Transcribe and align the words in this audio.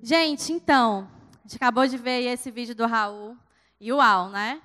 Gente, 0.00 0.52
então, 0.52 1.10
a 1.32 1.42
gente 1.42 1.56
acabou 1.56 1.84
de 1.86 1.96
ver 1.96 2.22
esse 2.22 2.52
vídeo 2.52 2.74
do 2.74 2.86
Raul. 2.86 3.36
E 3.80 3.92
uau, 3.92 4.28
né? 4.28 4.62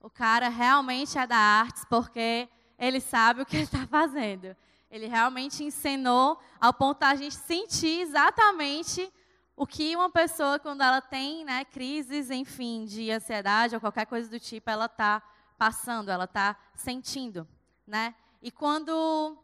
O 0.00 0.08
cara 0.08 0.48
realmente 0.48 1.18
é 1.18 1.26
da 1.26 1.36
artes 1.36 1.84
porque 1.84 2.48
ele 2.78 2.98
sabe 3.00 3.42
o 3.42 3.46
que 3.46 3.56
ele 3.56 3.64
está 3.64 3.86
fazendo. 3.86 4.56
Ele 4.90 5.06
realmente 5.06 5.62
ensinou 5.62 6.40
ao 6.58 6.72
ponto 6.72 7.00
da 7.00 7.14
gente 7.14 7.34
sentir 7.34 8.00
exatamente 8.00 9.12
o 9.54 9.66
que 9.66 9.94
uma 9.94 10.08
pessoa, 10.08 10.58
quando 10.58 10.82
ela 10.82 11.02
tem 11.02 11.44
né, 11.44 11.64
crises, 11.64 12.30
enfim, 12.30 12.86
de 12.86 13.10
ansiedade 13.10 13.74
ou 13.74 13.80
qualquer 13.80 14.06
coisa 14.06 14.30
do 14.30 14.40
tipo, 14.40 14.70
ela 14.70 14.86
está 14.86 15.22
passando, 15.58 16.10
ela 16.10 16.24
está 16.24 16.56
sentindo. 16.74 17.46
Né? 17.86 18.14
E 18.40 18.50
quando 18.50 19.36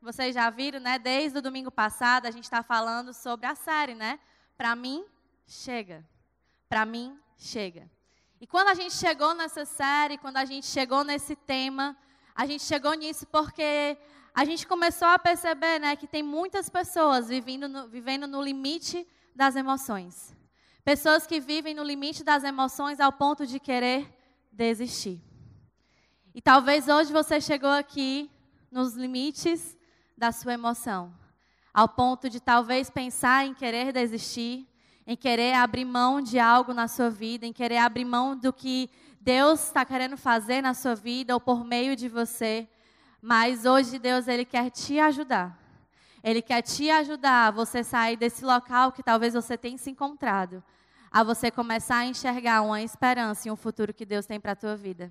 vocês 0.00 0.34
já 0.34 0.48
viram, 0.48 0.78
né, 0.78 0.96
desde 0.98 1.38
o 1.38 1.42
domingo 1.42 1.72
passado, 1.72 2.26
a 2.26 2.30
gente 2.30 2.44
está 2.44 2.62
falando 2.62 3.12
sobre 3.12 3.46
a 3.46 3.54
série, 3.56 3.94
né? 3.94 4.18
Para 4.60 4.76
mim, 4.76 5.06
chega. 5.46 6.06
Para 6.68 6.84
mim, 6.84 7.18
chega. 7.38 7.90
E 8.38 8.46
quando 8.46 8.68
a 8.68 8.74
gente 8.74 8.94
chegou 8.94 9.32
nessa 9.32 9.64
série, 9.64 10.18
quando 10.18 10.36
a 10.36 10.44
gente 10.44 10.66
chegou 10.66 11.02
nesse 11.02 11.34
tema, 11.34 11.96
a 12.34 12.44
gente 12.44 12.62
chegou 12.64 12.92
nisso 12.92 13.26
porque 13.28 13.96
a 14.34 14.44
gente 14.44 14.66
começou 14.66 15.08
a 15.08 15.18
perceber 15.18 15.78
né, 15.78 15.96
que 15.96 16.06
tem 16.06 16.22
muitas 16.22 16.68
pessoas 16.68 17.30
vivendo 17.30 17.70
no, 17.70 17.88
vivendo 17.88 18.26
no 18.26 18.42
limite 18.42 19.08
das 19.34 19.56
emoções. 19.56 20.36
Pessoas 20.84 21.26
que 21.26 21.40
vivem 21.40 21.72
no 21.72 21.82
limite 21.82 22.22
das 22.22 22.44
emoções 22.44 23.00
ao 23.00 23.12
ponto 23.12 23.46
de 23.46 23.58
querer 23.58 24.14
desistir. 24.52 25.22
E 26.34 26.42
talvez 26.42 26.86
hoje 26.86 27.10
você 27.10 27.40
chegou 27.40 27.70
aqui 27.70 28.30
nos 28.70 28.92
limites 28.92 29.74
da 30.18 30.30
sua 30.30 30.52
emoção, 30.52 31.18
ao 31.72 31.88
ponto 31.88 32.28
de 32.28 32.40
talvez 32.40 32.90
pensar 32.90 33.46
em 33.46 33.54
querer 33.54 33.92
desistir, 33.92 34.66
em 35.06 35.16
querer 35.16 35.54
abrir 35.54 35.84
mão 35.84 36.20
de 36.20 36.38
algo 36.38 36.72
na 36.74 36.88
sua 36.88 37.10
vida, 37.10 37.46
em 37.46 37.52
querer 37.52 37.78
abrir 37.78 38.04
mão 38.04 38.36
do 38.36 38.52
que 38.52 38.90
Deus 39.20 39.64
está 39.64 39.84
querendo 39.84 40.16
fazer 40.16 40.62
na 40.62 40.74
sua 40.74 40.94
vida 40.94 41.34
ou 41.34 41.40
por 41.40 41.64
meio 41.64 41.94
de 41.94 42.08
você. 42.08 42.68
Mas 43.20 43.64
hoje 43.66 43.98
Deus 43.98 44.28
ele 44.28 44.44
quer 44.44 44.70
te 44.70 44.98
ajudar. 44.98 45.58
Ele 46.22 46.42
quer 46.42 46.62
te 46.62 46.90
ajudar 46.90 47.48
a 47.48 47.50
você 47.50 47.82
sair 47.82 48.16
desse 48.16 48.44
local 48.44 48.92
que 48.92 49.02
talvez 49.02 49.34
você 49.34 49.56
tenha 49.56 49.78
se 49.78 49.90
encontrado, 49.90 50.62
a 51.10 51.22
você 51.22 51.50
começar 51.50 51.98
a 51.98 52.06
enxergar 52.06 52.62
uma 52.62 52.82
esperança 52.82 53.48
e 53.48 53.50
um 53.50 53.56
futuro 53.56 53.94
que 53.94 54.04
Deus 54.04 54.26
tem 54.26 54.38
para 54.38 54.52
a 54.52 54.56
tua 54.56 54.76
vida. 54.76 55.10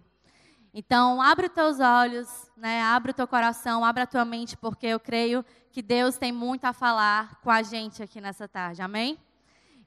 Então, 0.73 1.21
abre 1.21 1.47
os 1.47 1.53
teus 1.53 1.79
olhos, 1.79 2.51
né? 2.55 2.81
abre 2.83 3.11
o 3.11 3.13
teu 3.13 3.27
coração, 3.27 3.83
abre 3.83 4.03
a 4.03 4.07
tua 4.07 4.23
mente, 4.23 4.55
porque 4.55 4.85
eu 4.85 4.99
creio 4.99 5.43
que 5.71 5.81
Deus 5.81 6.17
tem 6.17 6.31
muito 6.31 6.65
a 6.65 6.73
falar 6.73 7.39
com 7.41 7.49
a 7.49 7.63
gente 7.63 8.03
aqui 8.03 8.21
nessa 8.21 8.47
tarde. 8.47 8.81
Amém? 8.81 9.17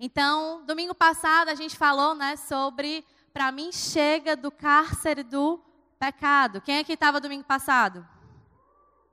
Então, 0.00 0.64
domingo 0.66 0.94
passado 0.94 1.48
a 1.48 1.54
gente 1.54 1.76
falou 1.76 2.14
né, 2.14 2.34
sobre, 2.36 3.04
para 3.32 3.52
mim, 3.52 3.70
chega 3.70 4.34
do 4.34 4.50
cárcere 4.50 5.22
do 5.22 5.60
pecado. 5.98 6.60
Quem 6.60 6.80
aqui 6.80 6.94
estava 6.94 7.20
domingo 7.20 7.44
passado? 7.44 8.06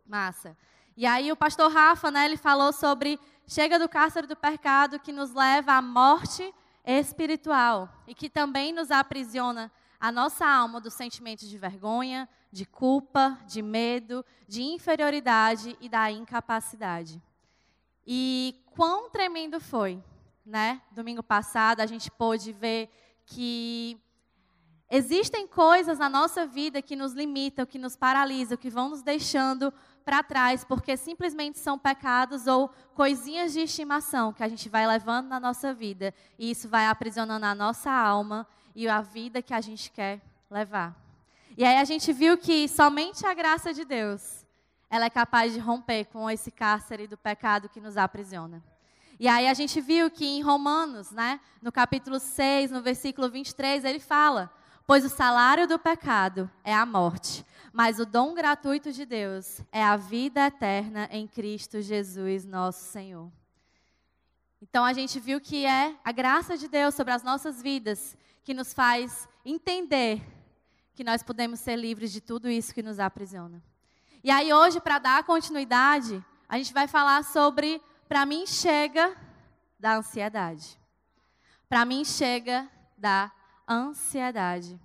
Massa. 0.08 0.58
E 0.98 1.06
aí 1.06 1.32
o 1.32 1.36
pastor 1.36 1.72
Rafa, 1.72 2.10
né, 2.10 2.26
ele 2.26 2.36
falou 2.38 2.74
sobre 2.74 3.20
chega 3.46 3.78
do 3.78 3.88
cárcere 3.88 4.26
do 4.26 4.36
pecado 4.36 5.00
que 5.00 5.12
nos 5.12 5.34
leva 5.34 5.74
à 5.74 5.82
morte 5.82 6.52
espiritual 6.84 7.88
e 8.08 8.16
que 8.16 8.28
também 8.28 8.74
nos 8.74 8.90
aprisiona 8.90 9.72
a 10.00 10.12
nossa 10.12 10.48
alma 10.48 10.80
dos 10.80 10.94
sentimentos 10.94 11.50
de 11.50 11.58
vergonha, 11.58 12.30
de 12.52 12.66
culpa, 12.66 13.38
de 13.46 13.62
medo, 13.62 14.26
de 14.48 14.64
inferioridade 14.64 15.78
e 15.82 15.90
da 15.90 16.10
incapacidade. 16.10 17.22
E 18.08 18.56
quão 18.72 19.10
tremendo 19.10 19.60
foi, 19.60 20.02
né? 20.46 20.82
Domingo 20.92 21.22
passado 21.22 21.82
a 21.82 21.86
gente 21.86 22.10
pôde 22.10 22.54
ver 22.54 22.90
que 23.26 24.00
existem 24.90 25.46
coisas 25.46 26.00
na 26.00 26.10
nossa 26.10 26.48
vida 26.48 26.82
que 26.82 26.96
nos 26.96 27.14
limitam, 27.14 27.66
que 27.66 27.78
nos 27.78 27.96
paralisam, 27.96 28.58
que 28.58 28.70
vão 28.70 28.90
nos 28.90 29.04
deixando 29.04 29.72
para 30.04 30.24
trás, 30.24 30.64
porque 30.64 30.98
simplesmente 30.98 31.60
são 31.60 31.78
pecados 31.78 32.48
ou 32.48 32.70
coisinhas 32.96 33.54
de 33.54 33.60
estimação 33.60 34.34
que 34.34 34.42
a 34.42 34.48
gente 34.48 34.68
vai 34.70 34.88
levando 34.88 35.28
na 35.28 35.40
nossa 35.40 35.72
vida. 35.74 36.14
E 36.40 36.50
isso 36.50 36.68
vai 36.68 36.88
aprisionando 36.88 37.46
a 37.46 37.54
nossa 37.54 37.92
alma 37.92 38.48
e 38.76 38.88
a 38.88 39.02
vida 39.02 39.42
que 39.42 39.54
a 39.54 39.62
gente 39.62 39.92
quer 39.92 40.22
levar. 40.50 40.96
E 41.58 41.64
aí 41.66 41.78
a 41.78 41.84
gente 41.84 42.14
viu 42.14 42.38
que 42.38 42.68
somente 42.68 43.26
a 43.26 43.34
graça 43.34 43.74
de 43.74 43.84
Deus, 43.84 44.46
ela 44.90 45.06
é 45.06 45.10
capaz 45.10 45.54
de 45.54 45.60
romper 45.60 46.06
com 46.06 46.30
esse 46.30 46.52
cárcere 46.52 47.08
do 47.08 47.18
pecado 47.18 47.70
que 47.70 47.82
nos 47.82 47.98
aprisiona. 47.98 48.64
E 49.20 49.28
aí 49.28 49.48
a 49.48 49.54
gente 49.54 49.82
viu 49.82 50.10
que 50.10 50.26
em 50.26 50.42
Romanos, 50.42 51.12
né, 51.12 51.40
no 51.62 51.72
capítulo 51.72 52.20
6, 52.20 52.72
no 52.72 52.82
versículo 52.82 53.30
23, 53.30 53.84
ele 53.84 54.00
fala: 54.00 54.50
"Pois 54.88 55.04
o 55.04 55.10
salário 55.10 55.68
do 55.68 55.78
pecado 55.78 56.50
é 56.64 56.74
a 56.74 56.86
morte, 56.86 57.46
mas 57.74 58.00
o 58.00 58.06
dom 58.06 58.34
gratuito 58.34 58.94
de 58.94 59.06
Deus 59.06 59.62
é 59.72 59.84
a 59.84 59.98
vida 59.98 60.48
eterna 60.48 61.10
em 61.12 61.28
Cristo 61.28 61.82
Jesus, 61.82 62.46
nosso 62.46 62.86
Senhor." 62.86 63.30
Então 64.62 64.84
a 64.84 64.92
gente 64.92 65.20
viu 65.20 65.40
que 65.40 65.66
é 65.66 65.96
a 66.04 66.12
graça 66.12 66.58
de 66.58 66.68
Deus 66.68 66.94
sobre 66.94 67.14
as 67.14 67.24
nossas 67.24 67.62
vidas 67.62 68.18
que 68.44 68.54
nos 68.54 68.74
faz 68.74 69.28
entender 69.46 70.22
que 70.94 71.04
nós 71.04 71.24
podemos 71.24 71.60
ser 71.62 71.78
livres 71.78 72.12
de 72.12 72.20
tudo 72.20 72.50
isso 72.50 72.74
que 72.74 72.84
nos 72.84 73.00
aprisiona. 73.00 73.64
E 74.22 74.30
aí 74.30 74.52
hoje, 74.52 74.82
para 74.82 75.00
dar 75.00 75.24
continuidade, 75.24 76.24
a 76.48 76.58
gente 76.58 76.74
vai 76.74 76.88
falar 76.88 77.24
sobre, 77.24 77.82
para 78.08 78.26
mim 78.26 78.46
chega 78.46 79.16
da 79.80 79.96
ansiedade. 79.96 80.78
Para 81.70 81.86
mim 81.86 82.04
chega 82.04 82.68
da 82.98 83.32
ansiedade. 83.68 84.78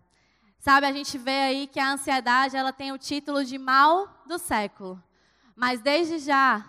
Sabe, 0.60 0.86
a 0.86 0.92
gente 0.92 1.18
vê 1.18 1.42
aí 1.42 1.66
que 1.66 1.80
a 1.80 1.90
ansiedade, 1.90 2.56
ela 2.56 2.72
tem 2.72 2.92
o 2.92 2.98
título 2.98 3.44
de 3.44 3.58
mal 3.58 4.22
do 4.24 4.38
século. 4.38 5.02
Mas 5.56 5.80
desde 5.80 6.20
já, 6.20 6.64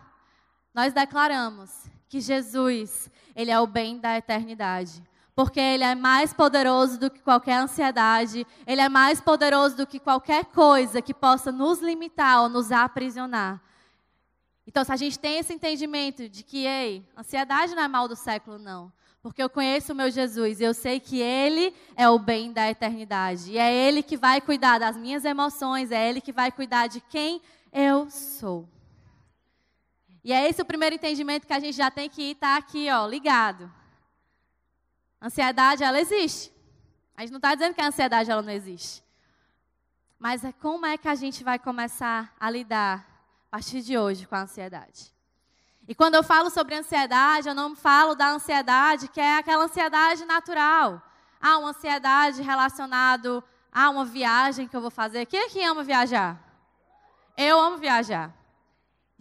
nós 0.73 0.91
declaramos 0.91 1.87
que 2.15 2.21
Jesus, 2.21 3.11
ele 3.35 3.51
é 3.51 3.59
o 3.59 3.67
bem 3.67 3.99
da 3.99 4.17
eternidade 4.17 5.03
porque 5.35 5.59
Ele 5.59 5.83
é 5.83 5.93
mais 5.93 6.31
poderoso 6.31 6.97
do 6.97 7.09
que 7.09 7.19
qualquer 7.19 7.57
ansiedade, 7.57 8.47
Ele 8.65 8.79
é 8.79 8.87
mais 8.87 9.19
poderoso 9.19 9.75
do 9.75 9.85
que 9.85 9.99
qualquer 9.99 10.45
coisa 10.45 11.01
que 11.01 11.13
possa 11.13 11.51
nos 11.51 11.81
limitar 11.81 12.43
ou 12.43 12.47
nos 12.47 12.71
aprisionar. 12.71 13.61
Então, 14.65 14.81
se 14.85 14.93
a 14.93 14.95
gente 14.95 15.19
tem 15.19 15.37
esse 15.37 15.53
entendimento 15.53 16.29
de 16.29 16.41
que, 16.41 16.65
ei, 16.65 17.05
ansiedade 17.17 17.75
não 17.75 17.83
é 17.83 17.87
mal 17.89 18.07
do 18.07 18.15
século, 18.15 18.57
não. 18.57 18.89
Porque 19.21 19.43
eu 19.43 19.49
conheço 19.49 19.91
o 19.91 19.95
meu 19.95 20.09
Jesus 20.09 20.61
e 20.61 20.63
eu 20.63 20.73
sei 20.73 21.01
que 21.01 21.19
Ele 21.19 21.73
é 21.97 22.07
o 22.09 22.17
bem 22.17 22.53
da 22.53 22.69
eternidade. 22.69 23.51
E 23.51 23.57
é 23.57 23.73
Ele 23.73 24.01
que 24.01 24.15
vai 24.15 24.39
cuidar 24.39 24.79
das 24.79 24.95
minhas 24.95 25.25
emoções, 25.25 25.91
é 25.91 26.09
Ele 26.09 26.21
que 26.21 26.31
vai 26.31 26.49
cuidar 26.49 26.87
de 26.87 27.01
quem 27.01 27.41
eu 27.73 28.09
sou. 28.09 28.69
E 30.25 30.33
é 30.33 30.49
esse 30.49 30.59
o 30.59 30.65
primeiro 30.65 30.95
entendimento 30.95 31.45
que 31.45 31.53
a 31.53 31.59
gente 31.59 31.77
já 31.77 31.91
tem 31.91 32.09
que 32.09 32.31
estar 32.31 32.53
tá 32.53 32.57
aqui, 32.57 32.89
ó, 32.89 33.05
ligado. 33.05 33.71
Ansiedade, 35.21 35.83
ela 35.83 36.01
existe. 36.01 36.51
A 37.15 37.21
gente 37.21 37.29
não 37.29 37.37
está 37.37 37.53
dizendo 37.53 37.75
que 37.75 37.81
a 37.81 37.85
ansiedade 37.85 38.31
ela 38.31 38.41
não 38.41 38.51
existe. 38.51 39.03
Mas 40.17 40.43
é 40.43 40.51
como 40.51 40.83
é 40.83 40.97
que 40.97 41.07
a 41.07 41.13
gente 41.13 41.43
vai 41.43 41.59
começar 41.59 42.33
a 42.39 42.49
lidar 42.49 43.05
a 43.47 43.51
partir 43.51 43.83
de 43.83 43.99
hoje 43.99 44.25
com 44.25 44.33
a 44.33 44.41
ansiedade. 44.41 45.13
E 45.87 45.93
quando 45.93 46.15
eu 46.15 46.23
falo 46.23 46.49
sobre 46.49 46.73
ansiedade, 46.73 47.47
eu 47.47 47.53
não 47.53 47.75
falo 47.75 48.15
da 48.15 48.31
ansiedade 48.31 49.07
que 49.09 49.21
é 49.21 49.37
aquela 49.37 49.65
ansiedade 49.65 50.25
natural. 50.25 51.03
Ah, 51.39 51.59
uma 51.59 51.69
ansiedade 51.69 52.41
relacionada 52.41 53.43
a 53.71 53.91
uma 53.91 54.03
viagem 54.03 54.67
que 54.67 54.75
eu 54.75 54.81
vou 54.81 54.89
fazer. 54.89 55.27
Quem 55.27 55.41
é 55.41 55.49
que 55.49 55.63
ama 55.63 55.83
viajar? 55.83 56.41
Eu 57.37 57.59
amo 57.59 57.77
viajar. 57.77 58.33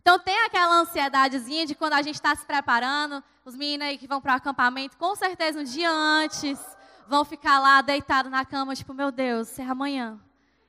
Então 0.07 0.19
tem 0.19 0.39
aquela 0.41 0.83
ansiedadezinha 0.83 1.65
de 1.65 1.75
quando 1.75 1.95
a 1.95 2.03
gente 2.03 2.17
está 2.17 2.37
se 2.37 2.45
preparando, 2.45 3.25
os 3.43 3.57
meninos 3.57 3.87
aí 3.87 3.97
que 3.97 4.07
vão 4.07 4.21
para 4.21 4.35
o 4.35 4.37
acampamento, 4.37 4.99
com 4.99 5.17
certeza 5.17 5.59
um 5.59 5.65
dia 5.65 5.91
antes, 5.91 6.61
vão 7.09 7.25
ficar 7.25 7.59
lá 7.59 7.81
deitados 7.81 8.31
na 8.31 8.45
cama, 8.45 8.75
tipo, 8.75 8.93
meu 8.93 9.11
Deus, 9.11 9.59
é 9.59 9.63
amanhã. 9.63 10.21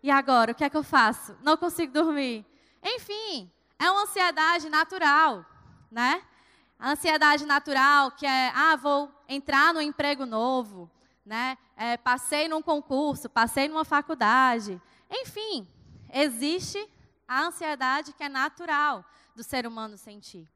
E 0.01 0.09
agora, 0.09 0.53
o 0.53 0.55
que 0.55 0.63
é 0.63 0.69
que 0.69 0.77
eu 0.77 0.83
faço? 0.83 1.37
Não 1.43 1.57
consigo 1.57 1.91
dormir. 1.91 2.45
Enfim, 2.81 3.51
é 3.77 3.91
uma 3.91 4.03
ansiedade 4.03 4.69
natural, 4.69 5.45
né? 5.91 6.23
A 6.79 6.91
ansiedade 6.91 7.45
natural 7.45 8.11
que 8.11 8.25
é, 8.25 8.53
ah, 8.55 8.77
vou 8.77 9.11
entrar 9.27 9.73
no 9.73 9.81
emprego 9.81 10.25
novo, 10.25 10.89
né? 11.25 11.57
É, 11.75 11.97
passei 11.97 12.47
num 12.47 12.61
concurso, 12.61 13.29
passei 13.29 13.67
numa 13.67 13.83
faculdade. 13.83 14.81
Enfim, 15.11 15.67
existe 16.09 16.89
a 17.27 17.41
ansiedade 17.41 18.13
que 18.13 18.23
é 18.23 18.29
natural 18.29 19.03
do 19.35 19.43
ser 19.43 19.67
humano 19.67 19.97
sentir. 19.97 20.49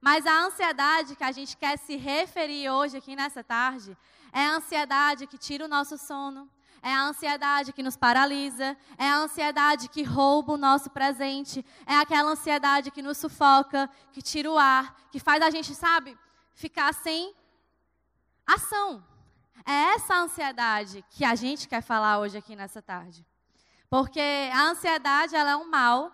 Mas 0.00 0.26
a 0.26 0.44
ansiedade 0.44 1.16
que 1.16 1.24
a 1.24 1.32
gente 1.32 1.56
quer 1.56 1.78
se 1.78 1.96
referir 1.96 2.68
hoje 2.70 2.96
aqui 2.96 3.16
nessa 3.16 3.42
tarde 3.42 3.96
é 4.32 4.44
a 4.44 4.56
ansiedade 4.56 5.26
que 5.26 5.38
tira 5.38 5.64
o 5.64 5.68
nosso 5.68 5.96
sono, 5.96 6.48
é 6.82 6.92
a 6.92 7.02
ansiedade 7.02 7.72
que 7.72 7.82
nos 7.82 7.96
paralisa, 7.96 8.76
é 8.98 9.08
a 9.08 9.16
ansiedade 9.16 9.88
que 9.88 10.02
rouba 10.02 10.52
o 10.52 10.58
nosso 10.58 10.90
presente, 10.90 11.64
é 11.86 11.96
aquela 11.96 12.30
ansiedade 12.30 12.90
que 12.90 13.02
nos 13.02 13.18
sufoca, 13.18 13.90
que 14.12 14.22
tira 14.22 14.50
o 14.50 14.58
ar, 14.58 14.94
que 15.10 15.18
faz 15.18 15.42
a 15.42 15.50
gente, 15.50 15.74
sabe, 15.74 16.16
ficar 16.54 16.92
sem 16.94 17.34
ação. 18.46 19.02
É 19.64 19.94
essa 19.94 20.14
ansiedade 20.14 21.04
que 21.10 21.24
a 21.24 21.34
gente 21.34 21.66
quer 21.66 21.80
falar 21.80 22.20
hoje 22.20 22.38
aqui 22.38 22.54
nessa 22.54 22.80
tarde. 22.80 23.26
Porque 23.88 24.20
a 24.52 24.62
ansiedade 24.62 25.34
ela 25.34 25.50
é 25.50 25.56
um 25.56 25.68
mal 25.68 26.12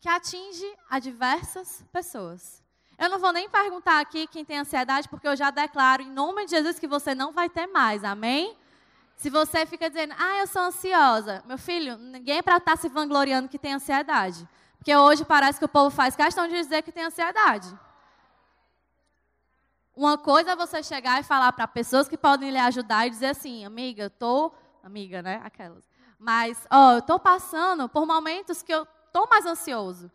que 0.00 0.08
atinge 0.08 0.66
a 0.88 0.98
diversas 0.98 1.84
pessoas. 1.92 2.62
Eu 2.98 3.08
não 3.08 3.18
vou 3.18 3.32
nem 3.32 3.48
perguntar 3.48 4.00
aqui 4.00 4.26
quem 4.26 4.44
tem 4.44 4.58
ansiedade, 4.58 5.08
porque 5.08 5.28
eu 5.28 5.36
já 5.36 5.50
declaro 5.50 6.02
em 6.02 6.10
nome 6.10 6.44
de 6.44 6.50
Jesus 6.50 6.78
que 6.78 6.86
você 6.86 7.14
não 7.14 7.32
vai 7.32 7.48
ter 7.48 7.66
mais, 7.68 8.02
amém? 8.02 8.56
Se 9.16 9.30
você 9.30 9.66
fica 9.66 9.88
dizendo, 9.88 10.14
ah, 10.18 10.38
eu 10.38 10.46
sou 10.46 10.62
ansiosa, 10.62 11.42
meu 11.46 11.58
filho, 11.58 11.96
ninguém 11.96 12.38
é 12.38 12.42
para 12.42 12.56
estar 12.56 12.72
tá 12.72 12.76
se 12.76 12.88
vangloriando 12.88 13.48
que 13.48 13.58
tem 13.58 13.74
ansiedade. 13.74 14.48
Porque 14.78 14.94
hoje 14.94 15.24
parece 15.24 15.58
que 15.58 15.64
o 15.64 15.68
povo 15.68 15.90
faz 15.90 16.14
questão 16.14 16.46
de 16.46 16.54
dizer 16.54 16.82
que 16.82 16.92
tem 16.92 17.04
ansiedade. 17.04 17.68
Uma 19.94 20.16
coisa 20.16 20.52
é 20.52 20.56
você 20.56 20.82
chegar 20.82 21.20
e 21.20 21.24
falar 21.24 21.52
para 21.52 21.66
pessoas 21.66 22.08
que 22.08 22.16
podem 22.16 22.50
lhe 22.50 22.58
ajudar 22.58 23.06
e 23.06 23.10
dizer 23.10 23.26
assim, 23.26 23.64
amiga, 23.64 24.04
eu 24.04 24.10
tô, 24.10 24.52
amiga, 24.82 25.20
né, 25.20 25.40
aquelas. 25.44 25.88
Mas, 26.16 26.66
ó, 26.70 26.94
eu 26.94 27.02
tô 27.02 27.18
passando 27.18 27.88
por 27.88 28.06
momentos 28.06 28.62
que 28.62 28.72
eu 28.72 28.86
tô 29.18 29.26
mais 29.26 29.44
ansioso, 29.44 30.08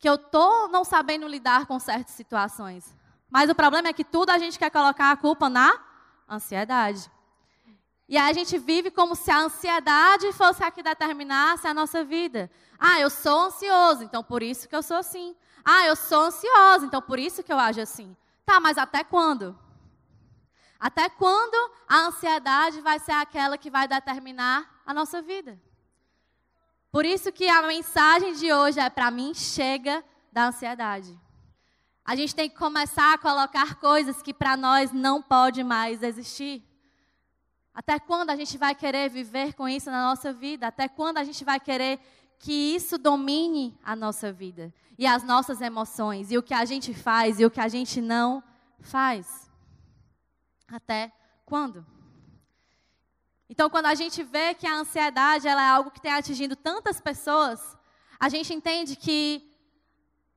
que 0.00 0.08
eu 0.08 0.18
tô 0.18 0.66
não 0.66 0.82
sabendo 0.82 1.28
lidar 1.28 1.66
com 1.66 1.78
certas 1.78 2.14
situações. 2.14 2.96
Mas 3.30 3.48
o 3.48 3.54
problema 3.54 3.86
é 3.86 3.92
que 3.92 4.02
tudo 4.02 4.30
a 4.30 4.38
gente 4.38 4.58
quer 4.58 4.68
colocar 4.68 5.12
a 5.12 5.16
culpa 5.16 5.48
na 5.48 5.80
ansiedade. 6.28 7.08
E 8.08 8.16
aí 8.16 8.30
a 8.30 8.32
gente 8.32 8.58
vive 8.58 8.90
como 8.90 9.14
se 9.14 9.30
a 9.30 9.38
ansiedade 9.38 10.32
fosse 10.32 10.64
a 10.64 10.72
que 10.72 10.82
determinasse 10.82 11.68
a 11.68 11.74
nossa 11.74 12.02
vida. 12.02 12.50
Ah, 12.76 12.98
eu 12.98 13.10
sou 13.10 13.46
ansioso, 13.46 14.02
então 14.02 14.24
por 14.24 14.42
isso 14.42 14.68
que 14.68 14.74
eu 14.74 14.82
sou 14.82 14.96
assim. 14.96 15.36
Ah, 15.64 15.86
eu 15.86 15.94
sou 15.94 16.22
ansiosa, 16.22 16.84
então 16.84 17.00
por 17.00 17.18
isso 17.18 17.44
que 17.44 17.52
eu 17.52 17.58
ajo 17.60 17.80
assim. 17.80 18.16
Tá, 18.44 18.58
mas 18.58 18.76
até 18.76 19.04
quando? 19.04 19.56
Até 20.80 21.08
quando 21.08 21.72
a 21.86 22.06
ansiedade 22.06 22.80
vai 22.80 22.98
ser 22.98 23.12
aquela 23.12 23.56
que 23.56 23.70
vai 23.70 23.86
determinar 23.86 24.82
a 24.84 24.92
nossa 24.92 25.22
vida? 25.22 25.60
Por 26.90 27.04
isso 27.04 27.30
que 27.30 27.48
a 27.48 27.62
mensagem 27.62 28.34
de 28.34 28.52
hoje 28.52 28.80
é 28.80 28.88
para 28.88 29.10
mim 29.10 29.34
chega 29.34 30.02
da 30.32 30.48
ansiedade. 30.48 31.18
A 32.04 32.16
gente 32.16 32.34
tem 32.34 32.48
que 32.48 32.56
começar 32.56 33.12
a 33.12 33.18
colocar 33.18 33.74
coisas 33.74 34.22
que 34.22 34.32
para 34.32 34.56
nós 34.56 34.92
não 34.92 35.20
pode 35.20 35.62
mais 35.62 36.02
existir. 36.02 36.64
Até 37.74 37.98
quando 37.98 38.30
a 38.30 38.36
gente 38.36 38.56
vai 38.56 38.74
querer 38.74 39.10
viver 39.10 39.52
com 39.52 39.68
isso 39.68 39.90
na 39.90 40.02
nossa 40.08 40.32
vida? 40.32 40.66
Até 40.66 40.88
quando 40.88 41.18
a 41.18 41.24
gente 41.24 41.44
vai 41.44 41.60
querer 41.60 42.00
que 42.38 42.74
isso 42.74 42.96
domine 42.96 43.78
a 43.84 43.94
nossa 43.94 44.32
vida 44.32 44.72
e 44.98 45.06
as 45.06 45.22
nossas 45.22 45.60
emoções 45.60 46.30
e 46.30 46.38
o 46.38 46.42
que 46.42 46.54
a 46.54 46.64
gente 46.64 46.94
faz 46.94 47.38
e 47.38 47.44
o 47.44 47.50
que 47.50 47.60
a 47.60 47.68
gente 47.68 48.00
não 48.00 48.42
faz? 48.80 49.50
Até 50.66 51.12
quando? 51.44 51.86
Então, 53.48 53.70
quando 53.70 53.86
a 53.86 53.94
gente 53.94 54.22
vê 54.22 54.54
que 54.54 54.66
a 54.66 54.74
ansiedade 54.74 55.48
ela 55.48 55.62
é 55.62 55.68
algo 55.68 55.90
que 55.90 56.00
tem 56.00 56.12
atingido 56.12 56.54
tantas 56.54 57.00
pessoas, 57.00 57.76
a 58.20 58.28
gente 58.28 58.52
entende 58.52 58.94
que 58.94 59.42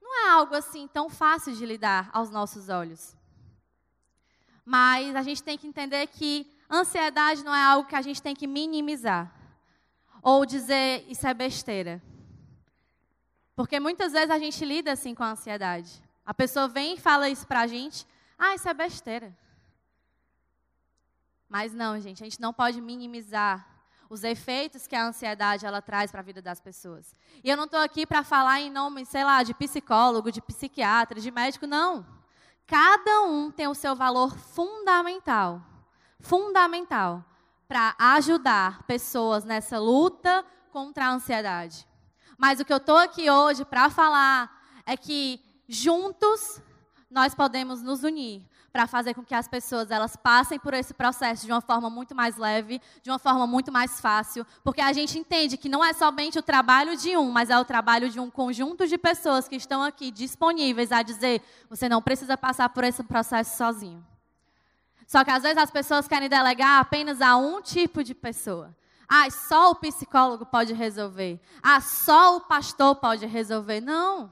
não 0.02 0.28
é 0.28 0.30
algo 0.32 0.56
assim 0.56 0.88
tão 0.88 1.10
fácil 1.10 1.54
de 1.54 1.66
lidar 1.66 2.10
aos 2.14 2.30
nossos 2.30 2.70
olhos. 2.70 3.16
Mas 4.66 5.16
a 5.16 5.22
gente 5.22 5.44
tem 5.44 5.58
que 5.58 5.68
entender 5.68 6.08
que 6.08 6.50
Ansiedade 6.72 7.44
não 7.44 7.54
é 7.54 7.62
algo 7.62 7.90
que 7.90 7.98
a 7.98 8.02
gente 8.02 8.22
tem 8.22 8.34
que 8.34 8.48
minimizar 8.48 9.30
ou 10.24 10.46
dizer 10.46 11.04
isso 11.10 11.28
é 11.28 11.34
besteira. 11.34 12.02
Porque 13.54 13.78
muitas 13.78 14.14
vezes 14.14 14.30
a 14.30 14.40
gente 14.40 14.64
lida 14.64 14.94
assim 14.94 15.14
com 15.14 15.22
a 15.22 15.32
ansiedade. 15.32 16.02
A 16.26 16.34
pessoa 16.34 16.70
vem 16.70 16.94
e 16.94 16.98
fala 17.00 17.28
isso 17.28 17.46
pra 17.46 17.68
gente, 17.68 18.08
ah, 18.40 18.56
isso 18.56 18.70
é 18.70 18.74
besteira. 18.74 19.38
Mas 21.52 21.74
não, 21.74 22.00
gente, 22.00 22.24
a 22.24 22.26
gente 22.26 22.40
não 22.40 22.54
pode 22.54 22.80
minimizar 22.80 23.68
os 24.10 24.24
efeitos 24.24 24.88
que 24.88 24.96
a 24.96 25.06
ansiedade 25.06 25.66
ela 25.66 25.82
traz 25.82 26.10
para 26.10 26.22
a 26.22 26.24
vida 26.24 26.42
das 26.42 26.62
pessoas. 26.62 27.14
E 27.44 27.50
eu 27.50 27.58
não 27.58 27.66
estou 27.66 27.82
aqui 27.82 28.06
para 28.06 28.24
falar 28.24 28.62
em 28.62 28.72
nome, 28.72 29.06
sei 29.06 29.26
lá, 29.26 29.44
de 29.44 29.54
psicólogo, 29.54 30.32
de 30.32 30.42
psiquiatra, 30.42 31.20
de 31.20 31.30
médico, 31.30 31.68
não. 31.68 32.06
Cada 32.66 33.24
um 33.24 33.52
tem 33.52 33.68
o 33.68 33.76
seu 33.76 33.94
valor 33.94 34.34
fundamental 34.38 35.62
fundamental 36.22 37.26
para 37.68 37.96
ajudar 37.98 38.84
pessoas 38.84 39.44
nessa 39.44 39.78
luta 39.78 40.46
contra 40.72 41.08
a 41.08 41.12
ansiedade. 41.12 41.86
Mas 42.38 42.62
o 42.62 42.66
que 42.66 42.72
eu 42.72 42.78
estou 42.78 42.98
aqui 42.98 43.30
hoje 43.30 43.66
para 43.66 43.90
falar 43.90 44.50
é 44.86 44.96
que 44.96 45.42
juntos 45.68 46.62
nós 47.10 47.36
podemos 47.36 47.82
nos 47.82 48.04
unir 48.04 48.50
para 48.72 48.88
fazer 48.88 49.14
com 49.14 49.24
que 49.24 49.36
as 49.36 49.48
pessoas 49.48 49.92
elas 49.92 50.16
passem 50.16 50.58
por 50.58 50.74
esse 50.74 50.94
processo 50.94 51.46
de 51.46 51.52
uma 51.52 51.62
forma 51.62 51.90
muito 51.90 52.16
mais 52.16 52.38
leve, 52.38 52.82
de 53.02 53.10
uma 53.10 53.20
forma 53.20 53.46
muito 53.46 53.72
mais 53.72 54.00
fácil, 54.00 54.46
porque 54.64 54.80
a 54.80 54.94
gente 54.94 55.20
entende 55.20 55.58
que 55.58 55.68
não 55.68 55.84
é 55.84 55.92
somente 55.94 56.40
o 56.40 56.42
trabalho 56.42 56.96
de 56.96 57.18
um, 57.18 57.30
mas 57.32 57.50
é 57.50 57.60
o 57.60 57.66
trabalho 57.66 58.10
de 58.10 58.20
um 58.20 58.30
conjunto 58.30 58.88
de 58.88 58.98
pessoas 58.98 59.48
que 59.48 59.56
estão 59.56 59.84
aqui 59.84 60.10
disponíveis 60.10 60.92
a 60.92 61.02
dizer: 61.02 61.42
você 61.70 61.90
não 61.90 62.02
precisa 62.02 62.38
passar 62.38 62.70
por 62.70 62.84
esse 62.84 63.04
processo 63.04 63.58
sozinho. 63.58 64.06
Só 65.06 65.26
que 65.26 65.32
às 65.32 65.44
vezes 65.44 65.58
as 65.58 65.70
pessoas 65.70 66.08
querem 66.08 66.30
delegar 66.30 66.80
apenas 66.80 67.22
a 67.22 67.36
um 67.36 67.62
tipo 67.62 68.02
de 68.02 68.16
pessoa. 68.16 68.74
Ah, 69.10 69.30
só 69.30 69.72
o 69.72 69.76
psicólogo 69.76 70.46
pode 70.46 70.72
resolver. 70.72 71.38
Ah, 71.62 71.82
só 71.82 72.38
o 72.38 72.42
pastor 72.42 72.96
pode 72.96 73.26
resolver. 73.26 73.82
Não. 73.82 74.32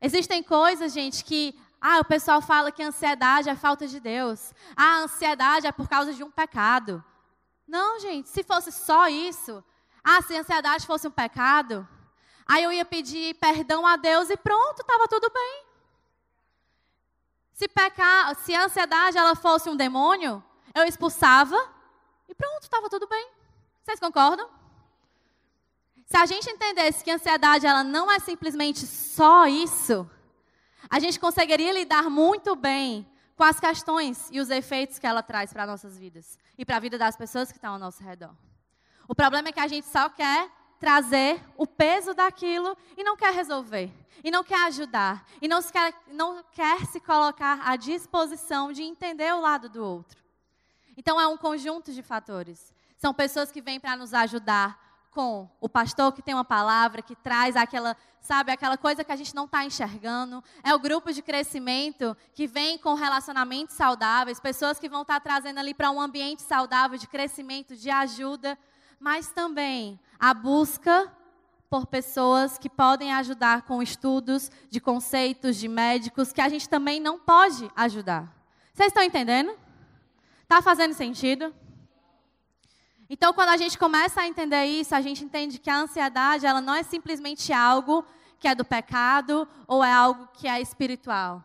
Existem 0.00 0.42
coisas, 0.42 0.94
gente, 0.94 1.22
que 1.22 1.54
ah, 1.80 2.00
o 2.00 2.04
pessoal 2.04 2.42
fala 2.42 2.70
que 2.70 2.82
ansiedade 2.82 3.48
é 3.48 3.56
falta 3.56 3.88
de 3.88 3.98
Deus. 3.98 4.52
Ah, 4.76 4.96
a 4.96 4.98
ansiedade 4.98 5.66
é 5.66 5.72
por 5.72 5.88
causa 5.88 6.12
de 6.12 6.22
um 6.22 6.30
pecado. 6.30 7.02
Não, 7.66 7.98
gente, 7.98 8.28
se 8.28 8.42
fosse 8.42 8.70
só 8.70 9.08
isso, 9.08 9.64
ah, 10.04 10.20
se 10.20 10.36
a 10.36 10.40
ansiedade 10.40 10.86
fosse 10.86 11.08
um 11.08 11.10
pecado, 11.10 11.88
aí 12.46 12.64
eu 12.64 12.72
ia 12.72 12.84
pedir 12.84 13.34
perdão 13.36 13.86
a 13.86 13.96
Deus 13.96 14.28
e 14.28 14.36
pronto, 14.36 14.80
estava 14.80 15.08
tudo 15.08 15.30
bem. 15.32 15.64
Se 17.54 17.66
pecar, 17.68 18.34
se 18.36 18.54
a 18.54 18.64
ansiedade 18.64 19.16
ela 19.16 19.34
fosse 19.34 19.70
um 19.70 19.76
demônio, 19.76 20.42
eu 20.74 20.84
expulsava 20.84 21.56
e 22.28 22.34
pronto, 22.34 22.62
estava 22.62 22.90
tudo 22.90 23.06
bem. 23.06 23.30
Vocês 23.82 23.98
concordam? 23.98 24.48
Se 26.06 26.16
a 26.16 26.26
gente 26.26 26.50
entendesse 26.50 27.04
que 27.04 27.10
a 27.10 27.14
ansiedade 27.14 27.66
ela 27.66 27.84
não 27.84 28.10
é 28.10 28.18
simplesmente 28.18 28.86
só 28.86 29.46
isso, 29.46 30.10
a 30.90 30.98
gente 30.98 31.20
conseguiria 31.20 31.72
lidar 31.72 32.10
muito 32.10 32.56
bem 32.56 33.08
com 33.36 33.44
as 33.44 33.60
questões 33.60 34.28
e 34.32 34.40
os 34.40 34.50
efeitos 34.50 34.98
que 34.98 35.06
ela 35.06 35.22
traz 35.22 35.52
para 35.52 35.64
nossas 35.64 35.96
vidas 35.96 36.36
e 36.58 36.64
para 36.64 36.76
a 36.76 36.80
vida 36.80 36.98
das 36.98 37.16
pessoas 37.16 37.50
que 37.50 37.58
estão 37.58 37.74
ao 37.74 37.78
nosso 37.78 38.02
redor. 38.02 38.34
O 39.08 39.14
problema 39.14 39.48
é 39.48 39.52
que 39.52 39.60
a 39.60 39.68
gente 39.68 39.86
só 39.86 40.08
quer 40.08 40.50
trazer 40.80 41.40
o 41.56 41.66
peso 41.66 42.12
daquilo 42.12 42.76
e 42.96 43.04
não 43.04 43.16
quer 43.16 43.32
resolver, 43.32 43.92
e 44.24 44.30
não 44.30 44.42
quer 44.42 44.66
ajudar, 44.66 45.24
e 45.40 45.46
não, 45.46 45.60
se 45.60 45.72
quer, 45.72 45.94
não 46.08 46.42
quer 46.52 46.84
se 46.86 46.98
colocar 47.00 47.60
à 47.62 47.76
disposição 47.76 48.72
de 48.72 48.82
entender 48.82 49.32
o 49.32 49.40
lado 49.40 49.68
do 49.68 49.84
outro. 49.84 50.18
Então 50.96 51.20
é 51.20 51.26
um 51.26 51.36
conjunto 51.36 51.92
de 51.92 52.02
fatores. 52.02 52.74
São 52.96 53.14
pessoas 53.14 53.52
que 53.52 53.62
vêm 53.62 53.78
para 53.78 53.96
nos 53.96 54.12
ajudar 54.12 54.89
com 55.10 55.48
o 55.60 55.68
pastor 55.68 56.12
que 56.12 56.22
tem 56.22 56.34
uma 56.34 56.44
palavra, 56.44 57.02
que 57.02 57.16
traz 57.16 57.56
aquela, 57.56 57.96
sabe, 58.20 58.52
aquela 58.52 58.76
coisa 58.76 59.02
que 59.02 59.10
a 59.12 59.16
gente 59.16 59.34
não 59.34 59.44
está 59.44 59.64
enxergando. 59.64 60.42
É 60.62 60.74
o 60.74 60.78
grupo 60.78 61.12
de 61.12 61.22
crescimento 61.22 62.16
que 62.34 62.46
vem 62.46 62.78
com 62.78 62.94
relacionamentos 62.94 63.74
saudáveis, 63.74 64.38
pessoas 64.38 64.78
que 64.78 64.88
vão 64.88 65.02
estar 65.02 65.14
tá 65.14 65.20
trazendo 65.20 65.58
ali 65.58 65.74
para 65.74 65.90
um 65.90 66.00
ambiente 66.00 66.42
saudável 66.42 66.98
de 66.98 67.06
crescimento, 67.06 67.76
de 67.76 67.90
ajuda 67.90 68.58
mas 69.00 69.32
também 69.32 69.98
a 70.18 70.34
busca 70.34 71.10
por 71.70 71.86
pessoas 71.86 72.58
que 72.58 72.68
podem 72.68 73.12
ajudar 73.14 73.62
com 73.62 73.82
estudos 73.82 74.50
de 74.68 74.78
conceitos 74.78 75.56
de 75.56 75.68
médicos 75.68 76.32
que 76.32 76.40
a 76.40 76.48
gente 76.48 76.68
também 76.68 77.00
não 77.00 77.18
pode 77.18 77.70
ajudar. 77.74 78.30
Vocês 78.74 78.88
estão 78.88 79.02
entendendo? 79.02 79.56
Está 80.42 80.60
fazendo 80.60 80.92
sentido? 80.92 81.54
Então, 83.12 83.32
quando 83.32 83.48
a 83.48 83.56
gente 83.56 83.76
começa 83.76 84.20
a 84.20 84.28
entender 84.28 84.66
isso, 84.66 84.94
a 84.94 85.00
gente 85.00 85.24
entende 85.24 85.58
que 85.58 85.68
a 85.68 85.80
ansiedade 85.80 86.46
ela 86.46 86.60
não 86.60 86.72
é 86.72 86.84
simplesmente 86.84 87.52
algo 87.52 88.04
que 88.38 88.46
é 88.46 88.54
do 88.54 88.64
pecado 88.64 89.48
ou 89.66 89.82
é 89.82 89.92
algo 89.92 90.28
que 90.32 90.46
é 90.46 90.60
espiritual. 90.60 91.42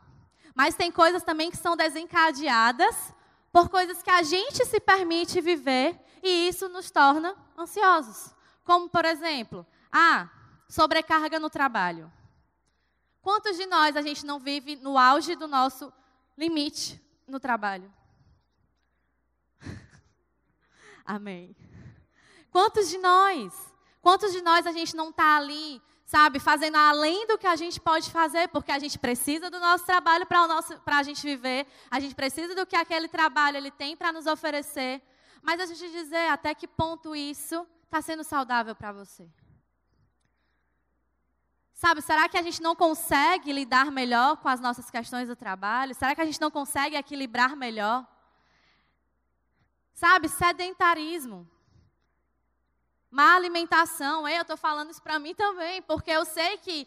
Mas 0.53 0.75
tem 0.75 0.91
coisas 0.91 1.23
também 1.23 1.49
que 1.49 1.57
são 1.57 1.75
desencadeadas 1.75 3.11
por 3.51 3.67
coisas 3.67 4.03
que 4.03 4.11
a 4.11 4.21
gente 4.21 4.63
se 4.63 4.79
permite 4.79 5.41
viver 5.41 5.99
e 6.21 6.47
isso 6.47 6.69
nos 6.69 6.91
torna 6.91 7.35
ansiosos. 7.57 8.35
Como, 8.63 8.87
por 8.87 9.03
exemplo, 9.03 9.65
ah, 9.91 10.29
sobrecarga 10.69 11.39
no 11.39 11.49
trabalho. 11.49 12.13
Quantos 13.23 13.57
de 13.57 13.65
nós 13.65 13.97
a 13.97 14.03
gente 14.03 14.23
não 14.23 14.37
vive 14.37 14.75
no 14.75 14.99
auge 14.99 15.35
do 15.35 15.47
nosso 15.47 15.91
limite 16.37 17.01
no 17.27 17.39
trabalho? 17.39 17.91
Amém. 21.05 21.55
Quantos 22.51 22.89
de 22.89 22.97
nós? 22.97 23.53
Quantos 24.01 24.31
de 24.31 24.41
nós 24.41 24.65
a 24.65 24.71
gente 24.71 24.95
não 24.95 25.09
está 25.09 25.37
ali, 25.37 25.81
sabe, 26.05 26.39
fazendo 26.39 26.77
além 26.77 27.27
do 27.27 27.37
que 27.37 27.47
a 27.47 27.55
gente 27.55 27.79
pode 27.79 28.09
fazer, 28.11 28.47
porque 28.49 28.71
a 28.71 28.79
gente 28.79 28.97
precisa 28.97 29.49
do 29.49 29.59
nosso 29.59 29.85
trabalho 29.85 30.25
para 30.25 30.97
a 30.97 31.03
gente 31.03 31.21
viver, 31.21 31.67
a 31.89 31.99
gente 31.99 32.15
precisa 32.15 32.55
do 32.55 32.65
que 32.65 32.75
aquele 32.75 33.07
trabalho 33.07 33.57
ele 33.57 33.71
tem 33.71 33.95
para 33.95 34.11
nos 34.11 34.25
oferecer. 34.25 35.01
Mas 35.41 35.59
a 35.59 35.65
gente 35.65 35.91
dizer 35.91 36.29
até 36.29 36.55
que 36.55 36.67
ponto 36.67 37.15
isso 37.15 37.67
está 37.83 38.01
sendo 38.01 38.23
saudável 38.23 38.75
para 38.75 38.91
você. 38.91 39.29
Sabe, 41.73 42.01
será 42.01 42.29
que 42.29 42.37
a 42.37 42.41
gente 42.41 42.61
não 42.61 42.75
consegue 42.75 43.51
lidar 43.51 43.91
melhor 43.91 44.37
com 44.37 44.47
as 44.47 44.61
nossas 44.61 44.89
questões 44.89 45.27
do 45.27 45.35
trabalho? 45.35 45.93
Será 45.93 46.15
que 46.15 46.21
a 46.21 46.25
gente 46.25 46.39
não 46.39 46.49
consegue 46.49 46.95
equilibrar 46.95 47.55
melhor? 47.55 48.07
Sabe, 49.95 50.27
sedentarismo. 50.27 51.49
Má 53.09 53.33
alimentação. 53.33 54.27
Ei, 54.27 54.37
eu 54.37 54.41
estou 54.41 54.57
falando 54.57 54.91
isso 54.91 55.01
para 55.01 55.17
mim 55.17 55.33
também, 55.33 55.81
porque 55.81 56.11
eu 56.11 56.25
sei 56.25 56.57
que 56.57 56.85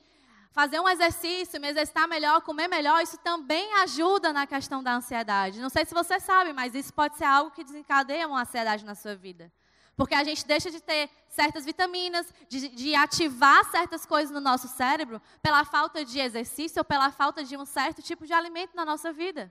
fazer 0.53 0.79
um 0.79 0.89
exercício, 0.89 1.59
me 1.59 1.69
exercitar 1.69 2.07
melhor, 2.07 2.43
comer 2.43 2.69
melhor, 2.69 3.03
isso 3.03 3.17
também 3.19 3.73
ajuda 3.77 4.31
na 4.31 4.47
questão 4.47 4.83
da 4.83 4.95
ansiedade. 4.95 5.59
Não 5.59 5.71
sei 5.71 5.87
se 5.87 5.95
você 5.95 6.21
sabe, 6.21 6.53
mas 6.53 6.75
isso 6.75 6.93
pode 6.93 7.17
ser 7.17 7.25
algo 7.25 7.51
que 7.51 7.65
desencadeia 7.65 8.29
uma 8.29 8.43
ansiedade 8.43 8.85
na 8.85 8.95
sua 8.95 9.17
vida. 9.17 9.51
Porque 9.97 10.15
a 10.15 10.23
gente 10.23 10.47
deixa 10.47 10.71
de 10.71 10.81
ter 10.81 11.09
certas 11.31 11.65
vitaminas, 11.65 12.33
de, 12.47 12.69
de, 12.69 12.95
ativar 12.95 13.65
certas 13.71 14.05
coisas 14.05 14.31
no 14.31 14.41
nosso 14.41 14.69
cérebro 14.69 15.21
pela 15.43 15.65
falta 15.65 16.05
de 16.05 16.21
exercício 16.21 16.79
ou 16.81 16.85
pela 16.85 17.11
falta 17.11 17.43
de 17.43 17.57
um 17.57 17.65
certo 17.65 18.03
tipo 18.03 18.27
de 18.27 18.35
alimento 18.35 18.77
na 18.77 18.85
nossa 18.85 19.13
vida. 19.13 19.51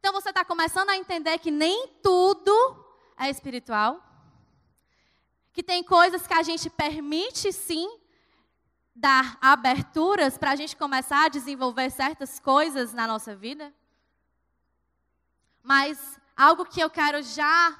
Então 0.00 0.14
você 0.14 0.30
está 0.30 0.42
começando 0.42 0.88
a 0.88 0.96
entender 0.96 1.38
que 1.38 1.50
nem 1.50 1.86
tudo 2.02 2.84
é 3.18 3.28
espiritual. 3.28 4.02
Que 5.52 5.62
tem 5.62 5.84
coisas 5.84 6.26
que 6.26 6.32
a 6.32 6.42
gente 6.42 6.70
permite 6.70 7.52
sim 7.52 8.00
dar 8.94 9.36
aberturas 9.42 10.38
para 10.38 10.52
a 10.52 10.56
gente 10.56 10.74
começar 10.74 11.26
a 11.26 11.28
desenvolver 11.28 11.90
certas 11.90 12.40
coisas 12.40 12.94
na 12.94 13.06
nossa 13.06 13.36
vida. 13.36 13.72
Mas 15.62 16.18
algo 16.34 16.64
que 16.64 16.80
eu 16.80 16.88
quero 16.88 17.22
já 17.22 17.78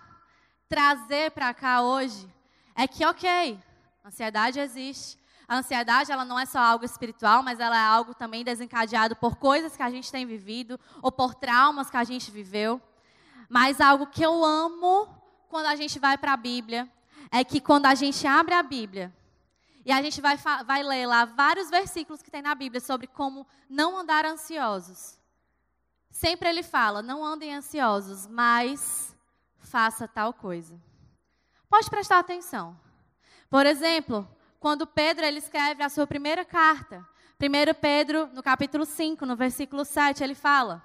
trazer 0.69 1.31
para 1.31 1.55
cá 1.55 1.81
hoje 1.81 2.31
é 2.75 2.87
que, 2.87 3.05
ok, 3.05 3.59
ansiedade 4.05 4.61
existe. 4.61 5.20
A 5.51 5.57
ansiedade, 5.57 6.13
ela 6.13 6.25
não 6.25 6.39
é 6.39 6.47
só 6.47 6.61
algo 6.61 6.85
espiritual, 6.85 7.43
mas 7.43 7.59
ela 7.59 7.77
é 7.77 7.85
algo 7.85 8.15
também 8.15 8.45
desencadeado 8.45 9.17
por 9.17 9.35
coisas 9.35 9.77
que 9.77 9.83
a 9.83 9.91
gente 9.91 10.09
tem 10.09 10.25
vivido 10.25 10.79
ou 11.03 11.11
por 11.11 11.35
traumas 11.35 11.91
que 11.91 11.97
a 11.97 12.05
gente 12.05 12.31
viveu. 12.31 12.81
Mas 13.49 13.81
algo 13.81 14.07
que 14.07 14.25
eu 14.25 14.45
amo 14.45 15.09
quando 15.49 15.67
a 15.67 15.75
gente 15.75 15.99
vai 15.99 16.17
para 16.17 16.35
a 16.35 16.37
Bíblia 16.37 16.89
é 17.33 17.43
que 17.43 17.61
quando 17.61 17.87
a 17.87 17.97
gente 17.97 18.25
abre 18.29 18.55
a 18.55 18.63
Bíblia 18.63 19.13
e 19.85 19.91
a 19.91 20.01
gente 20.01 20.21
vai, 20.21 20.37
vai 20.65 20.85
ler 20.85 21.05
lá 21.05 21.25
vários 21.25 21.69
versículos 21.69 22.23
que 22.23 22.31
tem 22.31 22.43
na 22.43 22.55
Bíblia 22.55 22.81
sobre 22.81 23.09
como 23.09 23.45
não 23.69 23.99
andar 23.99 24.25
ansiosos. 24.25 25.19
Sempre 26.13 26.49
ele 26.49 26.63
fala: 26.63 27.03
não 27.03 27.25
andem 27.25 27.57
ansiosos, 27.57 28.25
mas 28.29 29.17
faça 29.59 30.07
tal 30.07 30.33
coisa. 30.33 30.81
Pode 31.69 31.91
prestar 31.91 32.21
atenção. 32.21 32.79
Por 33.51 33.67
exemplo, 33.67 34.29
quando 34.61 34.87
Pedro 34.87 35.25
ele 35.25 35.39
escreve 35.39 35.83
a 35.83 35.89
sua 35.89 36.07
primeira 36.07 36.45
carta, 36.45 37.05
1 37.41 37.81
Pedro, 37.81 38.29
no 38.35 38.43
capítulo 38.43 38.85
5, 38.85 39.25
no 39.25 39.35
versículo 39.35 39.87
7, 39.87 40.23
ele 40.23 40.35
fala: 40.35 40.83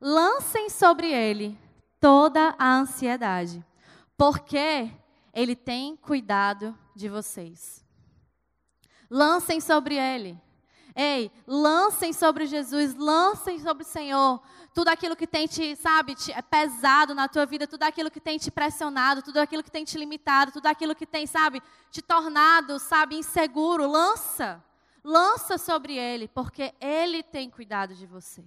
Lancem 0.00 0.68
sobre 0.68 1.12
ele 1.12 1.56
toda 2.00 2.56
a 2.58 2.74
ansiedade, 2.74 3.64
porque 4.18 4.90
ele 5.32 5.54
tem 5.54 5.96
cuidado 5.96 6.76
de 6.96 7.08
vocês. 7.08 7.84
Lancem 9.08 9.60
sobre 9.60 9.94
ele. 9.94 10.36
Ei, 10.96 11.30
lancem 11.46 12.12
sobre 12.12 12.46
Jesus, 12.46 12.96
lancem 12.96 13.58
sobre 13.58 13.84
o 13.84 13.86
Senhor 13.86 14.40
tudo 14.76 14.88
aquilo 14.88 15.16
que 15.16 15.26
tem 15.26 15.46
te, 15.46 15.74
sabe, 15.74 16.14
te, 16.14 16.30
é 16.32 16.42
pesado 16.42 17.14
na 17.14 17.26
tua 17.26 17.46
vida, 17.46 17.66
tudo 17.66 17.84
aquilo 17.84 18.10
que 18.10 18.20
tem 18.20 18.36
te 18.36 18.50
pressionado, 18.50 19.22
tudo 19.22 19.38
aquilo 19.38 19.62
que 19.62 19.70
tem 19.70 19.86
te 19.86 19.96
limitado, 19.96 20.52
tudo 20.52 20.66
aquilo 20.66 20.94
que 20.94 21.06
tem, 21.06 21.26
sabe, 21.26 21.62
te 21.90 22.02
tornado, 22.02 22.78
sabe, 22.78 23.16
inseguro, 23.16 23.90
lança. 23.90 24.62
Lança 25.02 25.56
sobre 25.56 25.96
ele, 25.96 26.28
porque 26.28 26.74
ele 26.78 27.22
tem 27.22 27.48
cuidado 27.48 27.94
de 27.94 28.04
você. 28.04 28.44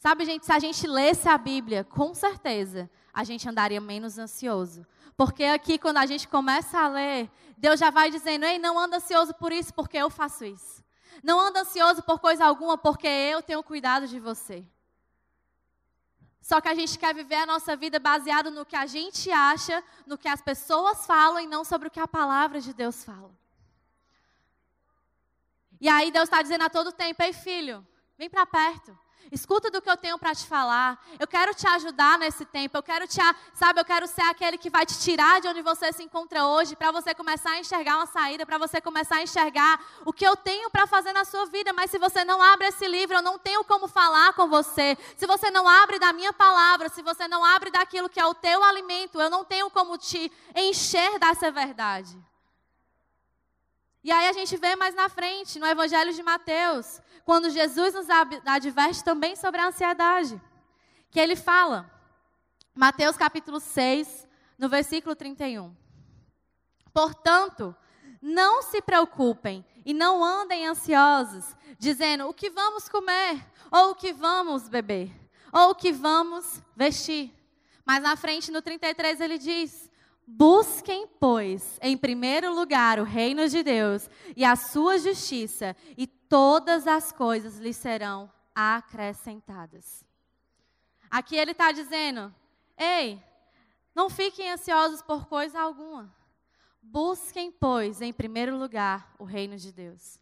Sabe, 0.00 0.24
gente, 0.24 0.46
se 0.46 0.52
a 0.52 0.58
gente 0.58 0.86
lesse 0.86 1.28
a 1.28 1.36
Bíblia, 1.36 1.84
com 1.84 2.14
certeza, 2.14 2.90
a 3.12 3.22
gente 3.22 3.46
andaria 3.46 3.82
menos 3.82 4.18
ansioso. 4.18 4.86
Porque 5.14 5.44
aqui, 5.44 5.78
quando 5.78 5.98
a 5.98 6.06
gente 6.06 6.26
começa 6.26 6.80
a 6.80 6.88
ler, 6.88 7.30
Deus 7.58 7.78
já 7.78 7.90
vai 7.90 8.10
dizendo: 8.10 8.46
ei, 8.46 8.58
não 8.58 8.78
anda 8.78 8.96
ansioso 8.96 9.34
por 9.34 9.52
isso, 9.52 9.74
porque 9.74 9.98
eu 9.98 10.08
faço 10.08 10.46
isso. 10.46 10.82
Não 11.22 11.38
anda 11.38 11.60
ansioso 11.60 12.02
por 12.02 12.18
coisa 12.18 12.46
alguma, 12.46 12.78
porque 12.78 13.06
eu 13.06 13.42
tenho 13.42 13.62
cuidado 13.62 14.08
de 14.08 14.18
você. 14.18 14.64
Só 16.40 16.62
que 16.62 16.68
a 16.68 16.74
gente 16.74 16.98
quer 16.98 17.14
viver 17.14 17.34
a 17.34 17.44
nossa 17.44 17.76
vida 17.76 17.98
baseado 17.98 18.50
no 18.50 18.64
que 18.64 18.76
a 18.76 18.86
gente 18.86 19.30
acha, 19.30 19.84
no 20.06 20.16
que 20.16 20.28
as 20.28 20.40
pessoas 20.40 21.04
falam 21.04 21.40
e 21.40 21.46
não 21.46 21.62
sobre 21.62 21.88
o 21.88 21.90
que 21.90 22.00
a 22.00 22.08
palavra 22.08 22.58
de 22.58 22.72
Deus 22.72 23.04
fala. 23.04 23.30
E 25.78 25.90
aí 25.90 26.10
Deus 26.10 26.24
está 26.24 26.40
dizendo 26.40 26.64
a 26.64 26.70
todo 26.70 26.90
tempo: 26.90 27.22
Ei, 27.22 27.34
filho, 27.34 27.86
vem 28.16 28.30
para 28.30 28.46
perto. 28.46 28.98
Escuta 29.32 29.70
do 29.70 29.80
que 29.80 29.88
eu 29.88 29.96
tenho 29.96 30.18
para 30.18 30.34
te 30.34 30.46
falar. 30.46 30.98
Eu 31.18 31.26
quero 31.26 31.54
te 31.54 31.66
ajudar 31.66 32.18
nesse 32.18 32.44
tempo. 32.44 32.76
Eu 32.76 32.82
quero 32.82 33.06
te, 33.06 33.20
sabe, 33.54 33.80
eu 33.80 33.84
quero 33.84 34.06
ser 34.06 34.22
aquele 34.22 34.58
que 34.58 34.68
vai 34.68 34.84
te 34.84 34.98
tirar 34.98 35.40
de 35.40 35.46
onde 35.46 35.62
você 35.62 35.92
se 35.92 36.02
encontra 36.02 36.46
hoje, 36.46 36.74
para 36.74 36.90
você 36.90 37.14
começar 37.14 37.50
a 37.50 37.58
enxergar 37.58 37.96
uma 37.96 38.06
saída, 38.06 38.44
para 38.44 38.58
você 38.58 38.80
começar 38.80 39.16
a 39.16 39.22
enxergar 39.22 39.80
o 40.04 40.12
que 40.12 40.26
eu 40.26 40.36
tenho 40.36 40.68
para 40.70 40.86
fazer 40.86 41.12
na 41.12 41.24
sua 41.24 41.46
vida. 41.46 41.72
Mas 41.72 41.90
se 41.90 41.98
você 41.98 42.24
não 42.24 42.42
abre 42.42 42.66
esse 42.66 42.86
livro, 42.88 43.16
eu 43.16 43.22
não 43.22 43.38
tenho 43.38 43.62
como 43.64 43.86
falar 43.86 44.32
com 44.32 44.48
você. 44.48 44.98
Se 45.16 45.26
você 45.26 45.50
não 45.50 45.68
abre 45.68 45.98
da 45.98 46.12
minha 46.12 46.32
palavra, 46.32 46.88
se 46.88 47.02
você 47.02 47.28
não 47.28 47.44
abre 47.44 47.70
daquilo 47.70 48.08
que 48.08 48.18
é 48.18 48.26
o 48.26 48.34
teu 48.34 48.64
alimento, 48.64 49.20
eu 49.20 49.30
não 49.30 49.44
tenho 49.44 49.70
como 49.70 49.96
te 49.96 50.30
encher 50.56 51.18
dessa 51.18 51.50
verdade. 51.50 52.29
E 54.02 54.10
aí 54.10 54.28
a 54.28 54.32
gente 54.32 54.56
vê 54.56 54.74
mais 54.76 54.94
na 54.94 55.08
frente, 55.08 55.58
no 55.58 55.66
Evangelho 55.66 56.12
de 56.14 56.22
Mateus, 56.22 57.00
quando 57.24 57.50
Jesus 57.50 57.92
nos 57.92 58.06
adverte 58.46 59.04
também 59.04 59.36
sobre 59.36 59.60
a 59.60 59.68
ansiedade, 59.68 60.40
que 61.10 61.20
ele 61.20 61.36
fala, 61.36 61.90
Mateus 62.74 63.16
capítulo 63.16 63.60
6, 63.60 64.26
no 64.58 64.68
versículo 64.68 65.14
31. 65.14 65.74
Portanto, 66.92 67.76
não 68.22 68.62
se 68.62 68.80
preocupem 68.80 69.64
e 69.84 69.92
não 69.92 70.24
andem 70.24 70.66
ansiosos, 70.66 71.56
dizendo 71.78 72.26
o 72.28 72.34
que 72.34 72.50
vamos 72.50 72.88
comer, 72.88 73.44
ou 73.70 73.90
o 73.90 73.94
que 73.94 74.12
vamos 74.12 74.68
beber, 74.68 75.10
ou 75.52 75.70
o 75.70 75.74
que 75.74 75.92
vamos 75.92 76.62
vestir. 76.74 77.34
Mas 77.84 78.02
na 78.02 78.16
frente, 78.16 78.50
no 78.50 78.62
33, 78.62 79.20
ele 79.20 79.38
diz: 79.38 79.89
Busquem, 80.26 81.08
pois, 81.18 81.78
em 81.82 81.96
primeiro 81.96 82.54
lugar 82.54 83.00
o 83.00 83.04
reino 83.04 83.48
de 83.48 83.62
Deus 83.62 84.08
e 84.36 84.44
a 84.44 84.54
sua 84.56 84.98
justiça, 84.98 85.76
e 85.96 86.06
todas 86.06 86.86
as 86.86 87.10
coisas 87.10 87.58
lhe 87.58 87.72
serão 87.72 88.30
acrescentadas. 88.54 90.04
Aqui 91.10 91.36
ele 91.36 91.50
está 91.50 91.72
dizendo: 91.72 92.32
ei, 92.78 93.20
não 93.94 94.08
fiquem 94.08 94.50
ansiosos 94.50 95.02
por 95.02 95.26
coisa 95.26 95.60
alguma. 95.60 96.14
Busquem, 96.82 97.50
pois, 97.50 98.00
em 98.00 98.12
primeiro 98.12 98.56
lugar 98.56 99.14
o 99.18 99.24
reino 99.24 99.56
de 99.56 99.72
Deus. 99.72 100.18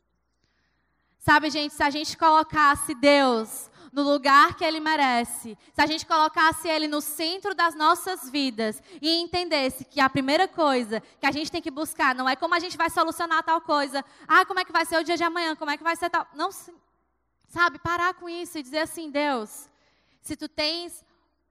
Sabe, 1.19 1.51
gente, 1.51 1.75
se 1.75 1.83
a 1.83 1.91
gente 1.91 2.17
colocasse 2.17 2.95
Deus 2.95 3.71
no 3.93 4.03
lugar 4.03 4.57
que 4.57 4.65
Ele 4.65 4.81
merece, 4.81 5.57
se 5.73 5.81
a 5.81 5.87
gente 5.87 6.07
colocasse 6.07 6.69
Ele 6.69 6.89
no 6.89 7.01
centro 7.01 7.55
das 7.55 7.75
nossas 7.75 8.29
vidas 8.29 8.83
e 9.01 9.17
entendesse 9.21 9.85
que 9.85 10.01
a 10.01 10.11
primeira 10.11 10.47
coisa 10.47 11.03
que 11.21 11.27
a 11.27 11.33
gente 11.33 11.51
tem 11.51 11.63
que 11.63 11.71
buscar 11.71 12.15
não 12.15 12.29
é 12.29 12.37
como 12.37 12.55
a 12.55 12.59
gente 12.59 12.77
vai 12.77 12.91
solucionar 12.91 13.43
tal 13.43 13.61
coisa, 13.61 14.05
ah, 14.27 14.45
como 14.45 14.61
é 14.61 14.65
que 14.65 14.73
vai 14.73 14.85
ser 14.85 14.99
o 14.99 15.05
dia 15.05 15.17
de 15.17 15.25
amanhã, 15.25 15.57
como 15.57 15.71
é 15.71 15.77
que 15.77 15.85
vai 15.85 15.97
ser 15.97 16.11
tal. 16.11 16.27
Não, 16.35 16.51
sabe, 17.49 17.79
parar 17.79 18.15
com 18.15 18.29
isso 18.29 18.59
e 18.59 18.63
dizer 18.63 18.81
assim: 18.81 19.11
Deus, 19.11 19.69
se 20.21 20.37
tu 20.37 20.49
tens 20.49 21.05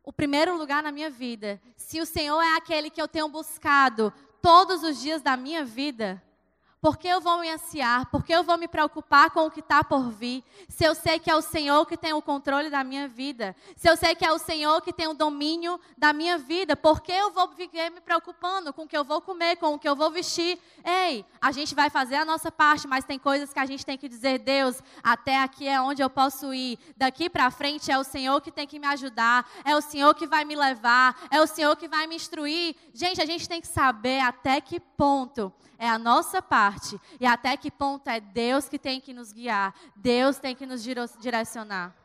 o 0.04 0.14
primeiro 0.14 0.58
lugar 0.58 0.82
na 0.82 0.92
minha 0.92 1.10
vida, 1.10 1.62
se 1.76 2.00
o 2.00 2.06
Senhor 2.06 2.42
é 2.42 2.56
aquele 2.56 2.90
que 2.90 3.02
eu 3.02 3.08
tenho 3.08 3.28
buscado 3.28 4.14
todos 4.42 4.84
os 4.84 5.02
dias 5.02 5.22
da 5.22 5.36
minha 5.36 5.66
vida, 5.66 6.24
por 6.80 6.98
que 6.98 7.08
eu 7.08 7.20
vou 7.20 7.40
me 7.40 7.50
ansiar? 7.50 8.06
Por 8.12 8.24
que 8.24 8.32
eu 8.32 8.44
vou 8.44 8.56
me 8.56 8.68
preocupar 8.68 9.32
com 9.32 9.48
o 9.48 9.52
que 9.52 9.62
está 9.62 9.84
por 9.84 10.12
vir? 10.12 10.44
Se 10.70 10.86
eu 10.86 10.94
sei 10.94 11.18
que 11.18 11.30
é 11.30 11.36
o 11.36 11.42
Senhor 11.42 11.86
que 11.88 11.98
tem 11.98 12.14
o 12.14 12.22
controle 12.22 12.70
da 12.70 12.84
minha 12.84 13.08
vida. 13.08 13.56
Se 13.76 13.90
eu 13.90 13.98
sei 13.98 14.14
que 14.14 14.24
é 14.24 14.32
o 14.32 14.38
Senhor 14.38 14.80
que 14.82 14.94
tem 14.94 15.08
o 15.08 15.14
domínio 15.16 15.80
da 15.98 16.14
minha 16.14 16.38
vida. 16.38 16.76
Por 16.76 17.02
que 17.02 17.12
eu 17.12 17.32
vou 17.32 17.48
viver 17.48 17.90
me 17.90 18.00
preocupando 18.00 18.72
com 18.72 18.84
o 18.84 18.88
que 18.88 18.96
eu 18.96 19.04
vou 19.04 19.20
comer, 19.22 19.56
com 19.56 19.74
o 19.74 19.80
que 19.80 19.90
eu 19.90 19.96
vou 19.96 20.12
vestir? 20.12 20.60
Ei, 20.86 21.26
a 21.42 21.52
gente 21.52 21.74
vai 21.74 21.90
fazer 21.90 22.16
a 22.16 22.26
nossa 22.26 22.52
parte, 22.52 22.88
mas 22.88 23.04
tem 23.04 23.18
coisas 23.18 23.52
que 23.52 23.60
a 23.60 23.66
gente 23.66 23.84
tem 23.84 23.98
que 23.98 24.08
dizer, 24.08 24.40
Deus, 24.40 24.80
até 25.02 25.42
aqui 25.42 25.68
é 25.68 25.82
onde 25.82 26.04
eu 26.04 26.10
posso 26.12 26.54
ir. 26.54 26.78
Daqui 26.96 27.28
para 27.28 27.50
frente 27.50 27.92
é 27.92 27.98
o 27.98 28.04
Senhor 28.04 28.40
que 28.40 28.52
tem 28.52 28.68
que 28.68 28.78
me 28.78 28.88
ajudar. 28.88 29.50
É 29.66 29.76
o 29.76 29.82
Senhor 29.82 30.14
que 30.14 30.28
vai 30.28 30.46
me 30.46 30.56
levar. 30.56 31.18
É 31.32 31.42
o 31.42 31.48
Senhor 31.48 31.76
que 31.76 31.88
vai 31.88 32.06
me 32.06 32.16
instruir. 32.16 32.76
Gente, 32.94 33.20
a 33.20 33.26
gente 33.26 33.50
tem 33.50 33.60
que 33.60 33.68
saber 33.68 34.20
até 34.20 34.62
que 34.62 34.80
ponto 34.80 35.52
é 35.78 35.88
a 35.88 35.98
nossa 35.98 36.42
parte 36.42 37.00
e 37.20 37.26
até 37.26 37.56
que 37.56 37.70
ponto 37.70 38.08
é 38.10 38.20
Deus 38.20 38.68
que 38.68 38.80
tem 38.80 39.00
que 39.00 39.14
nos 39.14 39.32
guiar, 39.32 39.74
Deus 39.96 40.38
tem 40.38 40.56
que 40.56 40.66
nos 40.66 40.84
direcionar. 41.20 41.96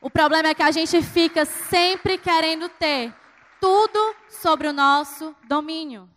O 0.00 0.08
problema 0.08 0.48
é 0.48 0.54
que 0.54 0.62
a 0.62 0.70
gente 0.70 1.02
fica 1.02 1.44
sempre 1.44 2.16
querendo 2.16 2.68
ter 2.68 3.14
tudo 3.60 4.16
sobre 4.30 4.66
o 4.66 4.72
nosso 4.72 5.36
domínio. 5.46 6.08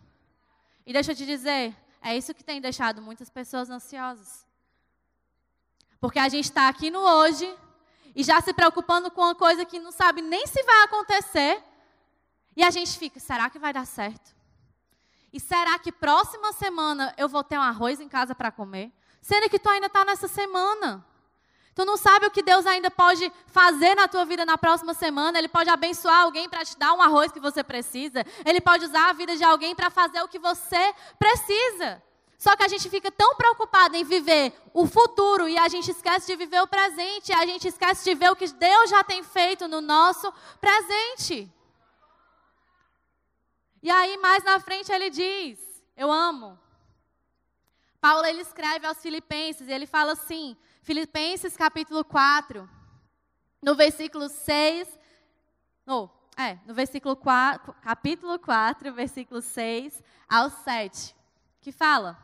E 0.86 0.92
deixa 0.92 1.12
eu 1.12 1.16
te 1.16 1.26
dizer, 1.26 1.76
é 2.00 2.16
isso 2.16 2.34
que 2.34 2.42
tem 2.42 2.60
deixado 2.60 3.02
muitas 3.02 3.28
pessoas 3.28 3.68
ansiosas. 3.68 4.46
Porque 6.00 6.18
a 6.18 6.28
gente 6.28 6.46
está 6.46 6.68
aqui 6.68 6.90
no 6.90 7.00
hoje 7.00 7.54
e 8.14 8.22
já 8.22 8.40
se 8.40 8.54
preocupando 8.54 9.10
com 9.10 9.20
uma 9.20 9.34
coisa 9.34 9.64
que 9.64 9.78
não 9.78 9.92
sabe 9.92 10.22
nem 10.22 10.46
se 10.46 10.62
vai 10.62 10.84
acontecer. 10.84 11.62
E 12.56 12.62
a 12.62 12.70
gente 12.70 12.98
fica, 12.98 13.20
será 13.20 13.50
que 13.50 13.58
vai 13.58 13.72
dar 13.72 13.86
certo? 13.86 14.34
E 15.34 15.40
será 15.40 15.76
que 15.80 15.90
próxima 15.90 16.52
semana 16.52 17.12
eu 17.18 17.28
vou 17.28 17.42
ter 17.42 17.58
um 17.58 17.62
arroz 17.62 17.98
em 17.98 18.08
casa 18.08 18.36
para 18.36 18.52
comer? 18.52 18.92
Sendo 19.20 19.50
que 19.50 19.58
tu 19.58 19.68
ainda 19.68 19.88
está 19.88 20.04
nessa 20.04 20.28
semana. 20.28 21.04
Tu 21.74 21.84
não 21.84 21.96
sabe 21.96 22.24
o 22.24 22.30
que 22.30 22.40
Deus 22.40 22.64
ainda 22.66 22.88
pode 22.88 23.32
fazer 23.48 23.96
na 23.96 24.06
tua 24.06 24.24
vida 24.24 24.46
na 24.46 24.56
próxima 24.56 24.94
semana. 24.94 25.36
Ele 25.36 25.48
pode 25.48 25.68
abençoar 25.68 26.20
alguém 26.20 26.48
para 26.48 26.64
te 26.64 26.78
dar 26.78 26.92
um 26.92 27.02
arroz 27.02 27.32
que 27.32 27.40
você 27.40 27.64
precisa. 27.64 28.24
Ele 28.44 28.60
pode 28.60 28.84
usar 28.84 29.10
a 29.10 29.12
vida 29.12 29.36
de 29.36 29.42
alguém 29.42 29.74
para 29.74 29.90
fazer 29.90 30.22
o 30.22 30.28
que 30.28 30.38
você 30.38 30.94
precisa. 31.18 32.00
Só 32.38 32.54
que 32.54 32.62
a 32.62 32.68
gente 32.68 32.88
fica 32.88 33.10
tão 33.10 33.34
preocupado 33.34 33.96
em 33.96 34.04
viver 34.04 34.52
o 34.72 34.86
futuro 34.86 35.48
e 35.48 35.58
a 35.58 35.66
gente 35.66 35.90
esquece 35.90 36.28
de 36.28 36.36
viver 36.36 36.62
o 36.62 36.68
presente. 36.68 37.32
A 37.32 37.44
gente 37.44 37.66
esquece 37.66 38.04
de 38.04 38.14
ver 38.14 38.30
o 38.30 38.36
que 38.36 38.46
Deus 38.46 38.88
já 38.88 39.02
tem 39.02 39.24
feito 39.24 39.66
no 39.66 39.80
nosso 39.80 40.32
presente. 40.60 41.52
E 43.84 43.90
aí, 43.90 44.16
mais 44.16 44.42
na 44.42 44.58
frente, 44.58 44.90
ele 44.90 45.10
diz: 45.10 45.58
Eu 45.94 46.10
amo. 46.10 46.58
Paulo 48.00 48.24
ele 48.24 48.40
escreve 48.40 48.86
aos 48.86 48.96
Filipenses, 48.96 49.68
e 49.68 49.72
ele 49.72 49.86
fala 49.86 50.12
assim: 50.12 50.56
Filipenses 50.80 51.54
capítulo 51.54 52.02
4, 52.02 52.66
no 53.60 53.74
versículo 53.74 54.30
6, 54.30 54.88
no, 55.84 56.10
é, 56.34 56.58
no 56.66 56.72
versículo 56.72 57.14
4, 57.14 57.74
capítulo 57.82 58.38
4, 58.38 58.90
versículo 58.90 59.42
6 59.42 60.02
ao 60.30 60.48
7, 60.48 61.14
que 61.60 61.70
fala: 61.70 62.18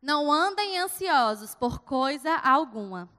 Não 0.00 0.32
andem 0.32 0.78
ansiosos 0.78 1.54
por 1.54 1.80
coisa 1.80 2.34
alguma, 2.36 3.10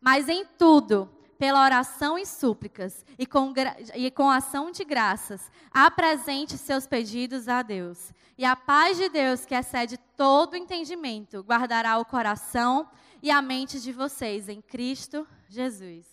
mas 0.00 0.30
em 0.30 0.46
tudo, 0.46 1.14
pela 1.40 1.64
oração 1.64 2.18
e 2.18 2.26
súplicas 2.26 3.02
e 3.18 3.26
com, 3.26 3.54
e 3.94 4.10
com 4.10 4.28
ação 4.28 4.70
de 4.70 4.84
graças, 4.84 5.50
apresente 5.70 6.58
seus 6.58 6.86
pedidos 6.86 7.48
a 7.48 7.62
Deus. 7.62 8.12
E 8.36 8.44
a 8.44 8.54
paz 8.54 8.98
de 8.98 9.08
Deus, 9.08 9.46
que 9.46 9.54
excede 9.54 9.96
todo 10.18 10.54
entendimento, 10.54 11.40
guardará 11.40 11.96
o 11.96 12.04
coração 12.04 12.86
e 13.22 13.30
a 13.30 13.40
mente 13.40 13.80
de 13.80 13.90
vocês 13.90 14.50
em 14.50 14.60
Cristo 14.60 15.26
Jesus. 15.48 16.06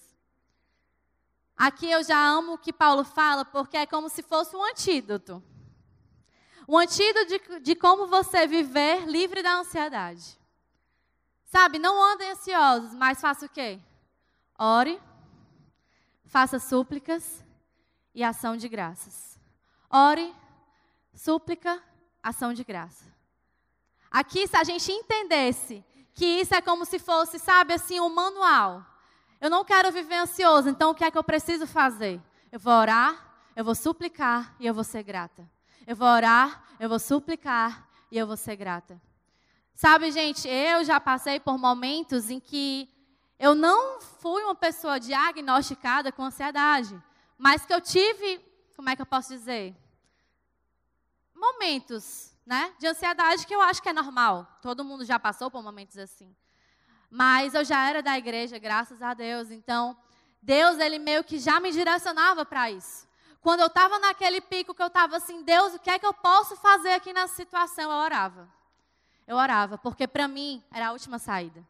Aqui 1.57 1.91
eu 1.91 2.01
já 2.05 2.17
amo 2.25 2.53
o 2.53 2.57
que 2.57 2.72
Paulo 2.72 3.03
fala, 3.03 3.43
porque 3.43 3.75
é 3.75 3.86
como 3.86 4.07
se 4.07 4.24
fosse 4.24 4.55
um 4.55 4.63
antídoto. 4.63 5.43
Um 6.69 6.77
antídoto 6.77 7.25
de, 7.25 7.60
de 7.60 7.75
como 7.75 8.07
você 8.07 8.48
viver 8.48 9.05
livre 9.05 9.43
da 9.43 9.60
ansiedade. 9.60 10.39
Sabe, 11.43 11.79
não 11.79 12.01
andem 12.13 12.31
ansiosos, 12.31 12.93
mas 12.93 13.19
faça 13.19 13.46
o 13.46 13.50
quê? 13.50 13.81
Ore, 14.57 14.98
faça 16.27 16.60
súplicas 16.60 17.43
e 18.13 18.24
ação 18.24 18.55
de 18.55 18.67
graças. 18.67 19.39
Ore, 19.89 20.34
súplica, 21.13 21.81
ação 22.22 22.53
de 22.53 22.63
graça. 22.63 23.05
Aqui, 24.12 24.48
se 24.48 24.55
a 24.55 24.63
gente 24.63 24.91
entendesse 24.91 25.84
que 26.13 26.25
isso 26.25 26.55
é 26.55 26.62
como 26.62 26.86
se 26.86 27.00
fosse, 27.00 27.39
sabe, 27.39 27.74
assim, 27.74 28.00
um 28.00 28.10
manual. 28.10 28.86
Eu 29.39 29.50
não 29.50 29.63
quero 29.63 29.91
viver 29.91 30.15
ansioso, 30.15 30.69
então 30.69 30.91
o 30.91 30.96
que 30.96 31.03
é 31.03 31.12
que 31.12 31.17
eu 31.17 31.24
preciso 31.24 31.67
fazer? 31.67 32.19
Eu 32.51 32.60
vou 32.60 32.74
orar, 32.74 33.50
eu 33.55 33.63
vou 33.63 33.75
suplicar 33.75 34.55
e 34.60 34.65
eu 34.65 34.74
vou 34.74 34.84
ser 34.84 35.03
grata. 35.03 35.48
Eu 35.85 35.96
vou 35.96 36.07
orar, 36.07 36.63
eu 36.79 36.90
vou 36.90 37.00
suplicar 37.00 37.87
e 38.11 38.18
eu 38.18 38.25
vou 38.25 38.37
ser 38.37 38.55
grata. 38.55 39.00
Sabe, 39.74 40.11
gente, 40.11 40.48
eu 40.48 40.83
já 40.83 41.00
passei 41.00 41.40
por 41.40 41.57
momentos 41.57 42.31
em 42.31 42.40
que 42.40 42.90
eu 43.39 43.53
não 43.53 44.01
fui 44.01 44.43
uma 44.43 44.55
pessoa 44.55 45.00
diagnosticada 45.00 46.11
com 46.11 46.23
ansiedade, 46.23 47.01
mas 47.37 47.65
que 47.65 47.73
eu 47.73 47.79
tive, 47.79 48.41
como 48.75 48.89
é 48.89 48.95
que 48.95 49.01
eu 49.01 49.05
posso 49.05 49.29
dizer? 49.29 49.75
Momentos 51.35 52.35
né, 52.45 52.73
de 52.79 52.87
ansiedade 52.87 53.45
que 53.45 53.53
eu 53.53 53.61
acho 53.61 53.81
que 53.81 53.89
é 53.89 53.93
normal. 53.93 54.47
Todo 54.61 54.83
mundo 54.83 55.05
já 55.05 55.19
passou 55.19 55.51
por 55.51 55.61
momentos 55.61 55.97
assim. 55.97 56.35
Mas 57.09 57.53
eu 57.53 57.63
já 57.63 57.87
era 57.87 58.01
da 58.01 58.17
igreja, 58.17 58.57
graças 58.57 59.01
a 59.01 59.13
Deus. 59.13 59.51
Então, 59.51 59.95
Deus, 60.41 60.79
ele 60.79 60.97
meio 60.97 61.23
que 61.23 61.37
já 61.37 61.59
me 61.59 61.71
direcionava 61.71 62.43
para 62.45 62.71
isso. 62.71 63.07
Quando 63.39 63.59
eu 63.59 63.67
estava 63.67 64.00
naquele 64.00 64.41
pico 64.41 64.73
que 64.73 64.81
eu 64.81 64.87
estava 64.87 65.17
assim, 65.17 65.43
Deus, 65.43 65.75
o 65.75 65.79
que 65.79 65.89
é 65.89 66.00
que 66.00 66.05
eu 66.05 66.13
posso 66.13 66.55
fazer 66.55 66.93
aqui 66.93 67.13
nessa 67.13 67.35
situação? 67.35 67.91
Eu 67.91 67.97
orava. 67.97 68.50
Eu 69.27 69.37
orava, 69.37 69.77
porque 69.77 70.07
para 70.07 70.27
mim 70.27 70.63
era 70.71 70.87
a 70.87 70.91
última 70.91 71.19
saída. 71.19 71.65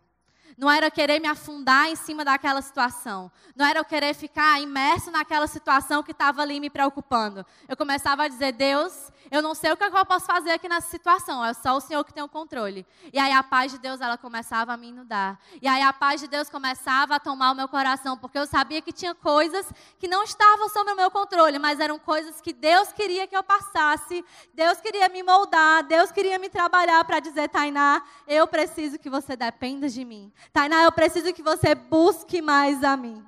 Não 0.57 0.69
era 0.69 0.87
eu 0.87 0.91
querer 0.91 1.19
me 1.19 1.27
afundar 1.27 1.87
em 1.87 1.95
cima 1.95 2.23
daquela 2.23 2.61
situação. 2.61 3.31
Não 3.55 3.65
era 3.65 3.79
eu 3.79 3.85
querer 3.85 4.13
ficar 4.13 4.61
imerso 4.61 5.11
naquela 5.11 5.47
situação 5.47 6.03
que 6.03 6.11
estava 6.11 6.41
ali 6.41 6.59
me 6.59 6.69
preocupando. 6.69 7.45
Eu 7.67 7.75
começava 7.75 8.23
a 8.23 8.27
dizer, 8.27 8.53
Deus, 8.53 9.11
eu 9.29 9.41
não 9.41 9.53
sei 9.53 9.71
o 9.71 9.77
que 9.77 9.83
eu 9.83 10.05
posso 10.05 10.25
fazer 10.25 10.51
aqui 10.51 10.69
nessa 10.69 10.89
situação. 10.89 11.43
É 11.43 11.53
só 11.53 11.75
o 11.75 11.81
Senhor 11.81 12.03
que 12.03 12.13
tem 12.13 12.23
o 12.23 12.29
controle. 12.29 12.85
E 13.11 13.19
aí 13.19 13.31
a 13.31 13.43
paz 13.43 13.71
de 13.71 13.77
Deus, 13.77 13.99
ela 13.99 14.17
começava 14.17 14.73
a 14.73 14.77
me 14.77 14.89
inundar. 14.89 15.39
E 15.61 15.67
aí 15.67 15.81
a 15.81 15.91
paz 15.91 16.21
de 16.21 16.27
Deus 16.27 16.49
começava 16.49 17.15
a 17.15 17.19
tomar 17.19 17.51
o 17.51 17.55
meu 17.55 17.67
coração. 17.67 18.17
Porque 18.17 18.37
eu 18.37 18.45
sabia 18.45 18.81
que 18.81 18.91
tinha 18.91 19.13
coisas 19.13 19.65
que 19.99 20.07
não 20.07 20.23
estavam 20.23 20.69
sob 20.69 20.91
o 20.91 20.95
meu 20.95 21.11
controle. 21.11 21.59
Mas 21.59 21.79
eram 21.79 21.99
coisas 21.99 22.39
que 22.39 22.53
Deus 22.53 22.91
queria 22.91 23.27
que 23.27 23.35
eu 23.35 23.43
passasse. 23.43 24.23
Deus 24.53 24.79
queria 24.79 25.09
me 25.09 25.21
moldar. 25.23 25.83
Deus 25.83 26.11
queria 26.11 26.39
me 26.39 26.49
trabalhar 26.49 27.03
para 27.03 27.19
dizer, 27.19 27.49
Tainá, 27.49 28.01
eu 28.27 28.47
preciso 28.47 28.97
que 28.97 29.09
você 29.09 29.35
dependa 29.35 29.89
de 29.89 30.05
mim. 30.05 30.31
Tainá, 30.53 30.83
eu 30.83 30.91
preciso 30.91 31.33
que 31.33 31.43
você 31.43 31.75
busque 31.75 32.41
mais 32.41 32.83
a 32.83 32.95
mim. 32.97 33.23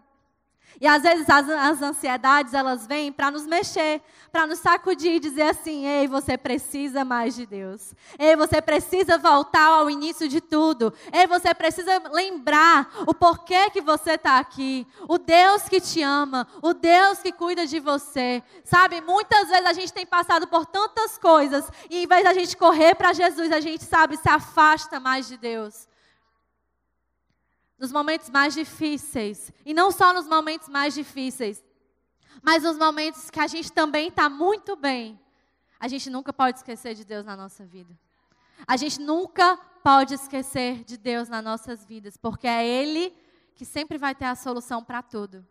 E 0.82 0.88
às 0.88 1.04
vezes 1.04 1.30
as, 1.30 1.50
as 1.50 1.82
ansiedades, 1.82 2.54
elas 2.54 2.88
vêm 2.88 3.12
para 3.12 3.30
nos 3.30 3.46
mexer, 3.46 4.02
para 4.32 4.48
nos 4.48 4.60
sacudir 4.60 5.16
e 5.16 5.20
dizer 5.20 5.42
assim: 5.42 5.86
ei, 5.86 6.08
você 6.08 6.38
precisa 6.38 7.04
mais 7.04 7.36
de 7.36 7.46
Deus. 7.46 7.94
Ei, 8.18 8.36
você 8.36 8.62
precisa 8.62 9.18
voltar 9.18 9.66
ao 9.66 9.90
início 9.90 10.30
de 10.30 10.40
tudo. 10.40 10.94
Ei, 11.12 11.28
você 11.28 11.54
precisa 11.54 12.02
lembrar 12.12 12.90
o 13.06 13.14
porquê 13.14 13.70
que 13.72 13.82
você 13.82 14.12
está 14.12 14.40
aqui. 14.40 14.88
O 15.08 15.18
Deus 15.18 15.64
que 15.64 15.82
te 15.82 16.02
ama, 16.02 16.48
o 16.62 16.74
Deus 16.74 17.20
que 17.20 17.34
cuida 17.34 17.68
de 17.68 17.80
você. 17.80 18.42
Sabe, 18.64 19.02
muitas 19.02 19.50
vezes 19.50 19.66
a 19.66 19.74
gente 19.74 19.92
tem 19.92 20.06
passado 20.06 20.48
por 20.48 20.66
tantas 20.66 21.18
coisas 21.18 21.70
e 21.90 22.04
em 22.04 22.08
vez 22.08 22.24
da 22.24 22.34
gente 22.34 22.56
correr 22.56 22.96
para 22.96 23.12
Jesus, 23.12 23.52
a 23.52 23.60
gente, 23.60 23.84
sabe, 23.84 24.16
se 24.16 24.30
afasta 24.30 24.98
mais 25.00 25.28
de 25.28 25.38
Deus 25.38 25.89
nos 27.80 27.92
momentos 27.92 28.30
mais 28.30 28.54
difíceis. 28.54 29.52
E 29.66 29.74
não 29.74 29.92
só 29.92 30.14
nos 30.14 30.28
momentos 30.28 30.68
mais 30.68 30.94
difíceis, 30.94 31.64
mas 32.44 32.64
nos 32.64 32.78
momentos 32.78 33.30
que 33.30 33.40
a 33.40 33.48
gente 33.48 33.72
também 33.72 34.10
está 34.10 34.30
muito 34.30 34.76
bem. 34.76 35.20
A 35.80 35.88
gente 35.88 36.10
nunca 36.10 36.34
pode 36.34 36.58
esquecer 36.58 36.94
de 36.94 37.06
Deus 37.06 37.26
na 37.26 37.38
nossa 37.38 37.66
vida. 37.66 37.98
A 38.68 38.76
gente 38.76 39.00
nunca 39.00 39.58
pode 39.82 40.14
esquecer 40.14 40.84
de 40.84 40.98
Deus 40.98 41.30
nas 41.30 41.44
nossas 41.44 41.86
vidas, 41.86 42.18
porque 42.18 42.48
é 42.48 42.68
Ele 42.68 43.16
que 43.56 43.64
sempre 43.64 43.98
vai 43.98 44.14
ter 44.14 44.26
a 44.26 44.36
solução 44.36 44.84
para 44.84 45.02
tudo. 45.02 45.46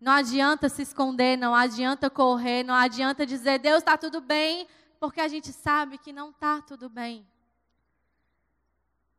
Não 0.00 0.12
adianta 0.12 0.68
se 0.68 0.82
esconder, 0.82 1.36
não 1.36 1.54
adianta 1.54 2.10
correr, 2.10 2.62
não 2.62 2.74
adianta 2.74 3.26
dizer 3.26 3.58
Deus 3.58 3.78
está 3.78 3.96
tudo 3.96 4.20
bem, 4.20 4.68
porque 5.00 5.20
a 5.20 5.28
gente 5.28 5.52
sabe 5.52 5.98
que 5.98 6.12
não 6.12 6.30
está 6.30 6.60
tudo 6.62 6.88
bem. 6.88 7.26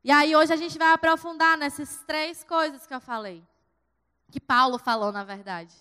E 0.06 0.12
aí 0.12 0.36
hoje 0.36 0.54
a 0.54 0.56
gente 0.56 0.78
vai 0.78 0.92
aprofundar 0.92 1.58
nessas 1.58 2.04
três 2.06 2.44
coisas 2.44 2.86
que 2.86 2.94
eu 2.94 3.02
falei. 3.02 3.44
Que 4.32 4.40
Paulo 4.40 4.78
falou, 4.78 5.12
na 5.12 5.24
verdade. 5.24 5.74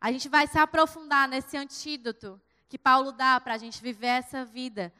A 0.00 0.12
gente 0.12 0.28
vai 0.28 0.46
se 0.46 0.56
aprofundar 0.56 1.26
nesse 1.26 1.56
antídoto 1.56 2.40
que 2.68 2.78
Paulo 2.78 3.10
dá 3.10 3.40
para 3.40 3.54
a 3.54 3.58
gente 3.58 3.82
viver 3.82 4.06
essa 4.06 4.44
vida 4.44 4.94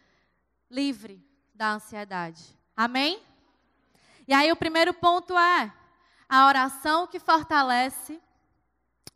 livre 0.69 1.25
da 1.55 1.75
ansiedade. 1.75 2.43
Amém? 2.77 3.23
E 4.27 4.35
aí 4.35 4.51
o 4.51 4.57
primeiro 4.57 4.93
ponto 4.93 5.39
é 5.39 5.73
a 6.29 6.47
oração 6.49 7.07
que 7.07 7.21
fortalece 7.21 8.21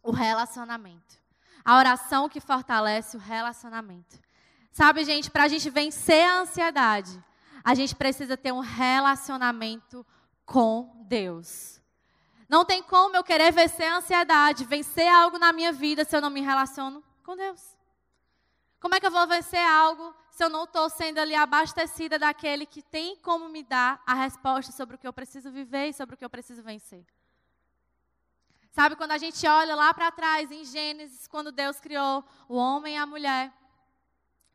o 0.00 0.12
relacionamento. 0.12 1.18
A 1.64 1.76
oração 1.76 2.28
que 2.28 2.38
fortalece 2.38 3.16
o 3.16 3.20
relacionamento. 3.20 4.16
Sabe, 4.70 5.04
gente, 5.04 5.28
para 5.28 5.42
a 5.42 5.48
gente 5.48 5.68
vencer 5.70 6.24
a 6.24 6.42
ansiedade, 6.42 7.20
a 7.68 7.74
gente 7.74 7.94
precisa 7.94 8.34
ter 8.34 8.50
um 8.50 8.60
relacionamento 8.60 10.04
com 10.46 11.04
Deus. 11.06 11.82
Não 12.48 12.64
tem 12.64 12.82
como 12.82 13.14
eu 13.14 13.22
querer 13.22 13.52
vencer 13.52 13.86
a 13.86 13.98
ansiedade, 13.98 14.64
vencer 14.64 15.06
algo 15.06 15.38
na 15.38 15.52
minha 15.52 15.70
vida 15.70 16.02
se 16.02 16.16
eu 16.16 16.20
não 16.22 16.30
me 16.30 16.40
relaciono 16.40 17.04
com 17.22 17.36
Deus. 17.36 17.76
Como 18.80 18.94
é 18.94 19.00
que 19.00 19.06
eu 19.06 19.10
vou 19.10 19.26
vencer 19.26 19.60
algo 19.60 20.14
se 20.30 20.42
eu 20.42 20.48
não 20.48 20.64
estou 20.64 20.88
sendo 20.88 21.18
ali 21.18 21.34
abastecida 21.34 22.18
daquele 22.18 22.64
que 22.64 22.80
tem 22.80 23.16
como 23.16 23.50
me 23.50 23.62
dar 23.62 24.02
a 24.06 24.14
resposta 24.14 24.72
sobre 24.72 24.96
o 24.96 24.98
que 24.98 25.06
eu 25.06 25.12
preciso 25.12 25.50
viver 25.50 25.88
e 25.88 25.92
sobre 25.92 26.14
o 26.14 26.16
que 26.16 26.24
eu 26.24 26.30
preciso 26.30 26.62
vencer? 26.62 27.04
Sabe, 28.70 28.96
quando 28.96 29.12
a 29.12 29.18
gente 29.18 29.46
olha 29.46 29.74
lá 29.74 29.92
para 29.92 30.10
trás, 30.10 30.50
em 30.50 30.64
Gênesis, 30.64 31.28
quando 31.28 31.52
Deus 31.52 31.78
criou 31.80 32.24
o 32.48 32.56
homem 32.56 32.94
e 32.94 32.98
a 32.98 33.04
mulher, 33.04 33.52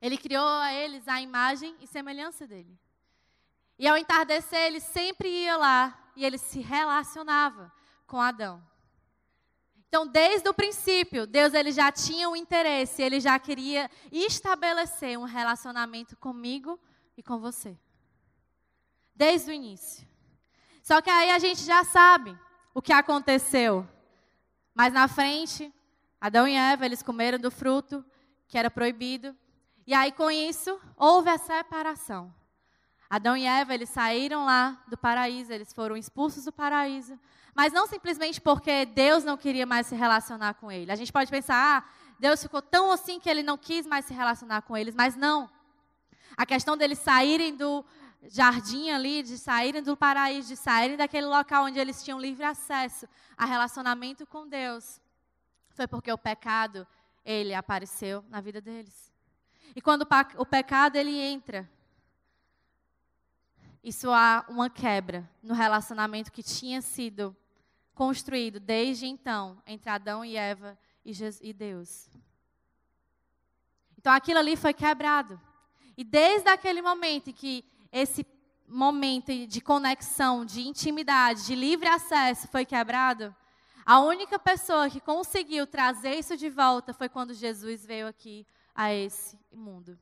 Ele 0.02 0.18
criou 0.18 0.48
a 0.48 0.74
eles 0.74 1.08
a 1.08 1.22
imagem 1.22 1.76
e 1.80 1.86
semelhança 1.86 2.48
dele. 2.48 2.76
E 3.78 3.88
ao 3.88 3.98
entardecer, 3.98 4.60
ele 4.60 4.80
sempre 4.80 5.28
ia 5.28 5.58
lá 5.58 6.12
e 6.16 6.24
ele 6.24 6.38
se 6.38 6.60
relacionava 6.60 7.72
com 8.06 8.22
Adão. 8.22 8.64
Então, 9.88 10.08
desde 10.08 10.50
o 10.50 10.54
princípio, 10.54 11.28
Deus 11.28 11.54
ele 11.54 11.72
já 11.72 11.92
tinha 11.92 12.28
um 12.28 12.36
interesse, 12.36 13.02
ele 13.02 13.20
já 13.20 13.38
queria 13.38 13.90
estabelecer 14.12 15.20
um 15.20 15.24
relacionamento 15.24 16.18
comigo 16.18 16.80
e 17.16 17.22
com 17.22 17.38
você. 17.38 17.78
Desde 19.16 19.52
o 19.52 19.54
início. 19.54 20.08
Só 20.82 21.00
que 21.00 21.10
aí 21.10 21.30
a 21.30 21.38
gente 21.38 21.62
já 21.62 21.84
sabe 21.84 22.36
o 22.74 22.82
que 22.82 22.92
aconteceu. 22.92 23.88
Mas 24.74 24.92
na 24.92 25.08
frente, 25.08 25.72
Adão 26.20 26.48
e 26.48 26.56
Eva, 26.56 26.86
eles 26.86 27.04
comeram 27.04 27.38
do 27.38 27.52
fruto 27.52 28.04
que 28.48 28.58
era 28.58 28.72
proibido. 28.72 29.36
E 29.86 29.94
aí 29.94 30.12
com 30.12 30.32
isso, 30.32 30.80
houve 30.98 31.30
a 31.30 31.38
separação. 31.38 32.34
Adão 33.16 33.38
e 33.38 33.46
Eva, 33.46 33.76
eles 33.76 33.92
saíram 33.92 34.44
lá 34.44 34.84
do 34.88 34.98
paraíso, 34.98 35.54
eles 35.54 35.72
foram 35.72 35.96
expulsos 35.96 36.46
do 36.46 36.52
paraíso. 36.52 37.16
Mas 37.54 37.72
não 37.72 37.86
simplesmente 37.86 38.42
porque 38.42 38.88
Deus 38.88 39.24
não 39.24 39.38
queria 39.38 39.68
mais 39.68 39.86
se 39.86 39.94
relacionar 39.94 40.56
com 40.56 40.72
ele. 40.72 40.92
A 40.92 40.96
gente 40.96 41.14
pode 41.14 41.30
pensar, 41.30 41.56
ah, 41.56 41.90
Deus 42.18 42.42
ficou 42.42 42.60
tão 42.60 42.92
assim 42.92 43.20
que 43.20 43.30
ele 43.30 43.44
não 43.44 43.56
quis 43.56 43.86
mais 43.86 44.06
se 44.06 44.16
relacionar 44.16 44.64
com 44.64 44.76
eles, 44.76 44.96
mas 44.96 45.16
não. 45.16 45.48
A 46.36 46.44
questão 46.44 46.76
deles 46.76 46.98
saírem 46.98 47.56
do 47.56 47.86
jardim 48.24 48.90
ali, 48.90 49.22
de 49.22 49.38
saírem 49.38 49.84
do 49.84 49.96
paraíso, 49.96 50.48
de 50.48 50.56
saírem 50.56 50.98
daquele 50.98 51.28
local 51.28 51.66
onde 51.66 51.78
eles 51.78 52.04
tinham 52.04 52.20
livre 52.20 52.44
acesso 52.44 53.08
a 53.38 53.46
relacionamento 53.46 54.26
com 54.26 54.48
Deus, 54.48 55.00
foi 55.70 55.86
porque 55.86 56.12
o 56.12 56.18
pecado, 56.18 56.88
ele 57.24 57.54
apareceu 57.54 58.26
na 58.28 58.42
vida 58.42 58.60
deles. 58.60 59.14
E 59.76 59.82
quando 59.84 60.08
o 60.36 60.46
pecado 60.48 60.96
ele 60.96 61.16
entra, 61.16 61.70
isso 63.84 64.10
há 64.12 64.46
uma 64.48 64.70
quebra 64.70 65.30
no 65.42 65.54
relacionamento 65.54 66.32
que 66.32 66.42
tinha 66.42 66.82
sido 66.82 67.36
construído 67.94 68.60
desde 68.60 69.06
então 69.06 69.62
entre 69.68 69.90
Adão 69.90 70.24
e 70.24 70.38
Eva 70.38 70.78
e 71.06 71.54
Deus. 71.54 72.10
Então 73.98 74.14
aquilo 74.14 74.40
ali 74.40 74.56
foi 74.56 74.74
quebrado. 74.74 75.40
E 75.98 76.04
desde 76.04 76.50
aquele 76.50 76.82
momento 76.82 77.30
em 77.30 77.34
que 77.34 77.66
esse 77.92 78.26
momento 78.68 79.32
de 79.46 79.62
conexão, 79.62 80.46
de 80.46 80.62
intimidade, 80.62 81.46
de 81.46 81.54
livre 81.54 81.88
acesso 81.88 82.48
foi 82.48 82.66
quebrado, 82.66 83.36
a 83.86 84.00
única 84.00 84.40
pessoa 84.40 84.90
que 84.90 85.02
conseguiu 85.02 85.68
trazer 85.68 86.16
isso 86.16 86.38
de 86.38 86.50
volta 86.50 86.94
foi 86.94 87.10
quando 87.10 87.34
Jesus 87.34 87.86
veio 87.86 88.08
aqui 88.08 88.48
a 88.74 88.94
esse 88.94 89.38
mundo. 89.52 90.00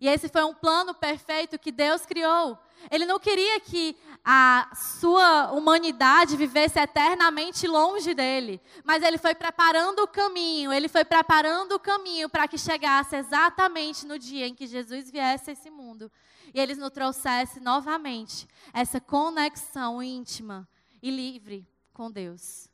E 0.00 0.08
esse 0.08 0.28
foi 0.28 0.44
um 0.44 0.54
plano 0.54 0.94
perfeito 0.94 1.58
que 1.58 1.72
Deus 1.72 2.04
criou. 2.04 2.58
Ele 2.90 3.06
não 3.06 3.18
queria 3.18 3.58
que 3.60 3.96
a 4.24 4.70
sua 4.74 5.52
humanidade 5.52 6.36
vivesse 6.36 6.78
eternamente 6.78 7.66
longe 7.66 8.14
dele, 8.14 8.60
mas 8.84 9.02
ele 9.02 9.18
foi 9.18 9.34
preparando 9.34 10.00
o 10.00 10.08
caminho, 10.08 10.72
ele 10.72 10.88
foi 10.88 11.04
preparando 11.04 11.72
o 11.72 11.80
caminho 11.80 12.28
para 12.28 12.48
que 12.48 12.58
chegasse 12.58 13.16
exatamente 13.16 14.06
no 14.06 14.18
dia 14.18 14.46
em 14.46 14.54
que 14.54 14.66
Jesus 14.66 15.10
viesse 15.10 15.50
a 15.50 15.52
esse 15.52 15.70
mundo 15.70 16.10
e 16.54 16.60
ele 16.60 16.76
nos 16.76 16.90
trouxesse 16.90 17.58
novamente 17.58 18.48
essa 18.72 19.00
conexão 19.00 20.00
íntima 20.00 20.68
e 21.02 21.10
livre 21.10 21.66
com 21.92 22.10
Deus. 22.10 22.68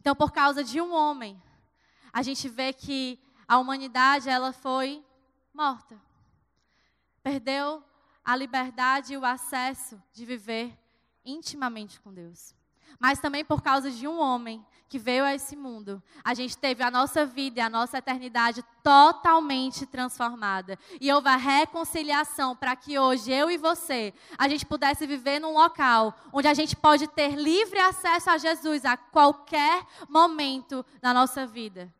Então, 0.00 0.16
por 0.16 0.32
causa 0.32 0.64
de 0.64 0.80
um 0.80 0.92
homem, 0.92 1.40
a 2.12 2.22
gente 2.22 2.48
vê 2.48 2.72
que 2.72 3.20
a 3.50 3.58
humanidade 3.58 4.28
ela 4.28 4.52
foi 4.52 5.04
morta. 5.52 6.00
Perdeu 7.20 7.82
a 8.24 8.36
liberdade 8.36 9.14
e 9.14 9.16
o 9.16 9.24
acesso 9.24 10.00
de 10.12 10.24
viver 10.24 10.72
intimamente 11.24 11.98
com 11.98 12.14
Deus. 12.14 12.54
Mas 12.96 13.18
também 13.18 13.44
por 13.44 13.60
causa 13.60 13.90
de 13.90 14.06
um 14.06 14.20
homem 14.20 14.64
que 14.88 15.00
veio 15.00 15.24
a 15.24 15.34
esse 15.34 15.56
mundo, 15.56 16.00
a 16.22 16.32
gente 16.32 16.56
teve 16.56 16.84
a 16.84 16.92
nossa 16.92 17.26
vida 17.26 17.58
e 17.58 17.62
a 17.62 17.68
nossa 17.68 17.98
eternidade 17.98 18.64
totalmente 18.84 19.84
transformada. 19.84 20.78
E 21.00 21.12
houve 21.12 21.28
a 21.28 21.36
reconciliação 21.36 22.54
para 22.54 22.76
que 22.76 23.00
hoje 23.00 23.32
eu 23.32 23.50
e 23.50 23.58
você, 23.58 24.14
a 24.38 24.48
gente 24.48 24.64
pudesse 24.64 25.08
viver 25.08 25.40
num 25.40 25.54
local 25.54 26.14
onde 26.32 26.46
a 26.46 26.54
gente 26.54 26.76
pode 26.76 27.08
ter 27.08 27.34
livre 27.34 27.80
acesso 27.80 28.30
a 28.30 28.38
Jesus 28.38 28.84
a 28.84 28.96
qualquer 28.96 29.84
momento 30.08 30.86
na 31.02 31.12
nossa 31.12 31.44
vida. 31.44 31.92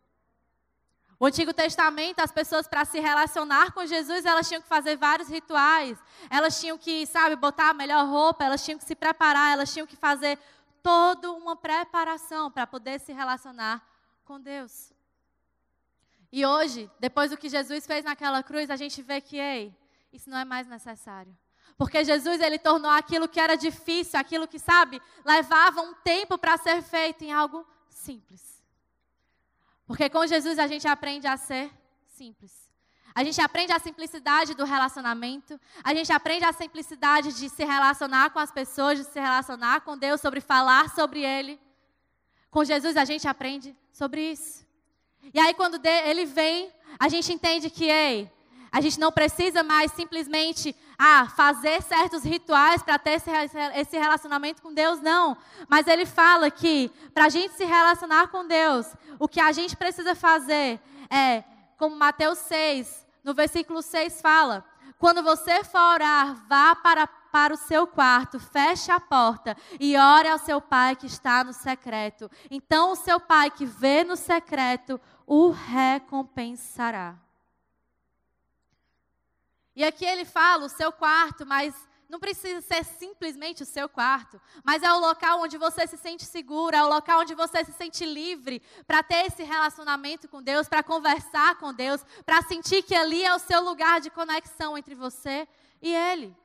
O 1.23 1.27
Antigo 1.27 1.53
Testamento, 1.53 2.21
as 2.21 2.33
pessoas 2.33 2.67
para 2.67 2.83
se 2.87 2.99
relacionar 2.99 3.73
com 3.73 3.85
Jesus, 3.85 4.25
elas 4.25 4.49
tinham 4.49 4.63
que 4.63 4.67
fazer 4.67 4.97
vários 4.97 5.29
rituais. 5.29 5.99
Elas 6.31 6.59
tinham 6.59 6.79
que, 6.79 7.07
sabe, 7.07 7.37
botar 7.37 7.69
a 7.69 7.75
melhor 7.75 8.07
roupa, 8.07 8.43
elas 8.43 8.65
tinham 8.65 8.79
que 8.79 8.87
se 8.87 8.95
preparar, 8.95 9.53
elas 9.53 9.71
tinham 9.71 9.87
que 9.87 9.97
fazer 9.97 10.39
toda 10.83 11.31
uma 11.31 11.55
preparação 11.55 12.51
para 12.51 12.67
poder 12.67 12.99
se 13.01 13.13
relacionar 13.13 13.87
com 14.25 14.41
Deus. 14.41 14.95
E 16.33 16.47
hoje, 16.47 16.91
depois 16.99 17.31
do 17.31 17.37
que 17.37 17.51
Jesus 17.51 17.87
fez 17.87 18.03
naquela 18.03 18.43
cruz, 18.43 18.71
a 18.71 18.77
gente 18.77 19.03
vê 19.03 19.21
que, 19.21 19.37
ei, 19.37 19.77
isso 20.11 20.31
não 20.31 20.39
é 20.39 20.45
mais 20.47 20.67
necessário. 20.67 21.37
Porque 21.77 22.03
Jesus, 22.03 22.41
ele 22.41 22.59
tornou 22.59 22.91
aquilo 22.91 23.29
que 23.29 23.39
era 23.39 23.57
difícil, 23.57 24.19
aquilo 24.19 24.49
que, 24.49 24.59
sabe, 24.59 25.03
levava 25.23 25.83
um 25.83 25.93
tempo 25.93 26.39
para 26.39 26.57
ser 26.57 26.81
feito 26.81 27.25
em 27.25 27.31
algo 27.31 27.67
simples. 27.91 28.60
Porque 29.91 30.09
com 30.09 30.25
Jesus 30.25 30.57
a 30.57 30.69
gente 30.69 30.87
aprende 30.87 31.27
a 31.27 31.37
ser 31.37 31.69
simples. 32.07 32.53
A 33.13 33.25
gente 33.25 33.41
aprende 33.41 33.73
a 33.73 33.79
simplicidade 33.81 34.55
do 34.55 34.65
relacionamento, 34.65 35.61
a 35.83 35.93
gente 35.93 36.13
aprende 36.13 36.45
a 36.45 36.53
simplicidade 36.53 37.33
de 37.33 37.49
se 37.49 37.65
relacionar 37.65 38.31
com 38.31 38.39
as 38.39 38.53
pessoas, 38.53 38.99
de 39.01 39.05
se 39.05 39.19
relacionar 39.19 39.81
com 39.81 39.99
Deus, 39.99 40.21
sobre 40.21 40.41
falar 40.41 40.91
sobre 40.91 41.25
Ele. 41.25 41.59
Com 42.53 42.63
Jesus 42.63 42.97
a 42.97 43.05
gente 43.05 43.27
aprende 43.27 43.77
sobre 43.93 44.31
isso. 44.31 44.65
E 45.35 45.41
aí 45.41 45.53
quando 45.55 45.85
Ele 45.85 46.25
vem, 46.25 46.73
a 46.97 47.09
gente 47.09 47.33
entende 47.33 47.69
que, 47.69 47.87
ei, 47.87 48.31
a 48.73 48.81
gente 48.81 49.01
não 49.01 49.11
precisa 49.11 49.63
mais 49.63 49.91
simplesmente 49.93 50.75
ah, 50.99 51.27
fazer 51.35 51.83
certos 51.83 52.23
rituais 52.23 52.83
para 52.83 52.99
ter 52.99 53.21
esse 53.75 53.99
relacionamento 53.99 54.63
com 54.63 54.73
Deus, 54.73 55.01
não. 55.01 55.37
Mas 55.69 55.87
ele 55.87 56.07
fala 56.07 56.51
que 56.51 56.91
para 57.13 57.25
a 57.25 57.29
gente 57.29 57.55
se 57.55 57.65
relacionar 57.65 58.29
com 58.29 58.47
Deus, 58.47 58.87
o 59.19 59.27
que 59.27 59.41
a 59.41 59.51
gente 59.53 59.77
precisa 59.77 60.15
fazer 60.15 60.81
é, 61.09 61.43
como 61.77 61.97
Mateus 61.97 62.39
6, 62.41 63.07
no 63.25 63.35
versículo 63.35 63.83
6 63.83 64.21
fala: 64.21 64.65
quando 64.99 65.23
você 65.23 65.65
for 65.65 65.81
orar, 65.95 66.47
vá 66.47 66.77
para, 66.77 67.07
para 67.07 67.55
o 67.55 67.57
seu 67.57 67.87
quarto, 67.87 68.39
feche 68.39 68.93
a 68.93 69.01
porta 69.01 69.57
e 69.81 69.97
ore 69.97 70.29
ao 70.29 70.39
seu 70.39 70.61
pai 70.61 70.95
que 70.95 71.07
está 71.07 71.43
no 71.43 71.55
secreto. 71.55 72.31
Então 72.51 72.93
o 72.93 72.97
seu 72.97 73.19
pai 73.19 73.51
que 73.51 73.65
vê 73.65 74.05
no 74.05 74.15
secreto 74.15 75.01
o 75.27 75.51
recompensará. 75.51 77.17
E 79.75 79.85
aqui 79.85 80.05
ele 80.05 80.25
fala 80.25 80.67
o 80.67 80.69
seu 80.69 80.93
quarto, 80.93 81.47
mas 81.47 81.75
não 82.11 82.19
precisa 82.19 82.61
ser 82.61 82.85
simplesmente 82.85 83.63
o 83.63 83.67
seu 83.67 83.89
quarto, 83.89 84.41
mas 84.65 84.83
é 84.83 84.93
o 84.93 84.99
local 84.99 85.41
onde 85.41 85.57
você 85.57 85.87
se 85.87 85.97
sente 85.97 86.25
seguro, 86.25 86.75
é 86.75 86.83
o 86.83 86.89
local 86.89 87.21
onde 87.21 87.37
você 87.37 87.65
se 87.65 87.73
sente 87.73 88.05
livre 88.05 88.61
para 88.85 89.01
ter 89.01 89.27
esse 89.27 89.45
relacionamento 89.45 90.29
com 90.29 90.43
Deus, 90.43 90.69
para 90.69 90.83
conversar 90.83 91.55
com 91.57 91.73
Deus, 91.73 92.05
para 92.27 92.43
sentir 92.43 92.83
que 92.83 92.97
ali 92.97 93.23
é 93.23 93.33
o 93.33 93.39
seu 93.39 93.63
lugar 93.63 94.01
de 94.01 94.11
conexão 94.11 94.77
entre 94.77 94.97
você 94.97 95.47
e 95.81 95.95
Ele. 95.95 96.37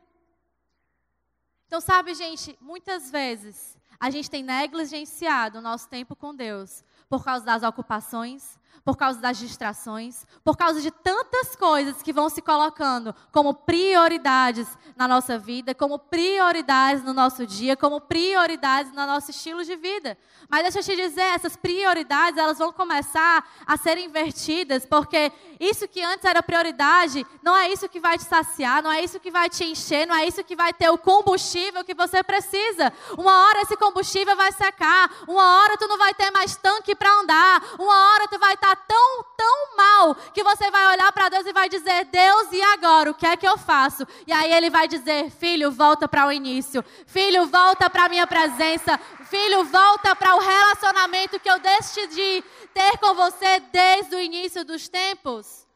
Então, 1.65 1.81
sabe, 1.81 2.13
gente, 2.13 2.55
muitas 2.61 3.09
vezes 3.09 3.75
a 3.99 4.11
gente 4.11 4.29
tem 4.29 4.43
negligenciado 4.43 5.57
o 5.57 5.61
nosso 5.61 5.89
tempo 5.89 6.15
com 6.15 6.35
Deus 6.35 6.83
por 7.09 7.23
causa 7.23 7.43
das 7.43 7.63
ocupações, 7.63 8.59
por 8.83 8.97
causa 8.97 9.19
das 9.19 9.37
distrações, 9.37 10.25
por 10.43 10.57
causa 10.57 10.81
de 10.81 10.91
tantas 10.91 11.55
coisas 11.55 12.01
que 12.01 12.13
vão 12.13 12.29
se 12.29 12.41
colocando 12.41 13.15
como 13.31 13.53
prioridades 13.53 14.67
na 14.95 15.07
nossa 15.07 15.37
vida, 15.37 15.73
como 15.73 15.97
prioridades 15.97 17.03
no 17.03 17.13
nosso 17.13 17.45
dia, 17.45 17.75
como 17.75 18.01
prioridades 18.01 18.91
no 18.91 19.05
nosso 19.05 19.31
estilo 19.31 19.63
de 19.63 19.75
vida. 19.75 20.17
Mas 20.49 20.63
deixa 20.63 20.79
eu 20.79 20.83
te 20.83 20.95
dizer, 20.95 21.21
essas 21.21 21.55
prioridades, 21.55 22.37
elas 22.37 22.57
vão 22.57 22.71
começar 22.71 23.47
a 23.65 23.77
ser 23.77 23.97
invertidas, 23.97 24.85
porque 24.85 25.31
isso 25.59 25.87
que 25.87 26.01
antes 26.03 26.25
era 26.25 26.43
prioridade, 26.43 27.25
não 27.41 27.55
é 27.55 27.71
isso 27.71 27.89
que 27.89 27.99
vai 27.99 28.17
te 28.17 28.23
saciar, 28.23 28.83
não 28.83 28.91
é 28.91 29.03
isso 29.03 29.19
que 29.19 29.31
vai 29.31 29.49
te 29.49 29.63
encher, 29.63 30.05
não 30.05 30.15
é 30.15 30.27
isso 30.27 30.43
que 30.43 30.55
vai 30.55 30.73
ter 30.73 30.89
o 30.89 30.97
combustível 30.97 31.83
que 31.83 31.93
você 31.93 32.23
precisa. 32.23 32.93
Uma 33.17 33.45
hora 33.45 33.61
esse 33.61 33.75
combustível 33.77 34.35
vai 34.35 34.51
secar, 34.51 35.09
uma 35.27 35.59
hora 35.59 35.77
tu 35.77 35.87
não 35.87 35.97
vai 35.97 36.13
ter 36.13 36.29
mais 36.31 36.55
tanque 36.55 36.95
para 36.95 37.11
andar, 37.19 37.63
uma 37.79 38.13
hora 38.13 38.27
tu 38.27 38.37
vai 38.37 38.53
estar 38.53 38.64
tão, 38.73 39.23
tão 39.35 39.75
mal 39.75 40.15
que 40.33 40.41
você 40.41 40.71
vai 40.71 40.93
olhar 40.93 41.11
para 41.11 41.27
Deus 41.27 41.45
e 41.45 41.51
vai 41.51 41.67
dizer: 41.67 42.05
Deus, 42.05 42.53
e 42.53 42.61
agora? 42.61 43.11
O 43.11 43.13
que 43.13 43.25
é 43.25 43.35
que 43.35 43.45
eu 43.45 43.57
faço? 43.57 44.07
E 44.25 44.31
aí 44.31 44.53
ele 44.53 44.69
vai 44.69 44.87
dizer: 44.87 45.29
Filho, 45.29 45.69
volta 45.71 46.07
para 46.07 46.25
o 46.25 46.31
início. 46.31 46.81
Filho, 47.05 47.45
volta 47.47 47.89
para 47.89 48.05
a 48.05 48.09
minha 48.09 48.25
presença. 48.25 48.97
Filho, 49.25 49.65
volta 49.65 50.15
para 50.15 50.35
o 50.35 50.39
relacionamento 50.39 51.39
que 51.39 51.51
eu 51.51 51.59
decidi 51.59 52.41
ter 52.73 52.97
com 52.97 53.13
você 53.13 53.59
desde 53.71 54.15
o 54.15 54.21
início 54.21 54.63
dos 54.63 54.87
tempos. 54.87 55.67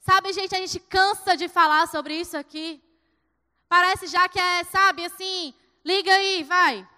Sabe, 0.00 0.32
gente, 0.32 0.54
a 0.54 0.58
gente 0.58 0.80
cansa 0.80 1.36
de 1.36 1.48
falar 1.48 1.86
sobre 1.88 2.14
isso 2.14 2.36
aqui. 2.36 2.82
Parece 3.68 4.06
já 4.06 4.28
que 4.28 4.38
é, 4.38 4.64
sabe, 4.64 5.04
assim, 5.04 5.52
liga 5.84 6.12
aí, 6.12 6.44
vai. 6.44 6.88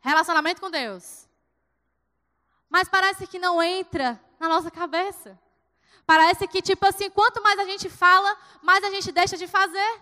Relacionamento 0.00 0.60
com 0.60 0.70
Deus. 0.70 1.27
Mas 2.68 2.88
parece 2.88 3.26
que 3.26 3.38
não 3.38 3.62
entra 3.62 4.20
na 4.38 4.48
nossa 4.48 4.70
cabeça. 4.70 5.38
Parece 6.06 6.46
que, 6.48 6.62
tipo 6.62 6.86
assim, 6.86 7.10
quanto 7.10 7.42
mais 7.42 7.58
a 7.58 7.64
gente 7.64 7.88
fala, 7.88 8.36
mais 8.62 8.82
a 8.84 8.90
gente 8.90 9.12
deixa 9.12 9.36
de 9.36 9.46
fazer. 9.46 10.00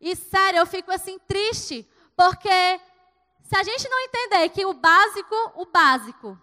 E 0.00 0.14
sério, 0.16 0.58
eu 0.58 0.66
fico 0.66 0.90
assim 0.90 1.18
triste, 1.20 1.88
porque 2.16 2.80
se 3.42 3.56
a 3.56 3.62
gente 3.62 3.88
não 3.88 4.00
entender 4.00 4.48
que 4.50 4.66
o 4.66 4.74
básico, 4.74 5.34
o 5.54 5.66
básico, 5.66 6.38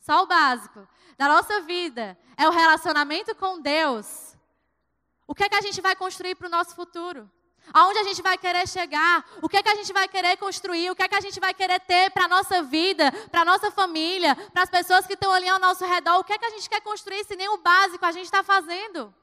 só 0.00 0.22
o 0.22 0.26
básico 0.26 0.86
da 1.16 1.28
nossa 1.28 1.60
vida 1.60 2.18
é 2.36 2.46
o 2.48 2.52
relacionamento 2.52 3.34
com 3.34 3.60
Deus, 3.60 4.36
o 5.26 5.34
que 5.34 5.44
é 5.44 5.48
que 5.48 5.56
a 5.56 5.60
gente 5.60 5.80
vai 5.80 5.96
construir 5.96 6.34
para 6.34 6.46
o 6.46 6.50
nosso 6.50 6.74
futuro? 6.74 7.30
Aonde 7.72 7.98
a 7.98 8.04
gente 8.04 8.22
vai 8.22 8.38
querer 8.38 8.66
chegar? 8.68 9.24
O 9.42 9.48
que 9.48 9.56
é 9.56 9.62
que 9.62 9.68
a 9.68 9.74
gente 9.74 9.92
vai 9.92 10.08
querer 10.08 10.36
construir? 10.36 10.90
O 10.90 10.96
que 10.96 11.02
é 11.02 11.08
que 11.08 11.14
a 11.14 11.20
gente 11.20 11.38
vai 11.40 11.52
querer 11.52 11.80
ter 11.80 12.10
para 12.10 12.24
a 12.24 12.28
nossa 12.28 12.62
vida, 12.62 13.10
para 13.30 13.42
a 13.42 13.44
nossa 13.44 13.70
família, 13.70 14.34
para 14.52 14.62
as 14.62 14.70
pessoas 14.70 15.06
que 15.06 15.14
estão 15.14 15.32
ali 15.32 15.48
ao 15.48 15.58
nosso 15.58 15.84
redor? 15.84 16.18
O 16.18 16.24
que 16.24 16.32
é 16.32 16.38
que 16.38 16.46
a 16.46 16.50
gente 16.50 16.68
quer 16.68 16.80
construir 16.80 17.24
se 17.24 17.36
nem 17.36 17.48
o 17.48 17.58
básico 17.58 18.04
a 18.04 18.12
gente 18.12 18.26
está 18.26 18.42
fazendo? 18.42 19.14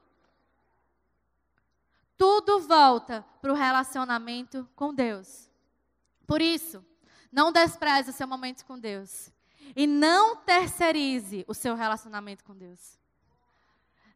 Tudo 2.18 2.60
volta 2.60 3.26
para 3.42 3.52
o 3.52 3.56
relacionamento 3.56 4.68
com 4.76 4.94
Deus. 4.94 5.50
Por 6.28 6.42
isso, 6.42 6.86
não 7.32 7.52
despreze 7.52 8.12
o 8.12 8.14
seu 8.14 8.28
momento 8.28 8.66
com 8.66 8.78
Deus. 8.78 9.32
E 9.76 9.88
não 9.88 10.36
terceirize 10.36 11.44
o 11.48 11.54
seu 11.54 11.76
relacionamento 11.76 12.44
com 12.44 12.56
Deus. 12.56 13.00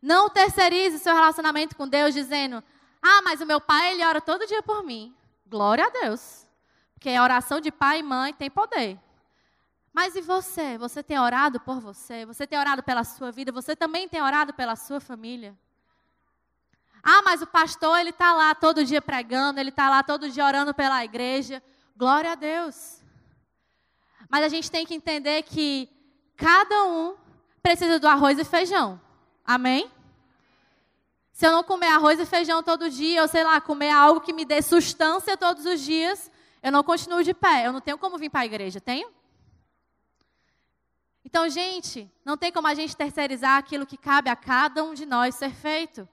Não 0.02 0.30
terceirize 0.30 0.98
o 0.98 1.00
seu 1.00 1.14
relacionamento 1.16 1.76
com 1.76 1.88
Deus 1.88 2.14
dizendo: 2.14 2.64
ah, 3.08 3.22
mas 3.22 3.40
o 3.40 3.46
meu 3.46 3.62
pai, 3.62 3.94
ele 3.94 4.06
ora 4.06 4.20
todo 4.20 4.46
dia 4.46 4.62
por 4.62 4.84
mim. 4.84 5.16
Glória 5.46 5.86
a 5.86 5.90
Deus. 5.90 6.46
Porque 6.94 7.10
a 7.10 7.24
oração 7.24 7.62
de 7.62 7.72
pai 7.72 8.00
e 8.00 8.04
mãe 8.04 8.34
tem 8.34 8.50
poder. 8.50 9.00
Mas 9.94 10.16
e 10.16 10.22
você? 10.22 10.78
Você 10.78 11.02
tem 11.02 11.18
orado 11.18 11.60
por 11.60 11.80
você? 11.80 12.26
Você 12.26 12.46
tem 12.46 12.60
orado 12.60 12.84
pela 12.84 13.04
sua 13.04 13.32
vida? 13.32 13.52
Você 13.52 13.76
também 13.76 14.10
tem 14.10 14.22
orado 14.22 14.54
pela 14.54 14.76
sua 14.76 15.00
família? 15.00 15.58
Ah, 17.02 17.22
mas 17.24 17.42
o 17.42 17.48
pastor, 17.48 17.98
ele 18.00 18.10
está 18.10 18.34
lá 18.34 18.54
todo 18.54 18.84
dia 18.84 19.02
pregando, 19.02 19.60
ele 19.60 19.70
está 19.70 19.90
lá 19.90 20.04
todo 20.04 20.30
dia 20.30 20.46
orando 20.46 20.74
pela 20.74 21.04
igreja. 21.04 21.64
Glória 21.96 22.34
a 22.34 22.36
Deus. 22.36 23.02
Mas 24.30 24.44
a 24.44 24.50
gente 24.50 24.70
tem 24.70 24.86
que 24.86 24.94
entender 24.94 25.44
que 25.44 25.90
cada 26.36 26.84
um 26.84 27.16
precisa 27.64 28.00
do 28.00 28.08
arroz 28.08 28.38
e 28.38 28.44
feijão. 28.44 29.00
Amém? 29.46 29.90
Se 31.38 31.46
eu 31.46 31.52
não 31.52 31.64
comer 31.64 31.86
arroz 31.90 32.20
e 32.20 32.26
feijão 32.26 32.64
todo 32.64 32.90
dia, 32.90 33.22
ou 33.22 33.28
sei 33.28 33.44
lá, 33.44 33.62
comer 33.62 33.92
algo 33.92 34.22
que 34.22 34.34
me 34.34 34.44
dê 34.44 34.60
sustância 34.60 35.38
todos 35.38 35.68
os 35.68 35.80
dias, 35.82 36.32
eu 36.64 36.72
não 36.72 36.84
continuo 36.84 37.24
de 37.24 37.32
pé. 37.32 37.68
Eu 37.68 37.72
não 37.72 37.80
tenho 37.80 37.96
como 37.96 38.18
vir 38.18 38.32
para 38.32 38.40
a 38.40 38.46
igreja, 38.48 38.82
tenho? 38.82 39.08
Então, 41.24 41.48
gente, 41.48 42.12
não 42.26 42.36
tem 42.36 42.52
como 42.52 42.68
a 42.68 42.74
gente 42.74 42.98
terceirizar 42.98 43.56
aquilo 43.56 43.86
que 43.86 43.98
cabe 43.98 44.32
a 44.32 44.36
cada 44.36 44.84
um 44.84 44.96
de 44.96 45.06
nós 45.06 45.36
ser 45.36 45.52
feito. 45.52 46.10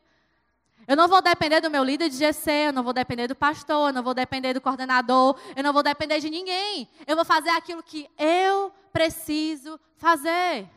Eu 0.86 0.94
não 0.94 1.08
vou 1.08 1.22
depender 1.22 1.62
do 1.62 1.70
meu 1.70 1.82
líder 1.82 2.10
de 2.10 2.16
GC, 2.18 2.50
eu 2.66 2.72
não 2.74 2.82
vou 2.82 2.92
depender 2.92 3.26
do 3.26 3.34
pastor, 3.34 3.88
eu 3.88 3.94
não 3.94 4.02
vou 4.02 4.12
depender 4.12 4.52
do 4.52 4.60
coordenador, 4.60 5.40
eu 5.56 5.62
não 5.62 5.72
vou 5.72 5.82
depender 5.82 6.20
de 6.20 6.28
ninguém. 6.28 6.86
Eu 7.06 7.16
vou 7.16 7.24
fazer 7.24 7.48
aquilo 7.48 7.82
que 7.82 8.10
eu 8.18 8.70
preciso 8.92 9.80
fazer. 9.96 10.68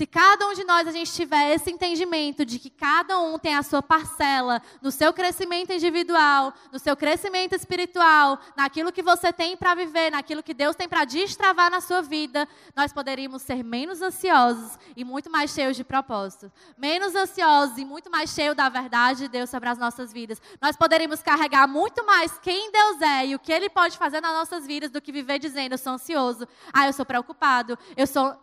Se 0.00 0.06
cada 0.06 0.48
um 0.48 0.54
de 0.54 0.64
nós 0.64 0.88
a 0.88 0.92
gente 0.92 1.12
tiver 1.12 1.54
esse 1.54 1.70
entendimento 1.70 2.42
de 2.42 2.58
que 2.58 2.70
cada 2.70 3.20
um 3.20 3.38
tem 3.38 3.54
a 3.54 3.62
sua 3.62 3.82
parcela 3.82 4.62
no 4.80 4.90
seu 4.90 5.12
crescimento 5.12 5.74
individual, 5.74 6.54
no 6.72 6.78
seu 6.78 6.96
crescimento 6.96 7.54
espiritual, 7.54 8.38
naquilo 8.56 8.92
que 8.92 9.02
você 9.02 9.30
tem 9.30 9.58
para 9.58 9.74
viver, 9.74 10.10
naquilo 10.10 10.42
que 10.42 10.54
Deus 10.54 10.74
tem 10.74 10.88
para 10.88 11.04
destravar 11.04 11.70
na 11.70 11.82
sua 11.82 12.00
vida, 12.00 12.48
nós 12.74 12.94
poderíamos 12.94 13.42
ser 13.42 13.62
menos 13.62 14.00
ansiosos 14.00 14.78
e 14.96 15.04
muito 15.04 15.28
mais 15.30 15.50
cheios 15.50 15.76
de 15.76 15.84
propósito. 15.84 16.50
Menos 16.78 17.14
ansiosos 17.14 17.76
e 17.76 17.84
muito 17.84 18.10
mais 18.10 18.30
cheios 18.30 18.56
da 18.56 18.70
verdade 18.70 19.24
de 19.24 19.28
Deus 19.28 19.50
sobre 19.50 19.68
as 19.68 19.76
nossas 19.76 20.10
vidas. 20.10 20.40
Nós 20.62 20.76
poderíamos 20.78 21.22
carregar 21.22 21.68
muito 21.68 22.06
mais 22.06 22.38
quem 22.38 22.72
Deus 22.72 23.02
é 23.02 23.26
e 23.26 23.34
o 23.34 23.38
que 23.38 23.52
Ele 23.52 23.68
pode 23.68 23.98
fazer 23.98 24.22
nas 24.22 24.32
nossas 24.32 24.66
vidas 24.66 24.90
do 24.90 25.02
que 25.02 25.12
viver 25.12 25.38
dizendo: 25.38 25.72
eu 25.72 25.78
sou 25.78 25.92
ansioso, 25.92 26.48
ah, 26.72 26.86
eu 26.86 26.94
sou 26.94 27.04
preocupado, 27.04 27.78
eu 27.94 28.06
sou. 28.06 28.34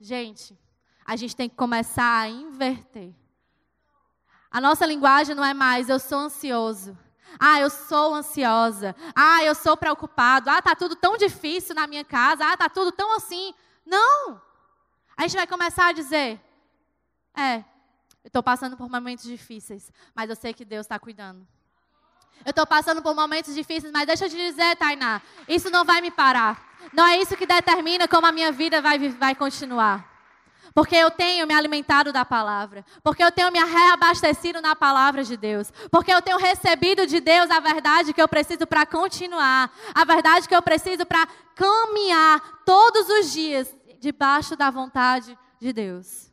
Gente 0.00 0.67
a 1.08 1.16
gente 1.16 1.34
tem 1.34 1.48
que 1.48 1.56
começar 1.56 2.20
a 2.20 2.28
inverter. 2.28 3.14
A 4.50 4.60
nossa 4.60 4.84
linguagem 4.84 5.34
não 5.34 5.42
é 5.42 5.54
mais 5.54 5.88
eu 5.88 5.98
sou 5.98 6.18
ansioso. 6.18 6.96
Ah, 7.40 7.58
eu 7.58 7.70
sou 7.70 8.14
ansiosa. 8.14 8.94
Ah, 9.16 9.42
eu 9.42 9.54
sou 9.54 9.74
preocupado. 9.74 10.50
Ah, 10.50 10.60
tá 10.60 10.76
tudo 10.76 10.94
tão 10.94 11.16
difícil 11.16 11.74
na 11.74 11.86
minha 11.86 12.04
casa. 12.04 12.44
Ah, 12.44 12.54
tá 12.58 12.68
tudo 12.68 12.92
tão 12.92 13.16
assim. 13.16 13.54
Não. 13.86 14.38
A 15.16 15.22
gente 15.22 15.36
vai 15.36 15.46
começar 15.46 15.86
a 15.86 15.92
dizer: 15.92 16.38
é, 17.34 17.56
eu 18.22 18.26
estou 18.26 18.42
passando 18.42 18.76
por 18.76 18.90
momentos 18.90 19.24
difíceis, 19.24 19.90
mas 20.14 20.28
eu 20.28 20.36
sei 20.36 20.52
que 20.52 20.62
Deus 20.62 20.84
está 20.84 20.98
cuidando. 20.98 21.48
Eu 22.44 22.50
estou 22.50 22.66
passando 22.66 23.00
por 23.00 23.14
momentos 23.14 23.54
difíceis, 23.54 23.90
mas 23.94 24.06
deixa 24.06 24.26
eu 24.26 24.28
te 24.28 24.36
dizer, 24.36 24.76
Tainá, 24.76 25.22
isso 25.48 25.70
não 25.70 25.86
vai 25.86 26.02
me 26.02 26.10
parar. 26.10 26.62
Não 26.92 27.06
é 27.06 27.18
isso 27.18 27.34
que 27.34 27.46
determina 27.46 28.06
como 28.06 28.26
a 28.26 28.32
minha 28.32 28.52
vida 28.52 28.82
vai, 28.82 28.98
vai 29.08 29.34
continuar. 29.34 30.17
Porque 30.74 30.96
eu 30.96 31.10
tenho 31.10 31.46
me 31.46 31.54
alimentado 31.54 32.12
da 32.12 32.24
palavra. 32.24 32.84
Porque 33.02 33.22
eu 33.22 33.32
tenho 33.32 33.50
me 33.50 33.58
reabastecido 33.58 34.60
na 34.60 34.76
palavra 34.76 35.24
de 35.24 35.36
Deus. 35.36 35.72
Porque 35.90 36.12
eu 36.12 36.22
tenho 36.22 36.38
recebido 36.38 37.06
de 37.06 37.20
Deus 37.20 37.50
a 37.50 37.60
verdade 37.60 38.12
que 38.12 38.22
eu 38.22 38.28
preciso 38.28 38.66
para 38.66 38.86
continuar. 38.86 39.72
A 39.94 40.04
verdade 40.04 40.48
que 40.48 40.54
eu 40.54 40.62
preciso 40.62 41.04
para 41.04 41.26
caminhar 41.54 42.62
todos 42.64 43.08
os 43.08 43.32
dias 43.32 43.74
debaixo 43.98 44.56
da 44.56 44.70
vontade 44.70 45.36
de 45.60 45.72
Deus. 45.72 46.30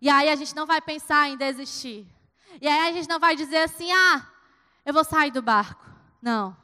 E 0.00 0.08
aí 0.08 0.28
a 0.28 0.36
gente 0.36 0.54
não 0.54 0.66
vai 0.66 0.80
pensar 0.80 1.28
em 1.28 1.36
desistir. 1.36 2.06
E 2.60 2.68
aí 2.68 2.88
a 2.88 2.92
gente 2.92 3.08
não 3.08 3.18
vai 3.18 3.34
dizer 3.36 3.58
assim: 3.58 3.90
ah, 3.92 4.26
eu 4.84 4.92
vou 4.92 5.04
sair 5.04 5.30
do 5.30 5.42
barco. 5.42 5.84
Não. 6.20 6.56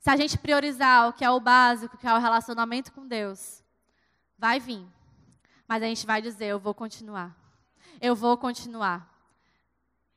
Se 0.00 0.10
a 0.10 0.16
gente 0.16 0.36
priorizar 0.36 1.08
o 1.08 1.12
que 1.12 1.24
é 1.24 1.30
o 1.30 1.40
básico, 1.40 1.96
que 1.96 2.06
é 2.06 2.12
o 2.12 2.18
relacionamento 2.18 2.92
com 2.92 3.06
Deus, 3.06 3.62
vai 4.38 4.60
vir. 4.60 4.86
Mas 5.66 5.82
a 5.82 5.86
gente 5.86 6.06
vai 6.06 6.20
dizer: 6.20 6.46
eu 6.46 6.58
vou 6.58 6.74
continuar. 6.74 7.36
Eu 8.00 8.14
vou 8.14 8.36
continuar. 8.36 9.12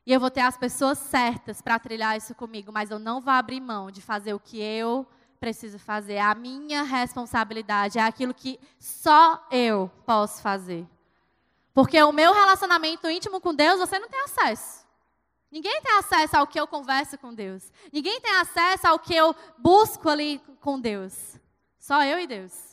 E 0.06 0.12
eu 0.12 0.18
vou 0.18 0.30
ter 0.30 0.40
as 0.40 0.56
pessoas 0.56 0.98
certas 0.98 1.60
para 1.60 1.78
trilhar 1.78 2.16
isso 2.16 2.34
comigo, 2.34 2.72
mas 2.72 2.90
eu 2.90 2.98
não 2.98 3.20
vou 3.20 3.32
abrir 3.32 3.60
mão 3.60 3.90
de 3.90 4.00
fazer 4.00 4.32
o 4.32 4.40
que 4.40 4.58
eu 4.58 5.06
preciso 5.38 5.78
fazer. 5.78 6.18
A 6.18 6.34
minha 6.34 6.82
responsabilidade, 6.82 7.98
é 7.98 8.02
aquilo 8.02 8.32
que 8.32 8.58
só 8.78 9.46
eu 9.50 9.90
posso 10.06 10.40
fazer. 10.40 10.86
Porque 11.74 12.02
o 12.02 12.12
meu 12.12 12.32
relacionamento 12.32 13.08
íntimo 13.08 13.40
com 13.40 13.54
Deus, 13.54 13.78
você 13.78 13.98
não 13.98 14.08
tem 14.08 14.20
acesso. 14.20 14.86
Ninguém 15.50 15.80
tem 15.80 15.92
acesso 15.98 16.36
ao 16.36 16.46
que 16.46 16.58
eu 16.58 16.66
converso 16.66 17.16
com 17.18 17.32
Deus. 17.32 17.72
Ninguém 17.92 18.20
tem 18.20 18.32
acesso 18.32 18.86
ao 18.86 18.98
que 18.98 19.14
eu 19.14 19.34
busco 19.56 20.08
ali 20.08 20.40
com 20.60 20.78
Deus. 20.80 21.38
Só 21.78 22.02
eu 22.02 22.18
e 22.18 22.26
Deus. 22.26 22.67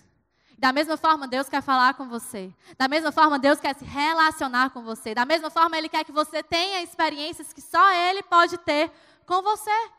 Da 0.58 0.72
mesma 0.72 0.96
forma, 0.96 1.28
Deus 1.28 1.50
quer 1.50 1.62
falar 1.62 1.94
com 1.96 2.08
você. 2.08 2.54
Da 2.78 2.88
mesma 2.88 3.12
forma, 3.12 3.38
Deus 3.38 3.60
quer 3.60 3.76
se 3.76 3.84
relacionar 3.84 4.70
com 4.70 4.82
você. 4.84 5.14
Da 5.14 5.26
mesma 5.26 5.50
forma, 5.50 5.78
Ele 5.78 5.90
quer 5.90 6.04
que 6.04 6.12
você 6.12 6.42
tenha 6.42 6.82
experiências 6.82 7.52
que 7.52 7.62
só 7.62 7.92
Ele 7.92 8.24
pode 8.24 8.58
ter 8.60 8.92
com 9.26 9.42
você. 9.42 9.90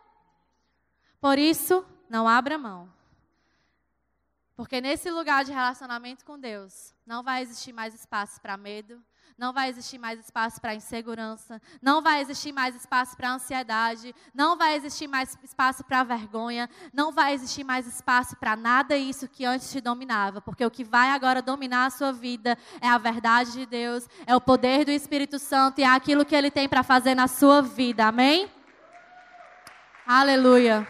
Por 1.20 1.38
isso, 1.38 1.84
não 2.08 2.26
abra 2.26 2.56
mão. 2.56 2.90
Porque 4.56 4.80
nesse 4.80 5.10
lugar 5.10 5.44
de 5.44 5.52
relacionamento 5.52 6.24
com 6.24 6.38
Deus, 6.38 6.94
não 7.04 7.22
vai 7.22 7.42
existir 7.42 7.74
mais 7.74 7.94
espaço 7.94 8.40
para 8.40 8.56
medo, 8.56 9.02
não 9.38 9.52
vai 9.52 9.68
existir 9.68 9.98
mais 9.98 10.18
espaço 10.18 10.60
para 10.60 10.74
insegurança, 10.74 11.60
não 11.82 12.00
vai 12.00 12.20
existir 12.22 12.52
mais 12.52 12.74
espaço 12.74 13.16
para 13.16 13.32
ansiedade, 13.32 14.14
não 14.34 14.56
vai 14.56 14.74
existir 14.74 15.06
mais 15.06 15.36
espaço 15.42 15.84
para 15.84 16.02
vergonha, 16.02 16.70
não 16.92 17.12
vai 17.12 17.34
existir 17.34 17.62
mais 17.62 17.86
espaço 17.86 18.34
para 18.36 18.56
nada 18.56 18.96
isso 18.96 19.28
que 19.28 19.44
antes 19.44 19.70
te 19.70 19.80
dominava, 19.80 20.40
porque 20.40 20.64
o 20.64 20.70
que 20.70 20.82
vai 20.82 21.10
agora 21.10 21.42
dominar 21.42 21.86
a 21.86 21.90
sua 21.90 22.12
vida 22.12 22.56
é 22.80 22.88
a 22.88 22.96
verdade 22.96 23.52
de 23.52 23.66
Deus, 23.66 24.08
é 24.26 24.34
o 24.34 24.40
poder 24.40 24.86
do 24.86 24.90
Espírito 24.90 25.38
Santo 25.38 25.80
e 25.80 25.84
é 25.84 25.88
aquilo 25.88 26.24
que 26.24 26.34
ele 26.34 26.50
tem 26.50 26.66
para 26.66 26.82
fazer 26.82 27.14
na 27.14 27.28
sua 27.28 27.60
vida. 27.60 28.06
Amém? 28.06 28.50
Aleluia. 30.06 30.88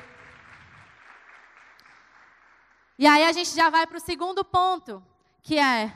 E 2.99 3.07
aí 3.07 3.25
a 3.25 3.33
gente 3.33 3.55
já 3.55 3.71
vai 3.71 3.87
para 3.87 3.99
o 3.99 4.01
segundo 4.01 4.45
ponto, 4.45 5.03
que 5.43 5.59
é 5.59 5.93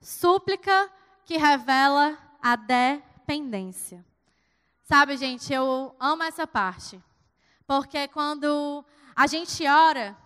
súplica 0.00 0.97
que 1.28 1.36
revela 1.36 2.16
a 2.42 2.56
dependência. 2.56 4.02
Sabe, 4.82 5.14
gente, 5.18 5.52
eu 5.52 5.94
amo 6.00 6.22
essa 6.22 6.46
parte. 6.46 6.98
Porque 7.66 8.08
quando 8.08 8.82
a 9.14 9.26
gente 9.26 9.68
ora, 9.68 10.16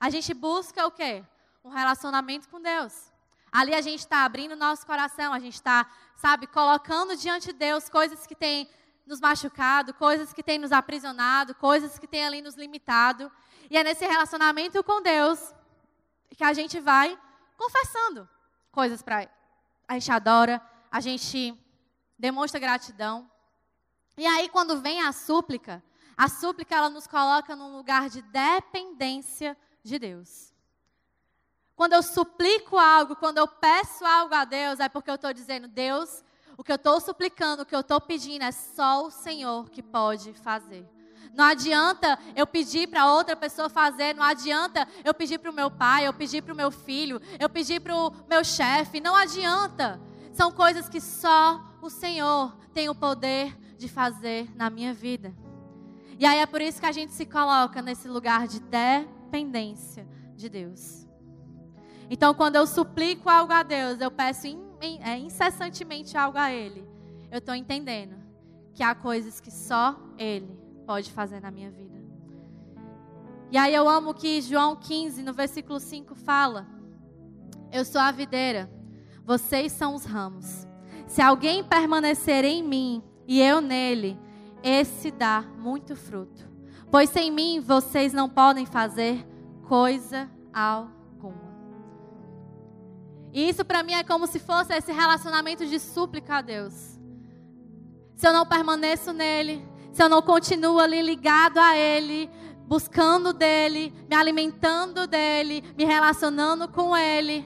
a 0.00 0.10
gente 0.10 0.34
busca 0.34 0.84
o 0.84 0.90
quê? 0.90 1.24
Um 1.62 1.68
relacionamento 1.68 2.48
com 2.48 2.60
Deus. 2.60 3.12
Ali 3.52 3.72
a 3.72 3.80
gente 3.80 4.00
está 4.00 4.24
abrindo 4.24 4.56
nosso 4.56 4.84
coração, 4.84 5.32
a 5.32 5.38
gente 5.38 5.54
está, 5.54 5.88
sabe, 6.16 6.48
colocando 6.48 7.14
diante 7.14 7.52
de 7.52 7.52
Deus 7.52 7.88
coisas 7.88 8.26
que 8.26 8.34
têm 8.34 8.68
nos 9.06 9.20
machucado, 9.20 9.94
coisas 9.94 10.32
que 10.32 10.42
têm 10.42 10.58
nos 10.58 10.72
aprisionado, 10.72 11.54
coisas 11.54 12.00
que 12.00 12.08
têm 12.08 12.26
ali 12.26 12.42
nos 12.42 12.56
limitado. 12.56 13.30
E 13.70 13.76
é 13.76 13.84
nesse 13.84 14.04
relacionamento 14.04 14.82
com 14.82 15.00
Deus 15.00 15.54
que 16.36 16.42
a 16.42 16.52
gente 16.52 16.80
vai 16.80 17.16
confessando 17.56 18.28
coisas 18.72 19.02
para 19.02 19.22
Ele. 19.22 19.37
A 19.88 19.94
gente 19.94 20.12
adora, 20.12 20.62
a 20.90 21.00
gente 21.00 21.58
demonstra 22.18 22.60
gratidão. 22.60 23.28
E 24.16 24.26
aí, 24.26 24.48
quando 24.48 24.80
vem 24.80 25.00
a 25.00 25.12
súplica, 25.12 25.82
a 26.16 26.28
súplica 26.28 26.76
ela 26.76 26.90
nos 26.90 27.06
coloca 27.06 27.56
num 27.56 27.74
lugar 27.76 28.10
de 28.10 28.20
dependência 28.20 29.56
de 29.82 29.98
Deus. 29.98 30.52
Quando 31.74 31.92
eu 31.92 32.02
suplico 32.02 32.76
algo, 32.76 33.16
quando 33.16 33.38
eu 33.38 33.46
peço 33.46 34.04
algo 34.04 34.34
a 34.34 34.44
Deus, 34.44 34.80
é 34.80 34.88
porque 34.88 35.10
eu 35.10 35.14
estou 35.14 35.32
dizendo, 35.32 35.68
Deus, 35.68 36.24
o 36.56 36.64
que 36.64 36.72
eu 36.72 36.76
estou 36.76 37.00
suplicando, 37.00 37.62
o 37.62 37.66
que 37.66 37.74
eu 37.74 37.80
estou 37.80 38.00
pedindo 38.00 38.42
é 38.42 38.50
só 38.50 39.06
o 39.06 39.10
Senhor 39.12 39.70
que 39.70 39.80
pode 39.80 40.34
fazer. 40.34 40.84
Não 41.38 41.44
adianta 41.44 42.18
eu 42.34 42.46
pedir 42.46 42.88
para 42.88 43.12
outra 43.12 43.36
pessoa 43.36 43.68
fazer, 43.68 44.12
não 44.12 44.24
adianta 44.24 44.88
eu 45.04 45.14
pedir 45.14 45.38
para 45.38 45.52
o 45.52 45.54
meu 45.54 45.70
pai, 45.70 46.04
eu 46.04 46.12
pedir 46.12 46.42
para 46.42 46.52
o 46.52 46.56
meu 46.56 46.70
filho, 46.70 47.20
eu 47.38 47.48
pedir 47.48 47.80
para 47.80 47.94
o 47.94 48.12
meu 48.28 48.42
chefe, 48.42 49.00
não 49.00 49.14
adianta. 49.14 50.00
São 50.32 50.50
coisas 50.50 50.88
que 50.88 51.00
só 51.00 51.62
o 51.80 51.88
Senhor 51.88 52.56
tem 52.74 52.88
o 52.88 52.94
poder 52.94 53.56
de 53.76 53.88
fazer 53.88 54.50
na 54.56 54.68
minha 54.68 54.92
vida. 54.92 55.32
E 56.18 56.26
aí 56.26 56.38
é 56.38 56.46
por 56.46 56.60
isso 56.60 56.80
que 56.80 56.86
a 56.86 56.92
gente 56.92 57.12
se 57.12 57.24
coloca 57.24 57.80
nesse 57.80 58.08
lugar 58.08 58.48
de 58.48 58.58
dependência 58.58 60.08
de 60.34 60.48
Deus. 60.48 61.06
Então, 62.10 62.34
quando 62.34 62.56
eu 62.56 62.66
suplico 62.66 63.28
algo 63.28 63.52
a 63.52 63.62
Deus, 63.62 64.00
eu 64.00 64.10
peço 64.10 64.46
é, 64.80 65.18
incessantemente 65.18 66.16
algo 66.16 66.36
a 66.36 66.50
Ele, 66.50 66.84
eu 67.30 67.38
estou 67.38 67.54
entendendo 67.54 68.16
que 68.74 68.82
há 68.82 68.94
coisas 68.94 69.40
que 69.40 69.52
só 69.52 69.96
Ele 70.18 70.67
pode 70.88 71.12
fazer 71.12 71.38
na 71.42 71.50
minha 71.50 71.70
vida. 71.70 72.02
E 73.50 73.58
aí 73.58 73.74
eu 73.74 73.86
amo 73.86 74.14
que 74.14 74.40
João 74.40 74.74
15, 74.74 75.22
no 75.22 75.34
versículo 75.34 75.78
5, 75.78 76.14
fala: 76.14 76.66
Eu 77.70 77.84
sou 77.84 78.00
a 78.00 78.10
videira, 78.10 78.72
vocês 79.22 79.70
são 79.72 79.94
os 79.94 80.06
ramos. 80.06 80.66
Se 81.06 81.20
alguém 81.20 81.62
permanecer 81.62 82.42
em 82.42 82.62
mim 82.62 83.02
e 83.26 83.38
eu 83.38 83.60
nele, 83.60 84.18
esse 84.62 85.10
dá 85.10 85.42
muito 85.58 85.94
fruto. 85.94 86.48
Pois 86.90 87.10
sem 87.10 87.30
mim 87.30 87.60
vocês 87.60 88.14
não 88.14 88.26
podem 88.26 88.64
fazer 88.64 89.26
coisa 89.68 90.30
alguma. 90.54 91.54
E 93.30 93.46
isso 93.46 93.62
para 93.62 93.82
mim 93.82 93.92
é 93.92 94.02
como 94.02 94.26
se 94.26 94.38
fosse 94.38 94.72
esse 94.72 94.90
relacionamento 94.90 95.66
de 95.66 95.78
súplica 95.78 96.36
a 96.36 96.40
Deus. 96.40 96.98
Se 98.16 98.26
eu 98.26 98.32
não 98.32 98.46
permaneço 98.46 99.12
nele, 99.12 99.67
se 99.92 100.02
eu 100.02 100.08
não 100.08 100.22
continuo 100.22 100.78
ali 100.78 101.02
ligado 101.02 101.58
a 101.58 101.76
Ele, 101.76 102.30
buscando 102.66 103.32
dele, 103.32 103.92
me 104.08 104.14
alimentando 104.14 105.06
dele, 105.06 105.64
me 105.76 105.84
relacionando 105.84 106.68
com 106.68 106.96
Ele, 106.96 107.44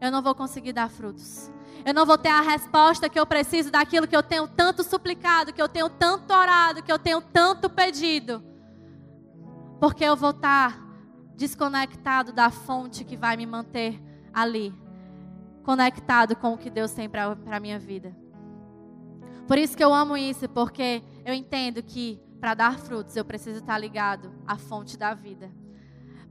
eu 0.00 0.10
não 0.10 0.22
vou 0.22 0.34
conseguir 0.34 0.72
dar 0.72 0.90
frutos. 0.90 1.50
Eu 1.84 1.94
não 1.94 2.04
vou 2.04 2.18
ter 2.18 2.28
a 2.28 2.40
resposta 2.40 3.08
que 3.08 3.18
eu 3.18 3.24
preciso 3.24 3.70
daquilo 3.70 4.06
que 4.06 4.16
eu 4.16 4.22
tenho 4.22 4.46
tanto 4.46 4.82
suplicado, 4.82 5.52
que 5.52 5.62
eu 5.62 5.68
tenho 5.68 5.88
tanto 5.88 6.32
orado, 6.32 6.82
que 6.82 6.92
eu 6.92 6.98
tenho 6.98 7.20
tanto 7.20 7.70
pedido. 7.70 8.42
Porque 9.80 10.04
eu 10.04 10.16
vou 10.16 10.30
estar 10.30 10.78
desconectado 11.36 12.32
da 12.32 12.50
fonte 12.50 13.04
que 13.04 13.16
vai 13.16 13.36
me 13.36 13.46
manter 13.46 14.02
ali, 14.34 14.74
conectado 15.62 16.34
com 16.34 16.52
o 16.52 16.58
que 16.58 16.68
Deus 16.68 16.92
tem 16.92 17.08
para 17.08 17.36
a 17.46 17.60
minha 17.60 17.78
vida. 17.78 18.14
Por 19.48 19.56
isso 19.56 19.74
que 19.74 19.82
eu 19.82 19.94
amo 19.94 20.14
isso, 20.14 20.46
porque 20.46 21.02
eu 21.24 21.32
entendo 21.32 21.82
que 21.82 22.20
para 22.38 22.52
dar 22.52 22.78
frutos 22.78 23.16
eu 23.16 23.24
preciso 23.24 23.60
estar 23.60 23.78
ligado 23.78 24.30
à 24.46 24.58
fonte 24.58 24.98
da 24.98 25.14
vida. 25.14 25.50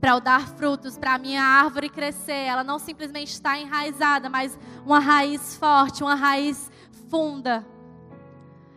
Para 0.00 0.12
eu 0.12 0.20
dar 0.20 0.46
frutos, 0.46 0.96
para 0.96 1.14
a 1.14 1.18
minha 1.18 1.42
árvore 1.42 1.88
crescer, 1.90 2.46
ela 2.46 2.62
não 2.62 2.78
simplesmente 2.78 3.32
está 3.32 3.58
enraizada, 3.58 4.30
mas 4.30 4.56
uma 4.86 5.00
raiz 5.00 5.56
forte, 5.56 6.04
uma 6.04 6.14
raiz 6.14 6.70
funda. 7.10 7.66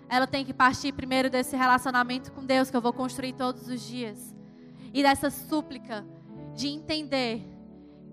Ela 0.10 0.25
tem 0.25 0.43
que 0.43 0.56
partir 0.56 0.91
primeiro 0.91 1.30
desse 1.30 1.56
relacionamento 1.56 2.32
com 2.32 2.43
Deus 2.43 2.71
que 2.71 2.75
eu 2.75 2.82
vou 2.82 2.91
construir 2.91 3.34
todos 3.34 3.67
os 3.67 3.80
dias. 3.80 4.36
E 4.91 5.04
dessa 5.04 5.30
súplica 5.30 6.04
de 6.56 6.67
entender 6.67 7.47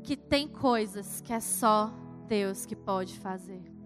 que 0.03 0.15
tem 0.15 0.47
coisas 0.47 1.23
que 1.23 1.33
é 1.33 1.41
só 1.41 1.91
Deus 2.29 2.67
que 2.67 2.77
pode 2.77 3.19
fazer. 3.19 3.78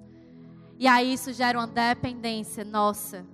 E 0.78 0.86
aí 0.86 1.12
isso 1.12 1.32
gera 1.32 1.58
uma 1.58 1.66
dependência 1.66 2.64
nossa 2.64 3.24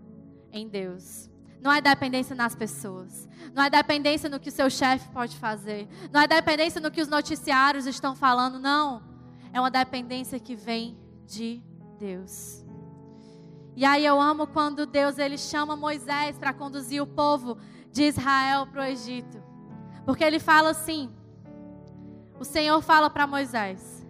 em 0.52 0.68
Deus. 0.68 1.28
Não 1.60 1.72
é 1.72 1.80
dependência 1.80 2.36
nas 2.36 2.54
pessoas. 2.54 3.28
Não 3.54 3.62
é 3.62 3.70
dependência 3.70 4.28
no 4.28 4.38
que 4.38 4.48
o 4.48 4.52
seu 4.52 4.70
chefe 4.70 5.08
pode 5.08 5.36
fazer. 5.36 5.88
Não 6.12 6.20
é 6.20 6.26
dependência 6.26 6.80
no 6.80 6.90
que 6.90 7.00
os 7.00 7.08
noticiários 7.08 7.86
estão 7.86 8.14
falando. 8.14 8.58
Não. 8.58 9.02
É 9.52 9.58
uma 9.58 9.70
dependência 9.70 10.38
que 10.38 10.54
vem 10.54 10.96
de 11.26 11.62
Deus. 11.98 12.64
E 13.74 13.84
aí 13.84 14.04
eu 14.04 14.20
amo 14.20 14.46
quando 14.46 14.86
Deus 14.86 15.18
ele 15.18 15.38
chama 15.38 15.76
Moisés 15.76 16.38
para 16.38 16.52
conduzir 16.52 17.02
o 17.02 17.06
povo 17.06 17.58
de 17.92 18.04
Israel 18.04 18.66
para 18.66 18.82
o 18.82 18.84
Egito. 18.84 19.42
Porque 20.04 20.24
ele 20.24 20.38
fala 20.38 20.70
assim: 20.70 21.10
O 22.38 22.44
Senhor 22.44 22.80
fala 22.82 23.08
para 23.10 23.26
Moisés: 23.26 24.06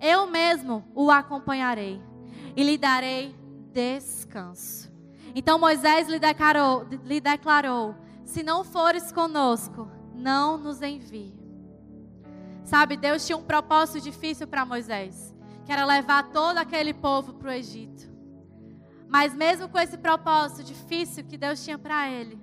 Eu 0.00 0.26
mesmo 0.26 0.84
o 0.94 1.10
acompanharei 1.10 2.02
e 2.56 2.62
lhe 2.62 2.76
darei 2.76 3.34
descanso. 3.72 4.90
Então 5.34 5.58
Moisés 5.58 6.08
lhe 6.08 6.18
declarou, 6.18 6.86
lhe 7.04 7.20
declarou: 7.20 7.94
Se 8.24 8.42
não 8.42 8.64
fores 8.64 9.10
conosco, 9.10 9.88
não 10.14 10.58
nos 10.58 10.82
envie. 10.82 11.34
Sabe, 12.64 12.96
Deus 12.96 13.26
tinha 13.26 13.36
um 13.36 13.42
propósito 13.42 14.00
difícil 14.00 14.46
para 14.46 14.64
Moisés, 14.64 15.34
que 15.64 15.72
era 15.72 15.84
levar 15.84 16.30
todo 16.30 16.58
aquele 16.58 16.94
povo 16.94 17.34
para 17.34 17.48
o 17.48 17.52
Egito. 17.52 18.10
Mas 19.08 19.34
mesmo 19.34 19.68
com 19.68 19.78
esse 19.78 19.98
propósito 19.98 20.64
difícil 20.64 21.24
que 21.24 21.36
Deus 21.36 21.62
tinha 21.62 21.78
para 21.78 22.08
ele, 22.08 22.40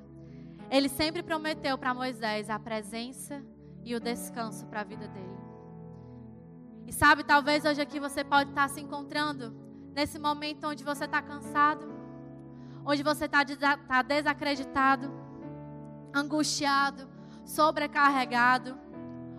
ele 0.69 0.89
sempre 0.89 1.23
prometeu 1.23 1.77
para 1.77 1.93
Moisés 1.93 2.49
a 2.49 2.59
presença 2.59 3.43
e 3.83 3.95
o 3.95 3.99
descanso 3.99 4.65
para 4.67 4.81
a 4.81 4.83
vida 4.83 5.07
dele. 5.07 5.39
E 6.85 6.93
sabe, 6.93 7.23
talvez 7.23 7.65
hoje 7.65 7.81
aqui 7.81 7.99
você 7.99 8.23
pode 8.23 8.49
estar 8.49 8.67
se 8.69 8.81
encontrando 8.81 9.68
nesse 9.99 10.17
momento 10.17 10.65
onde 10.65 10.81
você 10.81 11.03
está 11.03 11.21
cansado, 11.21 11.85
onde 12.85 13.03
você 13.03 13.25
está 13.25 13.43
tá 13.85 14.01
desacreditado, 14.01 15.11
angustiado, 16.15 17.05
sobrecarregado, 17.43 18.77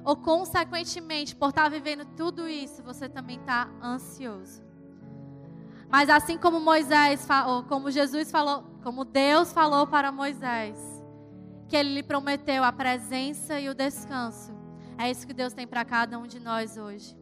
ou 0.05 0.17
consequentemente, 0.17 1.35
por 1.35 1.49
estar 1.49 1.63
tá 1.63 1.69
vivendo 1.71 2.05
tudo 2.15 2.47
isso, 2.47 2.83
você 2.83 3.09
também 3.09 3.39
está 3.39 3.71
ansioso. 3.83 4.63
Mas 5.89 6.11
assim 6.11 6.37
como 6.37 6.61
Moisés, 6.61 7.27
ou 7.47 7.63
como 7.65 7.91
Jesus 7.91 8.31
falou, 8.31 8.63
como 8.83 9.03
Deus 9.03 9.55
falou 9.55 9.87
para 9.87 10.13
Moisés, 10.13 10.79
que 11.69 11.77
ele 11.77 11.95
lhe 11.95 12.03
prometeu 12.03 12.63
a 12.63 12.71
presença 12.71 13.59
e 13.59 13.71
o 13.71 13.75
descanso, 13.75 14.53
é 14.99 15.11
isso 15.11 15.27
que 15.27 15.33
Deus 15.33 15.55
tem 15.55 15.67
para 15.67 15.87
cada 15.87 16.19
um 16.19 16.27
de 16.27 16.39
nós 16.39 16.77
hoje. 16.77 17.20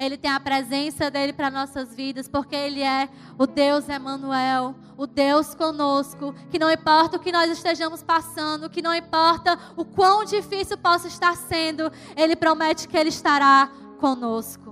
Ele 0.00 0.16
tem 0.16 0.30
a 0.30 0.40
presença 0.40 1.10
dele 1.10 1.30
para 1.30 1.50
nossas 1.50 1.94
vidas, 1.94 2.26
porque 2.26 2.56
ele 2.56 2.82
é 2.82 3.06
o 3.36 3.46
Deus 3.46 3.86
Emanuel, 3.86 4.74
o 4.96 5.06
Deus 5.06 5.54
conosco, 5.54 6.34
que 6.50 6.58
não 6.58 6.70
importa 6.70 7.18
o 7.18 7.20
que 7.20 7.30
nós 7.30 7.50
estejamos 7.50 8.02
passando, 8.02 8.70
que 8.70 8.80
não 8.80 8.94
importa 8.94 9.58
o 9.76 9.84
quão 9.84 10.24
difícil 10.24 10.78
possa 10.78 11.06
estar 11.06 11.36
sendo, 11.36 11.92
ele 12.16 12.34
promete 12.34 12.88
que 12.88 12.96
ele 12.96 13.10
estará 13.10 13.70
conosco. 13.98 14.69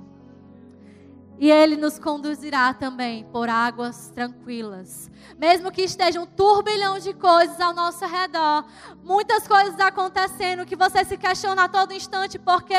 E 1.38 1.50
Ele 1.50 1.76
nos 1.76 1.98
conduzirá 1.98 2.74
também 2.74 3.24
por 3.24 3.48
águas 3.48 4.10
tranquilas. 4.10 5.10
Mesmo 5.38 5.70
que 5.70 5.82
esteja 5.82 6.20
um 6.20 6.26
turbilhão 6.26 6.98
de 6.98 7.12
coisas 7.14 7.60
ao 7.60 7.72
nosso 7.72 8.04
redor, 8.04 8.64
muitas 9.04 9.46
coisas 9.46 9.78
acontecendo 9.78 10.66
que 10.66 10.74
você 10.74 11.04
se 11.04 11.16
questiona 11.16 11.64
a 11.64 11.68
todo 11.68 11.92
instante: 11.92 12.38
por 12.38 12.62
que 12.62 12.74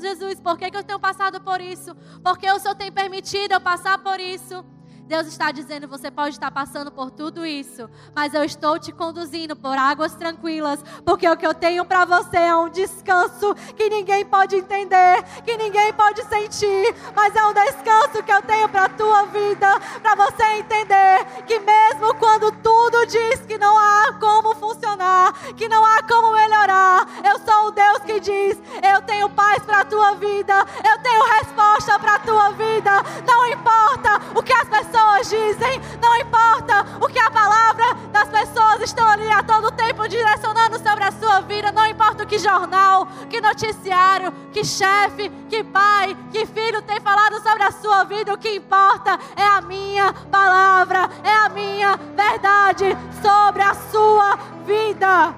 Jesus? 0.00 0.40
Por 0.40 0.58
que, 0.58 0.76
eu 0.76 0.82
tenho 0.82 0.98
passado 0.98 1.40
por 1.40 1.60
isso? 1.60 1.94
Por 2.22 2.36
que 2.36 2.50
o 2.50 2.58
Senhor 2.58 2.74
tem 2.74 2.90
permitido 2.90 3.52
eu 3.52 3.60
passar 3.60 3.98
por 3.98 4.18
isso? 4.18 4.64
Deus 5.10 5.26
está 5.26 5.50
dizendo: 5.50 5.88
você 5.88 6.08
pode 6.08 6.36
estar 6.36 6.52
passando 6.52 6.92
por 6.92 7.10
tudo 7.10 7.44
isso, 7.44 7.90
mas 8.14 8.32
eu 8.32 8.44
estou 8.44 8.78
te 8.78 8.92
conduzindo 8.92 9.56
por 9.56 9.76
águas 9.76 10.14
tranquilas, 10.14 10.84
porque 11.04 11.28
o 11.28 11.36
que 11.36 11.44
eu 11.44 11.52
tenho 11.52 11.84
para 11.84 12.04
você 12.04 12.36
é 12.36 12.54
um 12.54 12.68
descanso 12.68 13.52
que 13.76 13.90
ninguém 13.90 14.24
pode 14.24 14.54
entender, 14.54 15.24
que 15.44 15.56
ninguém 15.56 15.92
pode 15.94 16.22
sentir, 16.26 16.94
mas 17.12 17.34
é 17.34 17.44
um 17.44 17.52
descanso 17.52 18.22
que 18.22 18.32
eu 18.32 18.40
tenho 18.42 18.68
para 18.68 18.84
a 18.84 18.88
tua 18.88 19.24
vida, 19.24 19.80
para 20.00 20.14
você 20.14 20.44
entender 20.58 21.24
que 21.44 21.58
mesmo 21.58 22.14
quando 22.14 22.52
tudo 22.62 23.04
diz 23.06 23.40
que 23.40 23.58
não 23.58 23.76
há 23.76 24.12
como 24.12 24.54
funcionar, 24.54 25.32
que 25.56 25.68
não 25.68 25.84
há 25.84 26.04
como 26.04 26.30
melhorar, 26.30 27.08
eu 27.24 27.36
sou 27.40 27.66
o 27.66 27.70
Deus 27.72 27.98
que 28.06 28.20
diz: 28.20 28.56
eu 28.80 29.02
tenho 29.02 29.28
paz 29.30 29.60
para 29.64 29.80
a 29.80 29.84
tua 29.84 30.12
vida, 30.14 30.64
eu 30.88 31.02
tenho 31.02 31.24
resposta 31.32 31.98
para 31.98 32.14
a 32.14 32.18
tua 32.20 32.50
vida, 32.50 32.92
não 33.26 33.44
importa 33.48 34.20
o 34.36 34.40
que 34.40 34.52
as 34.52 34.68
pessoas 34.68 34.99
pessoas 35.00 35.30
dizem, 35.30 35.80
não 36.00 36.16
importa 36.16 36.86
o 37.00 37.08
que 37.08 37.18
a 37.18 37.30
palavra 37.30 37.94
das 38.12 38.28
pessoas 38.28 38.82
estão 38.82 39.08
ali 39.08 39.30
a 39.30 39.42
todo 39.42 39.70
tempo 39.72 40.06
direcionando 40.08 40.78
sobre 40.78 41.04
a 41.04 41.12
sua 41.12 41.40
vida, 41.40 41.72
não 41.72 41.86
importa 41.86 42.24
o 42.24 42.26
que 42.26 42.38
jornal, 42.38 43.06
que 43.28 43.40
noticiário, 43.40 44.32
que 44.52 44.64
chefe, 44.64 45.30
que 45.48 45.64
pai, 45.64 46.16
que 46.30 46.46
filho 46.46 46.82
tem 46.82 47.00
falado 47.00 47.42
sobre 47.42 47.62
a 47.62 47.70
sua 47.70 48.04
vida, 48.04 48.34
o 48.34 48.38
que 48.38 48.54
importa 48.54 49.18
é 49.36 49.46
a 49.46 49.60
minha 49.60 50.12
palavra, 50.30 51.08
é 51.24 51.32
a 51.32 51.48
minha 51.48 51.96
verdade 51.96 52.96
sobre 53.22 53.62
a 53.62 53.74
sua 53.74 54.36
vida. 54.66 55.34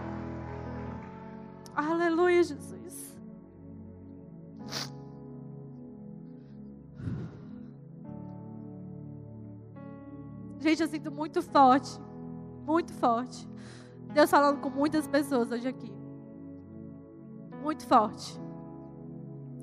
Aleluia, 1.75 2.43
Jesus. 2.43 2.72
Gente, 10.63 10.81
eu 10.81 10.89
sinto 10.89 11.11
muito 11.11 11.43
forte. 11.43 11.91
Muito 12.65 12.93
forte. 12.93 13.49
Deus 14.15 14.31
falando 14.31 14.61
com 14.61 14.71
muitas 14.71 15.09
pessoas 15.09 15.51
hoje 15.51 15.67
aqui. 15.67 15.93
Muito 17.61 17.85
forte. 17.85 18.41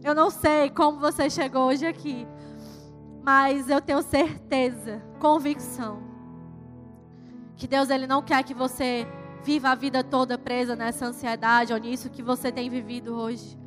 Eu 0.04 0.14
não 0.14 0.30
sei 0.30 0.70
como 0.70 1.00
você 1.00 1.30
chegou 1.30 1.68
hoje 1.68 1.86
aqui, 1.86 2.28
mas 3.24 3.70
eu 3.70 3.82
tenho 3.82 4.02
certeza, 4.02 5.02
convicção, 5.20 6.02
que 7.56 7.68
Deus 7.68 7.90
ele 7.90 8.08
não 8.08 8.22
quer 8.22 8.44
que 8.44 8.54
você 8.54 9.06
viva 9.44 9.70
a 9.70 9.76
vida 9.76 10.04
toda 10.04 10.38
presa 10.38 10.76
nessa 10.76 11.06
ansiedade 11.06 11.74
ou 11.74 11.80
nisso 11.80 12.10
que 12.10 12.22
você 12.22 12.52
tem 12.52 12.70
vivido 12.70 13.16
hoje. 13.16 13.58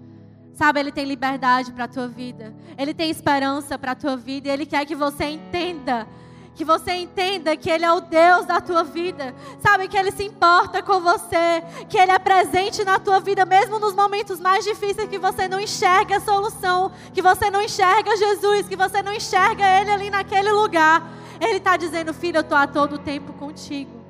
Sabe, 0.52 0.80
ele 0.80 0.92
tem 0.92 1.06
liberdade 1.06 1.72
para 1.72 1.84
a 1.84 1.88
tua 1.88 2.08
vida. 2.08 2.54
Ele 2.76 2.92
tem 2.92 3.10
esperança 3.10 3.78
para 3.78 3.92
a 3.92 3.96
tua 3.96 4.16
vida 4.16 4.48
e 4.48 4.50
ele 4.50 4.66
quer 4.66 4.84
que 4.84 4.94
você 4.94 5.24
entenda 5.24 6.06
que 6.54 6.64
você 6.64 6.92
entenda 6.92 7.56
que 7.56 7.70
Ele 7.70 7.84
é 7.84 7.92
o 7.92 8.00
Deus 8.00 8.44
da 8.44 8.60
tua 8.60 8.84
vida, 8.84 9.34
sabe? 9.60 9.88
Que 9.88 9.96
Ele 9.96 10.10
se 10.10 10.24
importa 10.24 10.82
com 10.82 11.00
você, 11.00 11.62
que 11.88 11.98
Ele 11.98 12.12
é 12.12 12.18
presente 12.18 12.84
na 12.84 12.98
tua 12.98 13.20
vida, 13.20 13.44
mesmo 13.44 13.78
nos 13.78 13.94
momentos 13.94 14.38
mais 14.38 14.64
difíceis 14.64 15.08
que 15.08 15.18
você 15.18 15.48
não 15.48 15.58
enxerga 15.58 16.16
a 16.16 16.20
solução, 16.20 16.92
que 17.12 17.22
você 17.22 17.50
não 17.50 17.62
enxerga 17.62 18.16
Jesus, 18.16 18.68
que 18.68 18.76
você 18.76 19.02
não 19.02 19.12
enxerga 19.12 19.64
Ele 19.80 19.90
ali 19.90 20.10
naquele 20.10 20.52
lugar. 20.52 21.10
Ele 21.40 21.56
está 21.56 21.76
dizendo, 21.76 22.12
filho, 22.12 22.36
eu 22.36 22.42
estou 22.42 22.56
a 22.56 22.66
todo 22.66 22.98
tempo 22.98 23.32
contigo. 23.32 24.02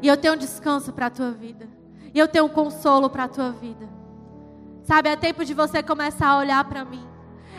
E 0.00 0.08
eu 0.08 0.16
tenho 0.16 0.34
um 0.34 0.36
descanso 0.36 0.92
para 0.92 1.06
a 1.06 1.10
tua 1.10 1.30
vida. 1.30 1.68
E 2.12 2.18
eu 2.18 2.26
tenho 2.26 2.46
um 2.46 2.48
consolo 2.48 3.08
para 3.08 3.24
a 3.24 3.28
tua 3.28 3.52
vida. 3.52 3.88
Sabe, 4.82 5.08
é 5.08 5.16
tempo 5.16 5.44
de 5.44 5.54
você 5.54 5.82
começar 5.82 6.26
a 6.28 6.38
olhar 6.38 6.64
para 6.64 6.84
mim. 6.84 7.06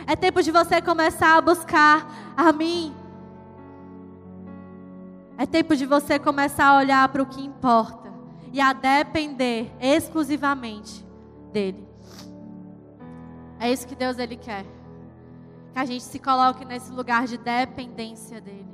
É 0.06 0.14
tempo 0.14 0.42
de 0.42 0.50
você 0.50 0.82
começar 0.82 1.36
a 1.36 1.40
buscar 1.40 2.06
a 2.36 2.52
mim. 2.52 2.94
É 5.36 5.46
tempo 5.46 5.74
de 5.74 5.84
você 5.84 6.18
começar 6.18 6.66
a 6.66 6.76
olhar 6.76 7.08
para 7.08 7.22
o 7.22 7.26
que 7.26 7.42
importa 7.42 8.12
e 8.52 8.60
a 8.60 8.72
depender 8.72 9.72
exclusivamente 9.80 11.04
dele. 11.52 11.86
É 13.58 13.72
isso 13.72 13.86
que 13.86 13.96
Deus 13.96 14.18
ele 14.18 14.36
quer. 14.36 14.64
Que 15.72 15.78
a 15.78 15.84
gente 15.84 16.04
se 16.04 16.18
coloque 16.18 16.64
nesse 16.64 16.92
lugar 16.92 17.26
de 17.26 17.36
dependência 17.36 18.40
dele. 18.40 18.68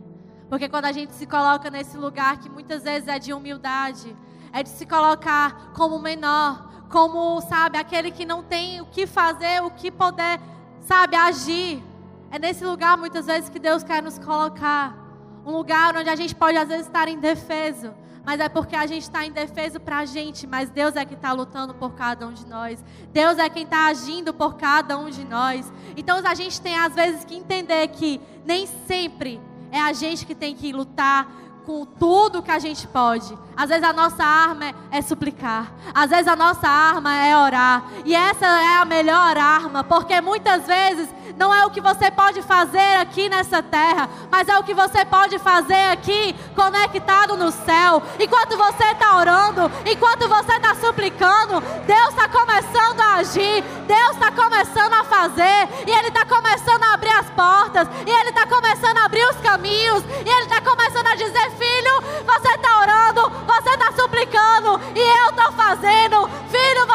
Porque 0.50 0.68
quando 0.68 0.86
a 0.86 0.92
gente 0.92 1.12
se 1.14 1.26
coloca 1.26 1.70
nesse 1.70 1.96
lugar 1.96 2.38
que 2.38 2.50
muitas 2.50 2.82
vezes 2.82 3.08
é 3.08 3.18
de 3.18 3.32
humildade, 3.32 4.14
é 4.52 4.62
de 4.62 4.68
se 4.68 4.84
colocar 4.84 5.70
como 5.72 5.98
menor, 5.98 6.68
como, 6.90 7.40
sabe, 7.42 7.78
aquele 7.78 8.10
que 8.10 8.26
não 8.26 8.42
tem 8.42 8.80
o 8.80 8.86
que 8.86 9.06
fazer, 9.06 9.62
o 9.62 9.70
que 9.70 9.90
poder 9.90 10.40
sabe, 10.80 11.16
agir. 11.16 11.82
É 12.30 12.38
nesse 12.38 12.64
lugar 12.64 12.96
muitas 12.96 13.26
vezes 13.26 13.48
que 13.48 13.58
Deus 13.58 13.82
quer 13.82 14.02
nos 14.02 14.18
colocar. 14.18 14.96
Um 15.44 15.52
lugar 15.52 15.96
onde 15.96 16.08
a 16.08 16.14
gente 16.14 16.34
pode 16.34 16.56
às 16.56 16.68
vezes 16.68 16.86
estar 16.86 17.08
indefeso. 17.08 17.92
Mas 18.24 18.38
é 18.38 18.48
porque 18.48 18.76
a 18.76 18.86
gente 18.86 19.02
está 19.02 19.24
indefeso 19.24 19.80
para 19.80 19.98
a 19.98 20.04
gente, 20.04 20.46
mas 20.46 20.70
Deus 20.70 20.94
é 20.94 21.04
que 21.04 21.14
está 21.14 21.32
lutando 21.32 21.74
por 21.74 21.92
cada 21.94 22.26
um 22.26 22.32
de 22.32 22.46
nós. 22.46 22.84
Deus 23.12 23.38
é 23.38 23.48
quem 23.48 23.64
está 23.64 23.86
agindo 23.86 24.32
por 24.32 24.54
cada 24.54 24.96
um 24.98 25.10
de 25.10 25.24
nós. 25.24 25.72
Então 25.96 26.20
a 26.24 26.34
gente 26.34 26.60
tem 26.60 26.78
às 26.78 26.94
vezes 26.94 27.24
que 27.24 27.34
entender 27.34 27.88
que 27.88 28.20
nem 28.44 28.66
sempre 28.86 29.40
é 29.72 29.80
a 29.80 29.92
gente 29.92 30.26
que 30.26 30.34
tem 30.34 30.54
que 30.54 30.72
lutar 30.72 31.26
com 31.64 31.84
tudo 31.84 32.42
que 32.42 32.50
a 32.50 32.58
gente 32.58 32.86
pode. 32.88 33.36
Às 33.56 33.68
vezes 33.68 33.84
a 33.84 33.92
nossa 33.92 34.24
arma 34.24 34.66
é, 34.66 34.74
é, 34.92 35.02
suplicar. 35.02 35.72
Às 35.94 36.10
vezes 36.10 36.28
a 36.28 36.36
nossa 36.36 36.68
arma 36.68 37.14
é 37.14 37.36
orar. 37.36 37.84
E 38.04 38.14
essa 38.14 38.46
é 38.46 38.76
a 38.76 38.84
melhor 38.84 39.36
arma, 39.36 39.84
porque 39.84 40.20
muitas 40.20 40.66
vezes 40.66 41.08
não 41.40 41.54
é 41.54 41.64
o 41.64 41.70
que 41.70 41.80
você 41.80 42.10
pode 42.10 42.42
fazer 42.42 42.96
aqui 43.00 43.26
nessa 43.30 43.62
terra, 43.62 44.10
mas 44.30 44.46
é 44.46 44.58
o 44.58 44.62
que 44.62 44.74
você 44.74 45.06
pode 45.06 45.38
fazer 45.38 45.88
aqui 45.90 46.36
conectado 46.54 47.34
no 47.34 47.50
céu. 47.50 48.02
Enquanto 48.20 48.58
você 48.58 48.84
está 48.84 49.16
orando, 49.16 49.72
enquanto 49.86 50.28
você 50.28 50.52
está 50.52 50.74
suplicando, 50.74 51.62
Deus 51.86 52.08
está 52.10 52.28
começando 52.28 53.00
a 53.00 53.14
agir, 53.14 53.64
Deus 53.86 54.10
está 54.10 54.30
começando 54.30 54.92
a 54.92 55.04
fazer, 55.04 55.68
e 55.86 55.90
Ele 55.90 56.08
está 56.08 56.26
começando 56.26 56.82
a 56.84 56.92
abrir 56.92 57.12
as 57.12 57.30
portas, 57.30 57.88
e 58.06 58.10
Ele 58.10 58.28
está 58.28 58.46
começando 58.46 58.98
a 58.98 59.04
abrir 59.06 59.24
os 59.24 59.36
caminhos, 59.36 60.04
e 60.04 60.28
Ele 60.28 60.42
está 60.42 60.60
começando 60.60 61.06
a 61.06 61.14
dizer: 61.14 61.50
Filho, 61.52 62.02
você 62.26 62.50
está 62.50 62.80
orando, 62.80 63.30
você 63.46 63.70
está 63.70 63.92
suplicando, 63.92 64.78
e 64.94 65.00
eu 65.00 65.30
estou 65.30 65.52
fazendo. 65.52 66.28
Filho, 66.50 66.86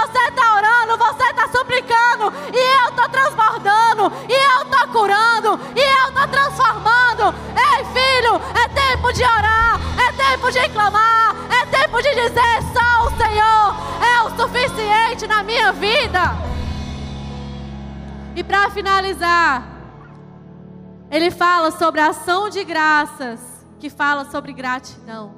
ele 21.25 21.31
fala 21.31 21.71
sobre 21.71 21.99
a 21.99 22.09
ação 22.09 22.49
de 22.49 22.63
graças, 22.63 23.39
que 23.79 23.89
fala 23.89 24.25
sobre 24.29 24.53
gratidão. 24.53 25.33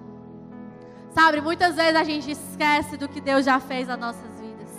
Sabe, 1.16 1.40
muitas 1.40 1.76
vezes 1.76 1.96
a 1.96 2.04
gente 2.04 2.30
esquece 2.30 2.98
do 2.98 3.08
que 3.08 3.22
Deus 3.22 3.46
já 3.46 3.58
fez 3.58 3.88
nas 3.88 3.98
nossas 3.98 4.38
vidas. 4.38 4.70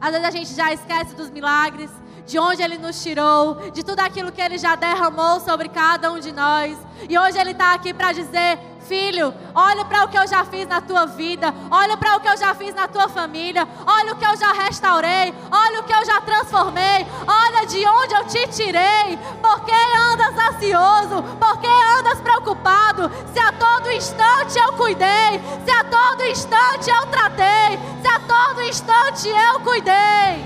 Às 0.00 0.12
vezes 0.12 0.24
a 0.24 0.30
gente 0.30 0.54
já 0.54 0.72
esquece 0.72 1.16
dos 1.16 1.30
milagres, 1.30 1.90
de 2.24 2.38
onde 2.38 2.62
Ele 2.62 2.78
nos 2.78 3.02
tirou, 3.02 3.72
de 3.72 3.84
tudo 3.84 3.98
aquilo 3.98 4.30
que 4.30 4.40
Ele 4.40 4.56
já 4.56 4.76
derramou 4.76 5.40
sobre 5.40 5.68
cada 5.68 6.12
um 6.12 6.20
de 6.20 6.30
nós. 6.30 6.78
E 7.10 7.18
hoje 7.18 7.36
Ele 7.38 7.50
está 7.50 7.74
aqui 7.74 7.92
para 7.92 8.12
dizer: 8.12 8.60
Filho, 8.88 9.34
olha 9.52 9.84
para 9.84 10.04
o 10.04 10.08
que 10.08 10.16
eu 10.16 10.26
já 10.28 10.44
fiz 10.44 10.66
na 10.68 10.80
tua 10.80 11.06
vida, 11.06 11.52
olha 11.70 11.96
para 11.96 12.16
o 12.16 12.20
que 12.20 12.28
eu 12.28 12.36
já 12.36 12.54
fiz 12.54 12.72
na 12.72 12.86
tua 12.86 13.08
família, 13.08 13.66
olha 13.84 14.12
o 14.12 14.16
que 14.16 14.24
eu 14.24 14.36
já 14.36 14.52
restaurei, 14.52 15.34
olha 15.50 15.80
o 15.80 15.82
que 15.82 15.92
eu 15.92 16.04
já 16.04 16.20
transformei, 16.20 17.04
olha 17.26 17.66
de 17.66 17.84
onde 17.84 18.14
eu 18.14 18.24
te 18.26 18.46
tirei. 18.48 19.18
Por 19.42 19.64
que 19.64 19.72
andas 19.72 20.38
ansioso? 20.38 21.22
Por 21.38 21.58
que 21.58 21.66
andas 21.98 22.20
preocupado? 22.20 23.10
Se 23.32 23.40
a 23.40 23.52
todo 23.52 23.90
instante 23.90 24.56
eu 24.56 24.72
cuidei, 24.74 25.40
se 25.64 25.70
a 25.70 25.82
todo 25.84 26.22
instante 26.24 26.88
eu 26.88 27.06
tratei, 27.06 27.78
se 28.00 28.08
a 28.08 28.20
todo 28.20 28.62
instante 28.62 29.28
eu 29.28 29.60
cuidei. 29.60 30.44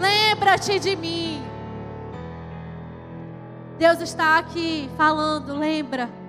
Lembra-te 0.00 0.80
de 0.80 0.96
mim. 0.96 1.46
Deus 3.78 4.00
está 4.00 4.38
aqui 4.38 4.90
falando, 4.96 5.56
lembra. 5.56 6.19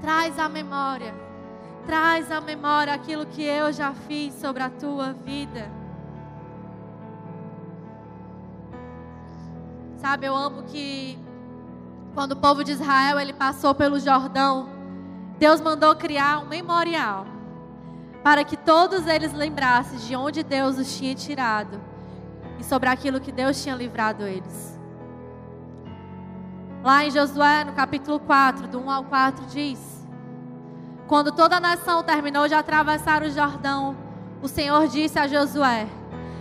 Traz 0.00 0.38
a 0.38 0.48
memória. 0.48 1.14
Traz 1.86 2.30
a 2.30 2.40
memória 2.40 2.92
aquilo 2.92 3.26
que 3.26 3.42
eu 3.42 3.72
já 3.72 3.92
fiz 3.92 4.34
sobre 4.34 4.62
a 4.62 4.70
tua 4.70 5.12
vida. 5.12 5.70
Sabe, 9.96 10.26
eu 10.26 10.36
amo 10.36 10.62
que 10.62 11.18
quando 12.14 12.32
o 12.32 12.36
povo 12.36 12.62
de 12.62 12.72
Israel 12.72 13.18
ele 13.18 13.32
passou 13.32 13.74
pelo 13.74 13.98
Jordão, 13.98 14.68
Deus 15.38 15.60
mandou 15.60 15.94
criar 15.96 16.40
um 16.40 16.46
memorial 16.46 17.26
para 18.22 18.44
que 18.44 18.56
todos 18.56 19.06
eles 19.06 19.32
lembrassem 19.32 19.98
de 19.98 20.14
onde 20.14 20.42
Deus 20.42 20.78
os 20.78 20.96
tinha 20.96 21.14
tirado 21.14 21.80
e 22.58 22.64
sobre 22.64 22.88
aquilo 22.88 23.20
que 23.20 23.32
Deus 23.32 23.62
tinha 23.62 23.74
livrado 23.74 24.26
eles. 24.26 24.77
Lá 26.82 27.04
em 27.04 27.10
Josué, 27.10 27.64
no 27.64 27.72
capítulo 27.72 28.20
4, 28.20 28.68
do 28.68 28.78
1 28.78 28.90
ao 28.90 29.04
4, 29.04 29.46
diz: 29.46 30.06
Quando 31.08 31.32
toda 31.32 31.56
a 31.56 31.60
nação 31.60 32.04
terminou 32.04 32.46
de 32.46 32.54
atravessar 32.54 33.22
o 33.24 33.30
Jordão, 33.30 33.96
o 34.40 34.46
Senhor 34.46 34.86
disse 34.86 35.18
a 35.18 35.26
Josué: 35.26 35.88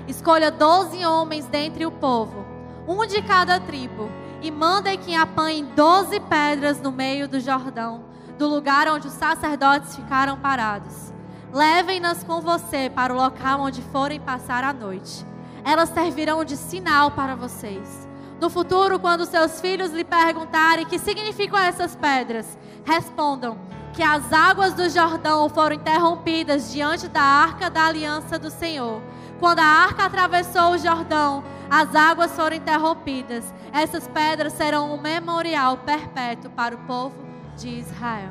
Escolha 0.07 0.51
doze 0.51 1.03
homens 1.03 1.47
dentre 1.47 1.87
o 1.87 1.91
povo, 1.91 2.45
um 2.87 3.03
de 3.07 3.19
cada 3.23 3.59
tribo, 3.59 4.11
e 4.39 4.51
mandem 4.51 4.99
que 4.99 5.15
apanhem 5.15 5.65
doze 5.75 6.19
pedras 6.19 6.79
no 6.79 6.91
meio 6.91 7.27
do 7.27 7.39
Jordão, 7.39 8.03
do 8.37 8.47
lugar 8.47 8.87
onde 8.87 9.07
os 9.07 9.13
sacerdotes 9.13 9.95
ficaram 9.95 10.37
parados. 10.37 11.11
Levem-nas 11.51 12.23
com 12.23 12.41
você 12.41 12.91
para 12.91 13.11
o 13.11 13.17
local 13.17 13.61
onde 13.61 13.81
forem 13.81 14.19
passar 14.19 14.63
a 14.63 14.71
noite. 14.71 15.25
Elas 15.65 15.89
servirão 15.89 16.45
de 16.45 16.55
sinal 16.55 17.09
para 17.09 17.35
vocês. 17.35 18.06
No 18.39 18.49
futuro, 18.49 18.99
quando 18.99 19.25
seus 19.25 19.59
filhos 19.59 19.91
lhe 19.91 20.03
perguntarem 20.03 20.85
que 20.85 20.99
significam 20.99 21.57
essas 21.57 21.95
pedras, 21.95 22.57
respondam 22.85 23.57
que 23.93 24.03
as 24.03 24.31
águas 24.31 24.75
do 24.75 24.87
Jordão 24.89 25.49
foram 25.49 25.75
interrompidas 25.75 26.71
diante 26.71 27.07
da 27.07 27.21
arca 27.21 27.67
da 27.67 27.85
aliança 27.87 28.37
do 28.37 28.51
Senhor. 28.51 29.01
Quando 29.39 29.59
a 29.59 29.65
arca 29.65 30.05
atravessou 30.05 30.73
o 30.73 30.77
Jordão, 30.77 31.43
as 31.67 31.95
águas 31.95 32.31
foram 32.31 32.55
interrompidas. 32.55 33.51
Essas 33.73 34.07
pedras 34.07 34.53
serão 34.53 34.93
um 34.93 35.01
memorial 35.01 35.77
perpétuo 35.77 36.51
para 36.51 36.75
o 36.75 36.79
povo 36.79 37.15
de 37.55 37.69
Israel. 37.69 38.29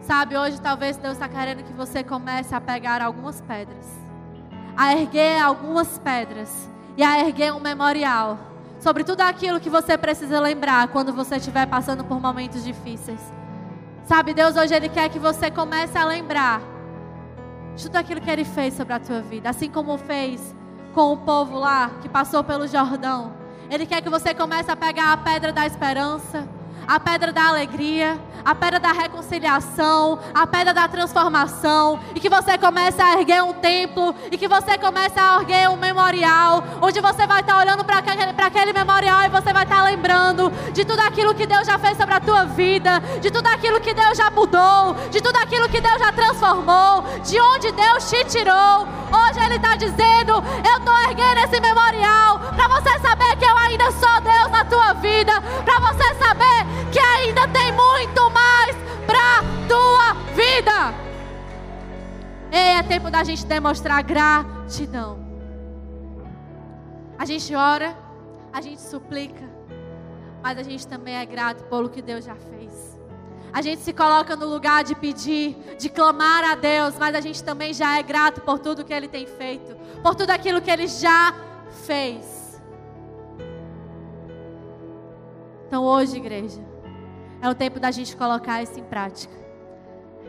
Sabe, 0.00 0.36
hoje 0.36 0.60
talvez 0.60 0.96
Deus 0.96 1.12
está 1.14 1.28
querendo 1.28 1.62
que 1.62 1.72
você 1.72 2.02
comece 2.02 2.54
a 2.54 2.60
pegar 2.60 3.02
algumas 3.02 3.40
pedras, 3.40 3.86
a 4.76 4.94
erguer 4.94 5.40
algumas 5.40 5.98
pedras 5.98 6.68
e 6.98 7.02
a 7.04 7.20
erguer 7.20 7.52
um 7.54 7.60
memorial 7.60 8.40
sobre 8.80 9.04
tudo 9.04 9.20
aquilo 9.20 9.60
que 9.60 9.70
você 9.70 9.96
precisa 9.96 10.40
lembrar 10.40 10.88
quando 10.88 11.12
você 11.12 11.36
estiver 11.36 11.64
passando 11.64 12.02
por 12.02 12.20
momentos 12.20 12.64
difíceis. 12.64 13.20
Sabe, 14.04 14.34
Deus 14.34 14.56
hoje 14.56 14.74
Ele 14.74 14.88
quer 14.88 15.08
que 15.08 15.18
você 15.18 15.48
comece 15.48 15.96
a 15.96 16.04
lembrar 16.04 16.60
de 17.76 17.84
tudo 17.84 17.94
aquilo 17.94 18.20
que 18.20 18.28
Ele 18.28 18.44
fez 18.44 18.74
sobre 18.74 18.94
a 18.94 18.98
tua 18.98 19.20
vida, 19.20 19.48
assim 19.48 19.70
como 19.70 19.96
fez 19.96 20.56
com 20.92 21.12
o 21.12 21.18
povo 21.18 21.56
lá 21.56 21.92
que 22.02 22.08
passou 22.08 22.42
pelo 22.42 22.66
Jordão. 22.66 23.32
Ele 23.70 23.86
quer 23.86 24.02
que 24.02 24.10
você 24.10 24.34
comece 24.34 24.68
a 24.68 24.74
pegar 24.74 25.12
a 25.12 25.16
pedra 25.16 25.52
da 25.52 25.64
esperança, 25.66 26.48
a 26.88 26.98
pedra 26.98 27.30
da 27.30 27.48
alegria, 27.48 28.18
a 28.42 28.54
pedra 28.54 28.80
da 28.80 28.92
reconciliação, 28.92 30.18
a 30.34 30.46
pedra 30.46 30.72
da 30.72 30.88
transformação, 30.88 32.00
e 32.14 32.20
que 32.20 32.30
você 32.30 32.56
comece 32.56 33.02
a 33.02 33.12
erguer 33.12 33.42
um 33.42 33.52
templo, 33.52 34.14
e 34.32 34.38
que 34.38 34.48
você 34.48 34.78
comece 34.78 35.20
a 35.20 35.36
erguer 35.38 35.68
um 35.68 35.76
memorial, 35.76 36.64
onde 36.80 36.98
você 36.98 37.26
vai 37.26 37.42
estar 37.42 37.58
olhando 37.58 37.84
para 37.84 37.98
aquele, 37.98 38.72
memorial 38.72 39.22
e 39.24 39.28
você 39.28 39.52
vai 39.52 39.64
estar 39.64 39.82
lembrando 39.82 40.50
de 40.72 40.84
tudo 40.84 41.00
aquilo 41.00 41.34
que 41.34 41.46
Deus 41.46 41.66
já 41.66 41.78
fez 41.78 41.96
sobre 41.98 42.14
a 42.14 42.20
tua 42.20 42.44
vida, 42.44 43.00
de 43.20 43.30
tudo 43.30 43.46
aquilo 43.48 43.80
que 43.80 43.92
Deus 43.92 44.16
já 44.16 44.30
mudou, 44.30 44.94
de 45.10 45.20
tudo 45.20 45.36
aquilo 45.36 45.68
que 45.68 45.80
Deus 45.80 45.98
já 45.98 46.12
transformou, 46.12 47.02
de 47.22 47.38
onde 47.38 47.70
Deus 47.72 48.08
te 48.08 48.24
tirou. 48.24 48.86
Hoje 49.10 49.40
Ele 49.44 49.56
está 49.56 49.76
dizendo: 49.76 50.42
Eu 50.64 50.78
estou 50.78 50.98
erguendo 51.08 51.38
esse 51.44 51.60
memorial 51.60 52.40
para 52.54 52.68
você 52.68 52.98
saber 53.00 53.36
que 53.36 53.44
eu 53.44 53.56
ainda 53.58 53.90
sou 53.92 54.20
Deus 54.20 54.50
na 54.50 54.64
tua 54.64 54.92
vida, 54.94 55.32
para 55.64 55.80
você 55.80 56.14
saber 56.14 56.77
que 56.92 56.98
ainda 56.98 57.46
tem 57.48 57.72
muito 57.72 58.30
mais 58.30 58.76
para 59.06 59.42
tua 59.68 60.14
vida. 60.34 60.94
Ei, 62.50 62.78
é 62.78 62.82
tempo 62.82 63.10
da 63.10 63.22
gente 63.22 63.44
demonstrar 63.44 64.02
gratidão. 64.02 65.18
A 67.18 67.24
gente 67.24 67.54
ora, 67.54 67.96
a 68.52 68.60
gente 68.60 68.80
suplica, 68.80 69.44
mas 70.42 70.58
a 70.58 70.62
gente 70.62 70.86
também 70.86 71.16
é 71.16 71.26
grato 71.26 71.64
pelo 71.64 71.88
que 71.88 72.00
Deus 72.00 72.24
já 72.24 72.34
fez. 72.34 72.98
A 73.52 73.62
gente 73.62 73.80
se 73.82 73.92
coloca 73.92 74.36
no 74.36 74.46
lugar 74.46 74.84
de 74.84 74.94
pedir, 74.94 75.56
de 75.78 75.88
clamar 75.88 76.44
a 76.44 76.54
Deus, 76.54 76.96
mas 76.98 77.14
a 77.14 77.20
gente 77.20 77.42
também 77.42 77.72
já 77.72 77.98
é 77.98 78.02
grato 78.02 78.40
por 78.42 78.58
tudo 78.58 78.84
que 78.84 78.92
Ele 78.92 79.08
tem 79.08 79.26
feito, 79.26 79.74
por 80.02 80.14
tudo 80.14 80.30
aquilo 80.30 80.60
que 80.60 80.70
Ele 80.70 80.86
já 80.86 81.34
fez. 81.86 82.60
Então 85.66 85.84
hoje, 85.84 86.16
igreja, 86.16 86.60
é 87.40 87.48
o 87.48 87.54
tempo 87.54 87.78
da 87.78 87.90
gente 87.90 88.16
colocar 88.16 88.62
isso 88.62 88.78
em 88.78 88.84
prática. 88.84 89.34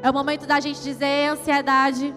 É 0.02 0.10
o 0.10 0.14
momento 0.14 0.46
da 0.46 0.60
gente 0.60 0.82
dizer, 0.82 1.30
ansiedade, 1.30 2.16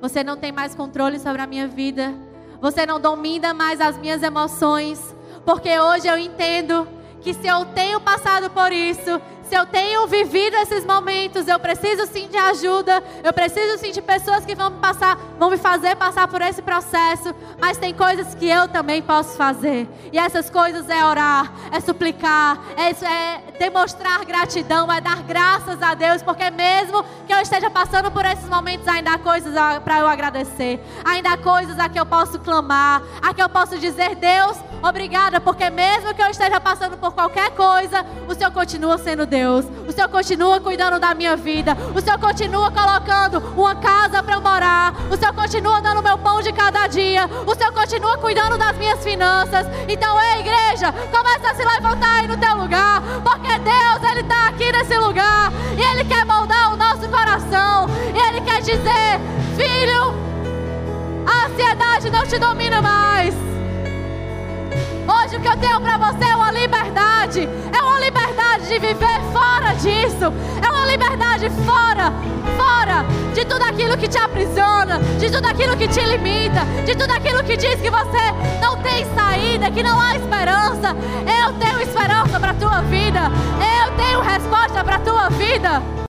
você 0.00 0.22
não 0.22 0.36
tem 0.36 0.52
mais 0.52 0.74
controle 0.74 1.18
sobre 1.18 1.42
a 1.42 1.46
minha 1.46 1.66
vida. 1.66 2.14
Você 2.60 2.86
não 2.86 3.00
domina 3.00 3.52
mais 3.52 3.80
as 3.80 3.98
minhas 3.98 4.22
emoções. 4.22 5.14
Porque 5.44 5.78
hoje 5.78 6.06
eu 6.06 6.18
entendo 6.18 6.86
que 7.20 7.34
se 7.34 7.46
eu 7.46 7.64
tenho 7.66 8.00
passado 8.00 8.50
por 8.50 8.72
isso, 8.72 9.20
se 9.52 9.58
eu 9.58 9.66
tenho 9.66 10.06
vivido 10.06 10.56
esses 10.56 10.82
momentos, 10.86 11.46
eu 11.46 11.58
preciso 11.58 12.06
sim 12.06 12.26
de 12.26 12.38
ajuda, 12.38 13.04
eu 13.22 13.34
preciso 13.34 13.76
sim 13.76 13.92
de 13.92 14.00
pessoas 14.00 14.46
que 14.46 14.54
vão 14.54 14.70
me 14.70 14.78
passar, 14.78 15.14
vão 15.38 15.50
me 15.50 15.58
fazer 15.58 15.94
passar 15.94 16.26
por 16.26 16.40
esse 16.40 16.62
processo, 16.62 17.34
mas 17.60 17.76
tem 17.76 17.92
coisas 17.92 18.34
que 18.34 18.48
eu 18.48 18.66
também 18.68 19.02
posso 19.02 19.36
fazer. 19.36 19.86
E 20.10 20.18
essas 20.18 20.48
coisas 20.48 20.88
é 20.88 21.04
orar, 21.04 21.52
é 21.70 21.80
suplicar, 21.80 22.62
é, 22.78 22.92
é 23.04 23.42
demonstrar 23.58 24.24
gratidão, 24.24 24.90
é 24.90 25.02
dar 25.02 25.22
graças 25.22 25.82
a 25.82 25.92
Deus, 25.92 26.22
porque 26.22 26.50
mesmo 26.50 27.04
que 27.26 27.34
eu 27.34 27.40
esteja 27.40 27.68
passando 27.68 28.10
por 28.10 28.24
esses 28.24 28.48
momentos, 28.48 28.88
ainda 28.88 29.12
há 29.12 29.18
coisas 29.18 29.52
para 29.84 29.98
eu 29.98 30.08
agradecer, 30.08 30.80
ainda 31.04 31.30
há 31.30 31.36
coisas 31.36 31.78
a 31.78 31.90
que 31.90 32.00
eu 32.00 32.06
posso 32.06 32.38
clamar, 32.38 33.02
a 33.20 33.34
que 33.34 33.42
eu 33.42 33.50
posso 33.50 33.78
dizer, 33.78 34.14
Deus, 34.14 34.56
obrigada, 34.82 35.40
porque 35.40 35.70
mesmo 35.70 36.12
que 36.14 36.22
eu 36.22 36.28
esteja 36.28 36.60
passando 36.60 36.96
por 36.96 37.12
qualquer 37.12 37.50
coisa, 37.52 38.04
o 38.28 38.34
Senhor 38.34 38.50
continua 38.50 38.98
sendo 38.98 39.24
Deus. 39.24 39.64
O 39.86 39.92
Senhor 39.92 40.08
continua 40.08 40.60
cuidando 40.60 40.98
da 40.98 41.14
minha 41.14 41.36
vida. 41.36 41.76
O 41.94 42.00
Senhor 42.00 42.18
continua 42.18 42.70
colocando 42.70 43.38
uma 43.56 43.74
casa 43.76 44.22
para 44.22 44.34
eu 44.34 44.40
morar. 44.40 44.94
O 45.10 45.16
Senhor 45.16 45.34
continua 45.34 45.80
dando 45.80 46.02
meu 46.02 46.18
pão 46.18 46.40
de 46.40 46.52
cada 46.52 46.86
dia. 46.86 47.28
O 47.46 47.54
Senhor 47.54 47.72
continua 47.72 48.18
cuidando 48.18 48.58
das 48.58 48.76
minhas 48.76 49.02
finanças. 49.02 49.66
Então, 49.88 50.20
ei, 50.20 50.40
igreja, 50.40 50.92
começa 51.10 51.50
a 51.50 51.54
se 51.54 51.64
levantar 51.64 52.20
aí 52.20 52.28
no 52.28 52.36
teu 52.36 52.56
lugar. 52.56 53.02
Porque 53.22 53.58
Deus, 53.58 54.10
Ele 54.10 54.20
está 54.20 54.48
aqui 54.48 54.72
nesse 54.72 54.96
lugar. 54.98 55.52
E 55.76 55.80
Ele 55.80 56.04
quer 56.04 56.24
moldar 56.24 56.72
o 56.72 56.76
nosso 56.76 57.08
coração. 57.08 57.88
E 58.14 58.18
Ele 58.28 58.40
quer 58.40 58.60
dizer: 58.60 59.20
Filho, 59.56 60.14
a 61.26 61.46
ansiedade 61.46 62.10
não 62.10 62.26
te 62.26 62.38
domina 62.38 62.82
mais. 62.82 63.51
Hoje 65.06 65.36
o 65.36 65.40
que 65.40 65.48
eu 65.48 65.56
tenho 65.56 65.80
para 65.80 65.96
você 65.96 66.24
é 66.24 66.36
uma 66.36 66.50
liberdade. 66.52 67.48
É 67.76 67.82
uma 67.82 67.98
liberdade 67.98 68.68
de 68.68 68.78
viver 68.78 69.20
fora 69.32 69.74
disso. 69.74 70.32
É 70.64 70.70
uma 70.70 70.86
liberdade 70.86 71.50
fora, 71.64 72.12
fora 72.56 73.04
de 73.34 73.44
tudo 73.44 73.62
aquilo 73.62 73.96
que 73.96 74.08
te 74.08 74.18
aprisiona, 74.18 75.00
de 75.18 75.30
tudo 75.30 75.46
aquilo 75.46 75.76
que 75.76 75.88
te 75.88 76.00
limita, 76.00 76.64
de 76.84 76.94
tudo 76.94 77.10
aquilo 77.10 77.42
que 77.42 77.56
diz 77.56 77.80
que 77.80 77.90
você 77.90 78.32
não 78.60 78.76
tem 78.78 79.04
saída, 79.14 79.70
que 79.70 79.82
não 79.82 80.00
há 80.00 80.16
esperança. 80.16 80.96
Eu 81.42 81.52
tenho 81.54 81.80
esperança 81.80 82.38
para 82.38 82.54
tua 82.54 82.82
vida. 82.82 83.30
Eu 83.84 83.96
tenho 83.96 84.20
resposta 84.20 84.84
para 84.84 84.98
tua 85.00 85.28
vida. 85.30 85.92